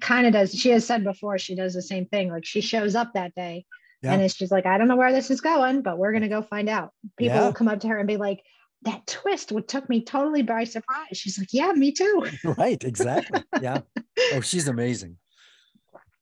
kind 0.00 0.26
of 0.26 0.32
does. 0.32 0.52
She 0.52 0.70
has 0.70 0.86
said 0.86 1.04
before 1.04 1.38
she 1.38 1.54
does 1.54 1.74
the 1.74 1.82
same 1.82 2.06
thing. 2.06 2.30
Like 2.30 2.44
she 2.44 2.60
shows 2.60 2.94
up 2.94 3.14
that 3.14 3.34
day, 3.34 3.64
and 4.02 4.20
it's 4.22 4.34
just 4.34 4.52
like 4.52 4.66
I 4.66 4.78
don't 4.78 4.88
know 4.88 4.96
where 4.96 5.12
this 5.12 5.30
is 5.30 5.40
going, 5.40 5.82
but 5.82 5.98
we're 5.98 6.12
gonna 6.12 6.28
go 6.28 6.42
find 6.42 6.68
out. 6.68 6.92
People 7.16 7.36
Yeah. 7.36 7.46
will 7.46 7.52
come 7.52 7.68
up 7.68 7.80
to 7.80 7.88
her 7.88 7.98
and 7.98 8.06
be 8.08 8.16
like. 8.16 8.42
That 8.82 9.06
twist 9.06 9.50
would 9.52 9.66
took 9.68 9.88
me 9.88 10.04
totally 10.04 10.42
by 10.42 10.64
surprise. 10.64 11.08
She's 11.18 11.38
like, 11.38 11.52
"Yeah, 11.52 11.72
me 11.72 11.92
too." 11.92 12.26
right 12.44 12.82
exactly 12.84 13.42
yeah 13.60 13.80
oh 14.34 14.40
she's 14.40 14.68
amazing 14.68 15.16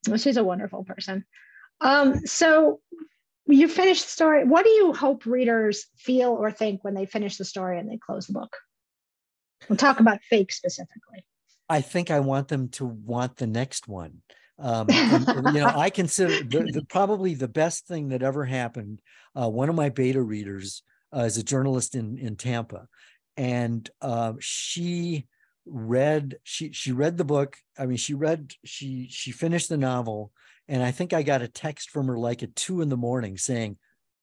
Well, 0.08 0.16
she's 0.18 0.36
a 0.36 0.44
wonderful 0.44 0.84
person. 0.84 1.24
Um, 1.80 2.26
so 2.26 2.80
you 3.46 3.68
finish 3.68 4.02
the 4.02 4.08
story. 4.08 4.44
What 4.44 4.64
do 4.64 4.70
you 4.70 4.92
hope 4.94 5.26
readers 5.26 5.86
feel 5.96 6.30
or 6.30 6.50
think 6.50 6.82
when 6.82 6.94
they 6.94 7.06
finish 7.06 7.36
the 7.36 7.44
story 7.44 7.78
and 7.78 7.90
they 7.90 7.98
close 7.98 8.26
the 8.26 8.32
book? 8.32 8.56
We'll 9.68 9.76
talk 9.76 10.00
about 10.00 10.20
fake 10.30 10.52
specifically. 10.52 11.24
I 11.68 11.80
think 11.80 12.10
I 12.10 12.20
want 12.20 12.48
them 12.48 12.68
to 12.70 12.86
want 12.86 13.36
the 13.36 13.46
next 13.46 13.88
one. 13.88 14.22
Um, 14.58 14.86
and- 14.90 15.28
and, 15.28 15.54
you 15.54 15.60
know, 15.60 15.66
I 15.74 15.90
consider 15.90 16.42
the, 16.42 16.70
the 16.72 16.84
probably 16.88 17.34
the 17.34 17.48
best 17.48 17.86
thing 17.86 18.08
that 18.08 18.22
ever 18.22 18.44
happened. 18.44 19.02
Uh, 19.34 19.48
one 19.50 19.68
of 19.68 19.74
my 19.74 19.90
beta 19.90 20.22
readers 20.22 20.82
uh, 21.14 21.20
is 21.20 21.36
a 21.36 21.42
journalist 21.42 21.94
in 21.94 22.18
in 22.18 22.36
Tampa, 22.36 22.88
and 23.36 23.88
uh, 24.00 24.34
she 24.40 25.26
read 25.64 26.38
she 26.44 26.72
she 26.72 26.92
read 26.92 27.16
the 27.16 27.24
book. 27.24 27.56
I 27.78 27.86
mean, 27.86 27.98
she 27.98 28.14
read 28.14 28.52
she 28.64 29.08
she 29.10 29.32
finished 29.32 29.68
the 29.68 29.76
novel, 29.76 30.32
and 30.68 30.82
I 30.82 30.90
think 30.90 31.12
I 31.12 31.22
got 31.22 31.42
a 31.42 31.48
text 31.48 31.90
from 31.90 32.06
her 32.06 32.18
like 32.18 32.42
at 32.42 32.56
two 32.56 32.80
in 32.80 32.88
the 32.88 32.96
morning 32.96 33.36
saying. 33.36 33.78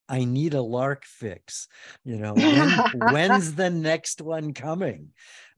I 0.10 0.26
need 0.26 0.54
a 0.54 0.62
lark 0.62 1.06
fix. 1.06 1.70
You 2.04 2.18
know, 2.18 2.34
when, 2.34 2.70
when's 3.14 3.56
the 3.56 3.70
next 3.70 4.22
one 4.22 4.54
coming? 4.54 5.12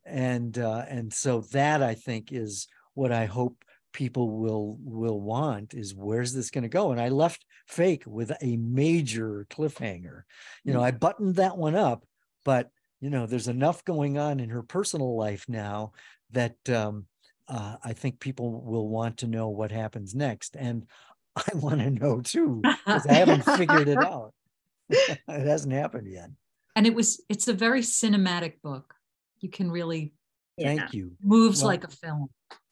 and 0.06 0.58
uh, 0.58 0.84
and 0.88 1.12
so 1.12 1.42
that 1.52 1.82
I 1.82 1.96
think 1.96 2.32
is 2.32 2.68
what 2.94 3.12
I 3.12 3.26
hope 3.26 3.65
people 3.96 4.30
will 4.30 4.78
will 4.84 5.20
want 5.20 5.74
is 5.74 5.96
where's 5.96 6.34
this 6.34 6.52
going 6.52 6.64
to 6.64 6.70
go? 6.70 6.92
And 6.92 7.00
I 7.00 7.10
left 7.10 7.46
fake 7.68 8.04
with 8.06 8.32
a 8.42 8.58
major 8.58 9.48
cliffhanger. 9.50 10.24
You 10.64 10.74
know 10.74 10.84
I 10.84 10.92
buttoned 10.92 11.36
that 11.36 11.58
one 11.58 11.76
up 11.76 12.06
but 12.46 12.70
you 13.02 13.10
know 13.10 13.26
there's 13.26 13.50
enough 13.50 13.84
going 13.84 14.18
on 14.18 14.40
in 14.40 14.50
her 14.50 14.64
personal 14.64 15.18
life 15.18 15.46
now 15.50 15.92
that 16.32 16.56
um, 16.70 17.08
uh, 17.50 17.76
I 17.84 17.92
think 17.94 18.22
people 18.22 18.62
will 18.62 18.88
want 18.88 19.18
to 19.18 19.28
know 19.28 19.50
what 19.50 19.72
happens 19.72 20.16
next. 20.16 20.56
And 20.56 20.86
I 21.36 21.56
want 21.56 21.80
to 21.80 21.90
know 21.90 22.22
too 22.22 22.62
because 22.64 23.06
I 23.06 23.14
haven't 23.14 23.44
figured 23.44 23.90
it 23.90 23.98
out. 23.98 24.34
It 24.88 25.20
hasn't 25.28 25.74
happened 25.74 26.08
yet. 26.08 26.30
And 26.76 26.86
it 26.86 26.94
was 26.94 27.20
it's 27.28 27.48
a 27.48 27.54
very 27.54 27.82
cinematic 27.82 28.62
book. 28.62 28.94
You 29.40 29.50
can 29.50 29.72
really 29.72 30.14
Thank 30.62 30.80
yeah. 30.80 30.88
you. 30.92 31.12
Moves 31.24 31.62
well, 31.62 31.70
like 31.70 31.84
a 31.84 31.88
film. 31.88 32.30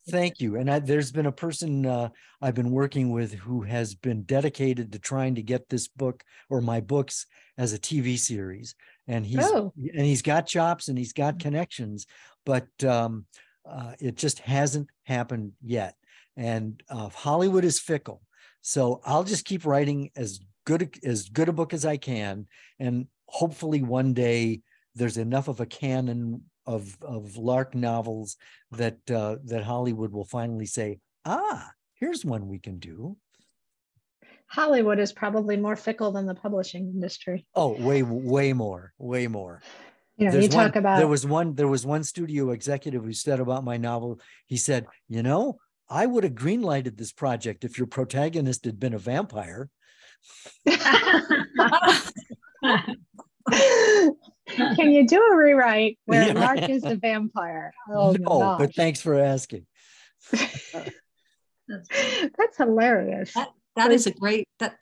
Thank 0.09 0.41
you. 0.41 0.57
And 0.57 0.69
I, 0.69 0.79
there's 0.79 1.11
been 1.11 1.27
a 1.27 1.31
person 1.31 1.85
uh, 1.85 2.09
I've 2.41 2.55
been 2.55 2.71
working 2.71 3.11
with 3.11 3.33
who 3.33 3.61
has 3.61 3.95
been 3.95 4.23
dedicated 4.23 4.91
to 4.91 4.99
trying 4.99 5.35
to 5.35 5.41
get 5.41 5.69
this 5.69 5.87
book 5.87 6.23
or 6.49 6.59
my 6.59 6.81
books 6.81 7.25
as 7.57 7.73
a 7.73 7.79
TV 7.79 8.17
series. 8.17 8.75
And 9.07 9.25
he's 9.25 9.45
oh. 9.45 9.73
and 9.77 10.05
he's 10.05 10.21
got 10.21 10.47
chops 10.47 10.87
and 10.87 10.97
he's 10.97 11.13
got 11.13 11.39
connections, 11.39 12.05
but 12.45 12.67
um, 12.83 13.25
uh, 13.69 13.93
it 13.99 14.15
just 14.15 14.39
hasn't 14.39 14.89
happened 15.03 15.53
yet. 15.61 15.95
And 16.35 16.81
uh, 16.89 17.09
Hollywood 17.09 17.63
is 17.63 17.79
fickle, 17.79 18.21
so 18.61 19.01
I'll 19.05 19.23
just 19.23 19.45
keep 19.45 19.65
writing 19.65 20.09
as 20.15 20.39
good 20.65 20.97
as 21.03 21.29
good 21.29 21.49
a 21.49 21.53
book 21.53 21.73
as 21.73 21.85
I 21.85 21.97
can, 21.97 22.47
and 22.79 23.07
hopefully 23.27 23.83
one 23.83 24.13
day 24.13 24.61
there's 24.95 25.17
enough 25.17 25.47
of 25.47 25.59
a 25.59 25.65
canon 25.65 26.43
of 26.65 26.97
of 27.01 27.37
Lark 27.37 27.75
novels 27.75 28.37
that 28.71 28.97
uh, 29.09 29.37
that 29.45 29.63
Hollywood 29.63 30.11
will 30.11 30.25
finally 30.25 30.65
say, 30.65 30.99
ah, 31.25 31.71
here's 31.95 32.25
one 32.25 32.47
we 32.47 32.59
can 32.59 32.79
do. 32.79 33.17
Hollywood 34.47 34.99
is 34.99 35.11
probably 35.11 35.57
more 35.57 35.75
fickle 35.75 36.11
than 36.11 36.27
the 36.27 36.35
publishing 36.35 36.91
industry. 36.93 37.47
Oh, 37.55 37.81
way 37.81 38.03
way 38.03 38.53
more, 38.53 38.93
way 38.97 39.27
more. 39.27 39.61
You 40.17 40.29
know, 40.29 40.37
you 40.37 40.47
talk 40.47 40.75
one, 40.75 40.77
about 40.77 40.97
there 40.97 41.07
was 41.07 41.25
one 41.25 41.55
there 41.55 41.67
was 41.67 41.85
one 41.85 42.03
studio 42.03 42.51
executive 42.51 43.03
who 43.03 43.13
said 43.13 43.39
about 43.39 43.63
my 43.63 43.77
novel. 43.77 44.19
He 44.45 44.57
said, 44.57 44.85
you 45.09 45.23
know, 45.23 45.57
I 45.89 46.05
would 46.05 46.23
have 46.23 46.33
greenlighted 46.33 46.97
this 46.97 47.11
project 47.11 47.63
if 47.63 47.77
your 47.77 47.87
protagonist 47.87 48.65
had 48.65 48.79
been 48.79 48.93
a 48.93 48.99
vampire. 48.99 49.69
Can 54.55 54.91
you 54.91 55.07
do 55.07 55.21
a 55.21 55.35
rewrite 55.35 55.99
where 56.05 56.27
yeah. 56.27 56.33
Mark 56.33 56.69
is 56.69 56.81
the 56.81 56.95
vampire? 56.95 57.73
Oh, 57.89 58.15
no, 58.17 58.55
but 58.57 58.73
thanks 58.73 59.01
for 59.01 59.19
asking. 59.19 59.65
That's 60.31 60.81
hilarious. 62.57 63.33
That, 63.33 63.49
that 63.75 63.91
is 63.91 64.07
a 64.07 64.11
great 64.11 64.47
that 64.59 64.77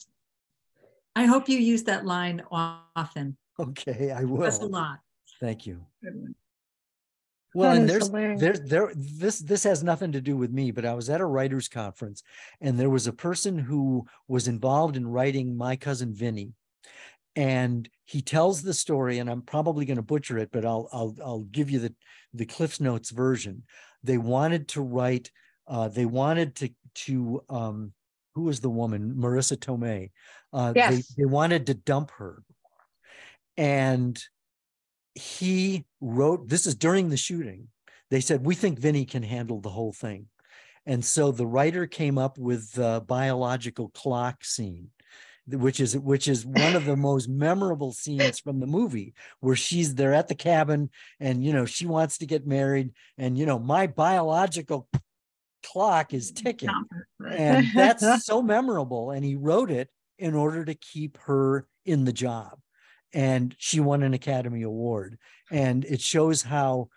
I 1.15 1.25
hope 1.25 1.49
you 1.49 1.57
use 1.57 1.83
that 1.83 2.05
line 2.05 2.43
often. 2.51 3.37
Okay, 3.59 4.11
I 4.11 4.23
will. 4.23 4.41
That's 4.41 4.59
a 4.59 4.65
lot. 4.65 4.99
Thank 5.39 5.65
you. 5.65 5.85
Well, 7.53 7.73
and 7.73 7.89
there's 7.89 8.09
there's 8.09 8.61
there 8.61 8.91
this 8.95 9.39
this 9.39 9.63
has 9.63 9.83
nothing 9.83 10.13
to 10.13 10.21
do 10.21 10.37
with 10.37 10.51
me, 10.51 10.71
but 10.71 10.85
I 10.85 10.93
was 10.93 11.09
at 11.09 11.19
a 11.19 11.25
writers 11.25 11.67
conference 11.67 12.23
and 12.61 12.79
there 12.79 12.89
was 12.89 13.07
a 13.07 13.13
person 13.13 13.57
who 13.57 14.05
was 14.27 14.47
involved 14.47 14.95
in 14.95 15.07
writing 15.07 15.57
My 15.57 15.75
Cousin 15.75 16.13
Vinny 16.13 16.53
and 17.35 17.87
he 18.05 18.21
tells 18.21 18.61
the 18.61 18.73
story 18.73 19.19
and 19.19 19.29
i'm 19.29 19.41
probably 19.41 19.85
going 19.85 19.97
to 19.97 20.03
butcher 20.03 20.37
it 20.37 20.49
but 20.51 20.65
i'll 20.65 20.89
i'll 20.91 21.15
i'll 21.23 21.43
give 21.51 21.69
you 21.69 21.79
the 21.79 21.93
the 22.33 22.45
cliffs 22.45 22.79
notes 22.79 23.09
version. 23.09 23.63
They 24.03 24.17
wanted 24.17 24.69
to 24.69 24.81
write 24.81 25.31
uh, 25.67 25.87
they 25.87 26.05
wanted 26.05 26.55
to 26.57 26.69
to 26.93 27.43
um 27.49 27.93
who 28.35 28.43
was 28.43 28.61
the 28.61 28.69
woman? 28.69 29.15
Marisa 29.17 29.57
tomei. 29.57 30.11
Uh 30.53 30.73
yes. 30.75 31.13
they, 31.15 31.23
they 31.23 31.29
wanted 31.29 31.67
to 31.67 31.73
dump 31.73 32.11
her. 32.11 32.43
And 33.57 34.21
he 35.13 35.85
wrote 35.99 36.47
this 36.47 36.65
is 36.65 36.75
during 36.75 37.09
the 37.09 37.17
shooting. 37.17 37.67
They 38.09 38.21
said 38.21 38.45
we 38.45 38.55
think 38.55 38.79
vinny 38.79 39.05
can 39.05 39.23
handle 39.23 39.61
the 39.61 39.69
whole 39.69 39.93
thing. 39.93 40.27
And 40.85 41.05
so 41.05 41.31
the 41.31 41.45
writer 41.45 41.85
came 41.85 42.17
up 42.17 42.37
with 42.39 42.71
the 42.73 43.03
biological 43.05 43.89
clock 43.89 44.43
scene 44.43 44.89
which 45.47 45.79
is 45.79 45.97
which 45.97 46.27
is 46.27 46.45
one 46.45 46.75
of 46.75 46.85
the 46.85 46.95
most 46.95 47.27
memorable 47.27 47.91
scenes 47.91 48.39
from 48.39 48.59
the 48.59 48.67
movie 48.67 49.13
where 49.39 49.55
she's 49.55 49.95
there 49.95 50.13
at 50.13 50.27
the 50.27 50.35
cabin 50.35 50.89
and 51.19 51.43
you 51.43 51.51
know 51.51 51.65
she 51.65 51.85
wants 51.85 52.19
to 52.19 52.25
get 52.25 52.45
married 52.45 52.91
and 53.17 53.37
you 53.37 53.45
know 53.45 53.57
my 53.57 53.87
biological 53.87 54.87
clock 55.63 56.13
is 56.13 56.31
ticking. 56.31 56.69
and 57.27 57.67
that's 57.73 58.03
so 58.25 58.41
memorable. 58.41 59.11
And 59.11 59.23
he 59.23 59.35
wrote 59.35 59.71
it 59.71 59.89
in 60.17 60.35
order 60.35 60.65
to 60.65 60.73
keep 60.73 61.17
her 61.21 61.67
in 61.85 62.05
the 62.05 62.13
job. 62.13 62.59
And 63.13 63.55
she 63.57 63.79
won 63.79 64.03
an 64.03 64.13
academy 64.13 64.61
award. 64.61 65.17
And 65.51 65.83
it 65.85 66.01
shows 66.01 66.43
how 66.43 66.89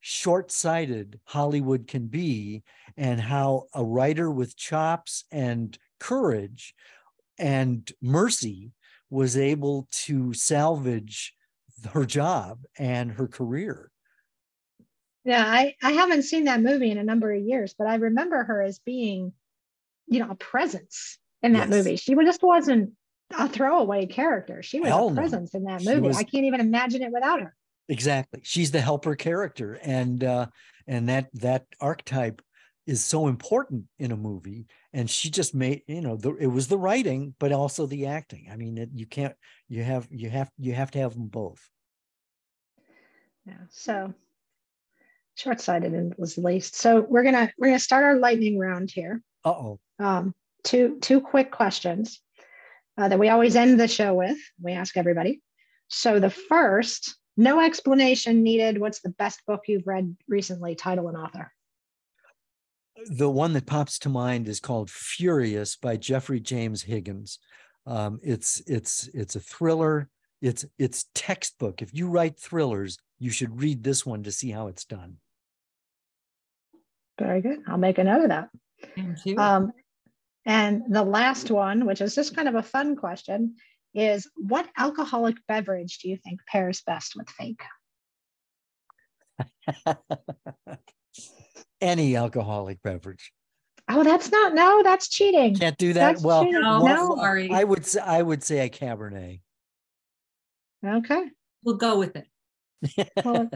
short-sighted 0.00 1.18
hollywood 1.24 1.88
can 1.88 2.06
be 2.06 2.62
and 2.96 3.20
how 3.20 3.64
a 3.74 3.84
writer 3.84 4.30
with 4.30 4.56
chops 4.56 5.24
and 5.32 5.76
courage 5.98 6.72
and 7.38 7.90
Mercy 8.02 8.72
was 9.10 9.36
able 9.36 9.88
to 9.90 10.32
salvage 10.34 11.34
her 11.92 12.04
job 12.04 12.60
and 12.78 13.12
her 13.12 13.28
career. 13.28 13.90
Yeah, 15.24 15.44
I, 15.44 15.74
I 15.82 15.92
haven't 15.92 16.22
seen 16.22 16.44
that 16.44 16.62
movie 16.62 16.90
in 16.90 16.98
a 16.98 17.04
number 17.04 17.32
of 17.32 17.42
years, 17.42 17.74
but 17.78 17.86
I 17.86 17.96
remember 17.96 18.44
her 18.44 18.62
as 18.62 18.78
being, 18.78 19.32
you 20.06 20.20
know, 20.20 20.30
a 20.30 20.34
presence 20.34 21.18
in 21.42 21.52
that 21.52 21.68
yes. 21.68 21.76
movie. 21.76 21.96
She 21.96 22.14
just 22.14 22.42
wasn't 22.42 22.92
a 23.36 23.48
throwaway 23.48 24.06
character. 24.06 24.62
She 24.62 24.80
was 24.80 24.88
Hell 24.88 25.10
a 25.10 25.14
presence 25.14 25.52
no. 25.54 25.58
in 25.58 25.64
that 25.66 25.84
movie. 25.84 26.08
Was, 26.08 26.16
I 26.16 26.22
can't 26.22 26.44
even 26.44 26.60
imagine 26.60 27.02
it 27.02 27.12
without 27.12 27.40
her. 27.40 27.54
Exactly. 27.88 28.40
She's 28.42 28.70
the 28.70 28.80
helper 28.80 29.16
character. 29.16 29.78
And 29.82 30.22
uh 30.24 30.46
and 30.86 31.08
that 31.08 31.28
that 31.34 31.66
archetype 31.80 32.42
is 32.88 33.04
so 33.04 33.28
important 33.28 33.84
in 33.98 34.12
a 34.12 34.16
movie 34.16 34.66
and 34.94 35.10
she 35.10 35.28
just 35.28 35.54
made 35.54 35.82
you 35.86 36.00
know 36.00 36.16
the, 36.16 36.34
it 36.36 36.46
was 36.46 36.68
the 36.68 36.78
writing 36.78 37.34
but 37.38 37.52
also 37.52 37.84
the 37.84 38.06
acting. 38.06 38.48
I 38.50 38.56
mean 38.56 38.78
it, 38.78 38.88
you 38.94 39.04
can't 39.06 39.34
you 39.68 39.82
have 39.84 40.08
you 40.10 40.30
have 40.30 40.50
you 40.56 40.72
have 40.72 40.90
to 40.92 40.98
have 40.98 41.12
them 41.12 41.26
both. 41.26 41.60
Yeah 43.46 43.66
so 43.68 44.14
short-sighted 45.34 45.92
and 45.92 46.14
was 46.16 46.38
least 46.38 46.76
so 46.76 47.02
we're 47.02 47.22
gonna 47.22 47.52
we're 47.58 47.68
gonna 47.68 47.78
start 47.78 48.04
our 48.04 48.16
lightning 48.16 48.58
round 48.58 48.90
here. 48.90 49.22
Uh-oh. 49.44 49.78
Um 49.98 50.34
two 50.64 50.98
two 51.00 51.20
quick 51.20 51.50
questions 51.50 52.22
uh, 52.96 53.08
that 53.08 53.18
we 53.18 53.28
always 53.28 53.54
end 53.54 53.78
the 53.78 53.86
show 53.86 54.14
with 54.14 54.38
we 54.62 54.72
ask 54.72 54.96
everybody. 54.96 55.42
So 55.88 56.20
the 56.20 56.30
first 56.30 57.16
no 57.36 57.60
explanation 57.60 58.42
needed. 58.42 58.80
What's 58.80 59.00
the 59.02 59.10
best 59.10 59.42
book 59.46 59.64
you've 59.68 59.86
read 59.86 60.16
recently 60.26 60.74
title 60.74 61.08
and 61.08 61.16
author 61.18 61.52
the 63.06 63.30
one 63.30 63.52
that 63.52 63.66
pops 63.66 63.98
to 64.00 64.08
mind 64.08 64.48
is 64.48 64.60
called 64.60 64.90
Furious 64.90 65.76
by 65.76 65.96
Jeffrey 65.96 66.40
James 66.40 66.82
Higgins. 66.82 67.38
Um, 67.86 68.20
it's 68.22 68.62
it's 68.66 69.08
it's 69.14 69.36
a 69.36 69.40
thriller. 69.40 70.08
It's 70.40 70.64
it's 70.78 71.06
textbook. 71.14 71.82
If 71.82 71.94
you 71.94 72.08
write 72.08 72.38
thrillers, 72.38 72.98
you 73.18 73.30
should 73.30 73.60
read 73.60 73.82
this 73.82 74.04
one 74.04 74.22
to 74.24 74.32
see 74.32 74.50
how 74.50 74.68
it's 74.68 74.84
done. 74.84 75.16
Very 77.18 77.40
good. 77.40 77.60
I'll 77.66 77.78
make 77.78 77.98
a 77.98 78.04
note 78.04 78.22
of 78.22 78.28
that. 78.28 78.48
Thank 78.94 79.24
you. 79.24 79.36
Um, 79.36 79.72
and 80.46 80.82
the 80.88 81.02
last 81.02 81.50
one, 81.50 81.84
which 81.84 82.00
is 82.00 82.14
just 82.14 82.36
kind 82.36 82.48
of 82.48 82.54
a 82.54 82.62
fun 82.62 82.96
question, 82.96 83.56
is 83.94 84.28
what 84.36 84.68
alcoholic 84.76 85.36
beverage 85.48 85.98
do 85.98 86.08
you 86.08 86.16
think 86.16 86.40
pairs 86.46 86.82
best 86.86 87.14
with 87.16 87.28
fake? 87.28 87.62
any 91.80 92.16
alcoholic 92.16 92.82
beverage. 92.82 93.32
Oh, 93.90 94.04
that's 94.04 94.30
not 94.30 94.54
no, 94.54 94.82
that's 94.82 95.08
cheating. 95.08 95.54
Can't 95.54 95.78
do 95.78 95.92
that. 95.94 96.14
That's 96.14 96.22
well, 96.22 96.44
no, 96.44 96.82
well, 96.82 97.20
I 97.20 97.64
would 97.64 97.86
say 97.86 98.00
I 98.00 98.22
would 98.22 98.42
say 98.42 98.66
a 98.66 98.68
Cabernet. 98.68 99.40
Okay. 100.84 101.24
We'll 101.64 101.76
go 101.76 101.98
with 101.98 102.14
it. 102.16 103.10
well, 103.24 103.50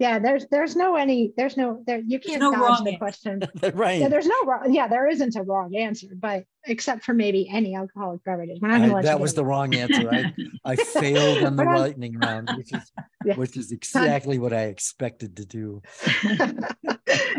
yeah, 0.00 0.18
there's 0.18 0.46
there's 0.50 0.74
no 0.74 0.96
any 0.96 1.32
there's 1.36 1.56
no 1.56 1.82
there 1.86 1.98
you 1.98 2.18
can't 2.18 2.40
no 2.40 2.52
dodge 2.52 2.84
the 2.84 2.96
question. 2.96 3.42
right. 3.74 4.00
Yeah, 4.00 4.08
there's 4.08 4.26
no 4.26 4.42
wrong. 4.44 4.72
Yeah, 4.72 4.88
there 4.88 5.08
isn't 5.08 5.36
a 5.36 5.42
wrong 5.42 5.76
answer, 5.76 6.08
but 6.14 6.44
except 6.66 7.04
for 7.04 7.12
maybe 7.12 7.48
any 7.48 7.74
alcoholic 7.74 8.24
beverages. 8.24 8.58
I, 8.62 9.02
that 9.02 9.20
was 9.20 9.34
the 9.34 9.44
wrong 9.44 9.74
answer. 9.74 10.08
I 10.10 10.32
I 10.64 10.76
failed 10.76 11.44
on 11.44 11.56
the 11.56 11.64
lightning 11.64 12.18
round, 12.18 12.50
which 12.56 12.72
is 12.72 12.90
yeah. 13.24 13.34
which 13.34 13.56
is 13.56 13.72
exactly 13.72 14.38
what 14.38 14.52
I 14.52 14.64
expected 14.64 15.36
to 15.36 15.44
do. 15.44 15.82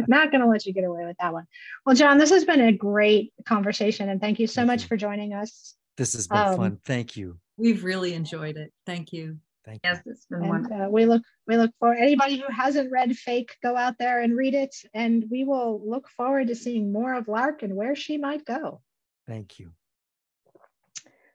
Not 0.08 0.32
going 0.32 0.42
to 0.42 0.48
let 0.48 0.66
you 0.66 0.74
get 0.74 0.84
away 0.84 1.06
with 1.06 1.18
that 1.20 1.34
one. 1.34 1.46
Well, 1.86 1.96
John, 1.96 2.18
this 2.18 2.30
has 2.32 2.46
been 2.46 2.62
a 2.62 2.72
great 2.72 3.34
conversation, 3.46 4.10
and 4.10 4.20
thank 4.20 4.40
you 4.40 4.48
so 4.48 4.62
thank 4.62 4.68
much 4.68 4.82
you. 4.84 4.88
for 4.88 4.98
joining 4.98 5.34
us. 5.34 5.76
This 5.98 6.14
has 6.14 6.28
been 6.28 6.38
um, 6.38 6.58
fun. 6.58 6.80
Thank 6.86 7.16
you. 7.16 7.38
We've 7.58 7.84
really 7.84 8.14
enjoyed 8.14 8.58
it. 8.58 8.72
Thank 8.86 9.14
you. 9.14 9.38
Thank 9.66 9.82
you. 9.84 9.92
yes, 9.92 10.02
you. 10.06 10.12
it's 10.12 10.26
been 10.26 10.44
and, 10.44 10.72
uh, 10.72 10.88
we 10.90 11.06
look 11.06 11.22
we 11.48 11.58
look 11.58 11.72
for 11.80 11.94
anybody 11.94 12.38
who 12.38 12.52
hasn't 12.52 12.92
read 12.92 13.16
Fake, 13.16 13.56
go 13.62 13.78
out 13.78 13.98
there 13.98 14.22
and 14.22 14.36
read 14.36 14.54
it, 14.54 14.76
and 14.94 15.26
we 15.30 15.44
will 15.44 15.82
look 15.86 16.10
forward 16.10 16.48
to 16.48 16.56
seeing 16.56 16.92
more 16.92 17.14
of 17.14 17.28
Lark 17.28 17.64
and 17.64 17.76
where 17.76 17.96
she 17.96 18.18
might 18.18 18.46
go. 18.46 18.82
Thank 19.28 19.60
you. 19.60 19.72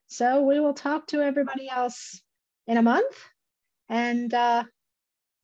So 0.09 0.43
we 0.43 0.59
will 0.59 0.75
talk 0.75 1.07
to 1.09 1.21
everybody 1.21 1.69
else 1.69 2.21
in 2.67 2.77
a 2.77 2.83
month, 2.83 3.15
and 3.89 4.33
uh, 4.35 4.65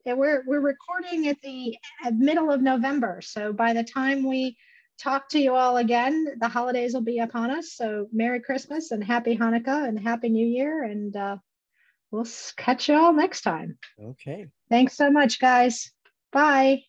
yeah, 0.05 0.14
we're 0.14 0.45
we're 0.47 0.61
recording 0.61 1.28
at 1.28 1.40
the 1.42 1.76
at 2.05 2.14
middle 2.14 2.51
of 2.51 2.62
November. 2.62 3.20
So 3.22 3.53
by 3.53 3.72
the 3.72 3.84
time 3.84 4.28
we 4.28 4.57
talk 4.99 5.28
to 5.30 5.38
you 5.38 5.55
all 5.55 5.78
again, 5.78 6.36
the 6.40 6.49
holidays 6.49 6.95
will 6.95 7.01
be 7.03 7.18
upon 7.18 7.51
us. 7.51 7.72
So 7.74 8.07
Merry 8.12 8.40
Christmas 8.40 8.90
and 8.90 9.03
Happy 9.03 9.36
Hanukkah 9.36 9.88
and 9.88 9.99
Happy 9.99 10.28
New 10.28 10.47
Year, 10.47 10.84
and 10.84 11.16
uh, 11.16 11.36
we'll 12.11 12.26
catch 12.57 12.88
you 12.88 12.97
all 12.97 13.12
next 13.12 13.42
time. 13.42 13.78
Okay. 14.01 14.47
Thanks 14.68 14.97
so 14.97 15.11
much, 15.11 15.40
guys. 15.40 15.90
Bye. 16.32 16.82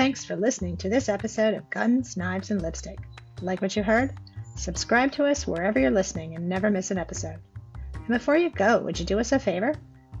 Thanks 0.00 0.24
for 0.24 0.34
listening 0.34 0.78
to 0.78 0.88
this 0.88 1.10
episode 1.10 1.52
of 1.52 1.68
Guns, 1.68 2.16
Knives, 2.16 2.50
and 2.50 2.62
Lipstick. 2.62 2.98
Like 3.42 3.60
what 3.60 3.76
you 3.76 3.82
heard? 3.82 4.14
Subscribe 4.56 5.12
to 5.12 5.26
us 5.26 5.46
wherever 5.46 5.78
you're 5.78 5.90
listening 5.90 6.34
and 6.34 6.48
never 6.48 6.70
miss 6.70 6.90
an 6.90 6.96
episode. 6.96 7.36
And 7.92 8.08
before 8.08 8.38
you 8.38 8.48
go, 8.48 8.78
would 8.78 8.98
you 8.98 9.04
do 9.04 9.18
us 9.18 9.32
a 9.32 9.38
favor? 9.38 9.74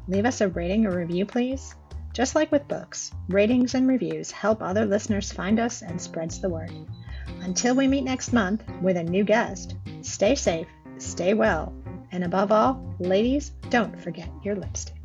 Leave 0.06 0.26
us 0.26 0.42
a 0.42 0.48
rating 0.48 0.84
or 0.84 0.94
review, 0.94 1.24
please. 1.24 1.74
Just 2.12 2.34
like 2.34 2.52
with 2.52 2.68
books, 2.68 3.10
ratings 3.30 3.74
and 3.74 3.88
reviews 3.88 4.30
help 4.30 4.60
other 4.60 4.84
listeners 4.84 5.32
find 5.32 5.58
us 5.58 5.80
and 5.80 5.98
spreads 5.98 6.42
the 6.42 6.50
word. 6.50 6.72
Until 7.40 7.74
we 7.74 7.88
meet 7.88 8.04
next 8.04 8.34
month 8.34 8.62
with 8.82 8.98
a 8.98 9.02
new 9.02 9.24
guest, 9.24 9.76
stay 10.02 10.34
safe, 10.34 10.68
stay 10.98 11.32
well, 11.32 11.74
and 12.12 12.22
above 12.22 12.52
all, 12.52 12.94
ladies, 12.98 13.52
don't 13.70 13.98
forget 13.98 14.28
your 14.44 14.56
lipstick. 14.56 14.99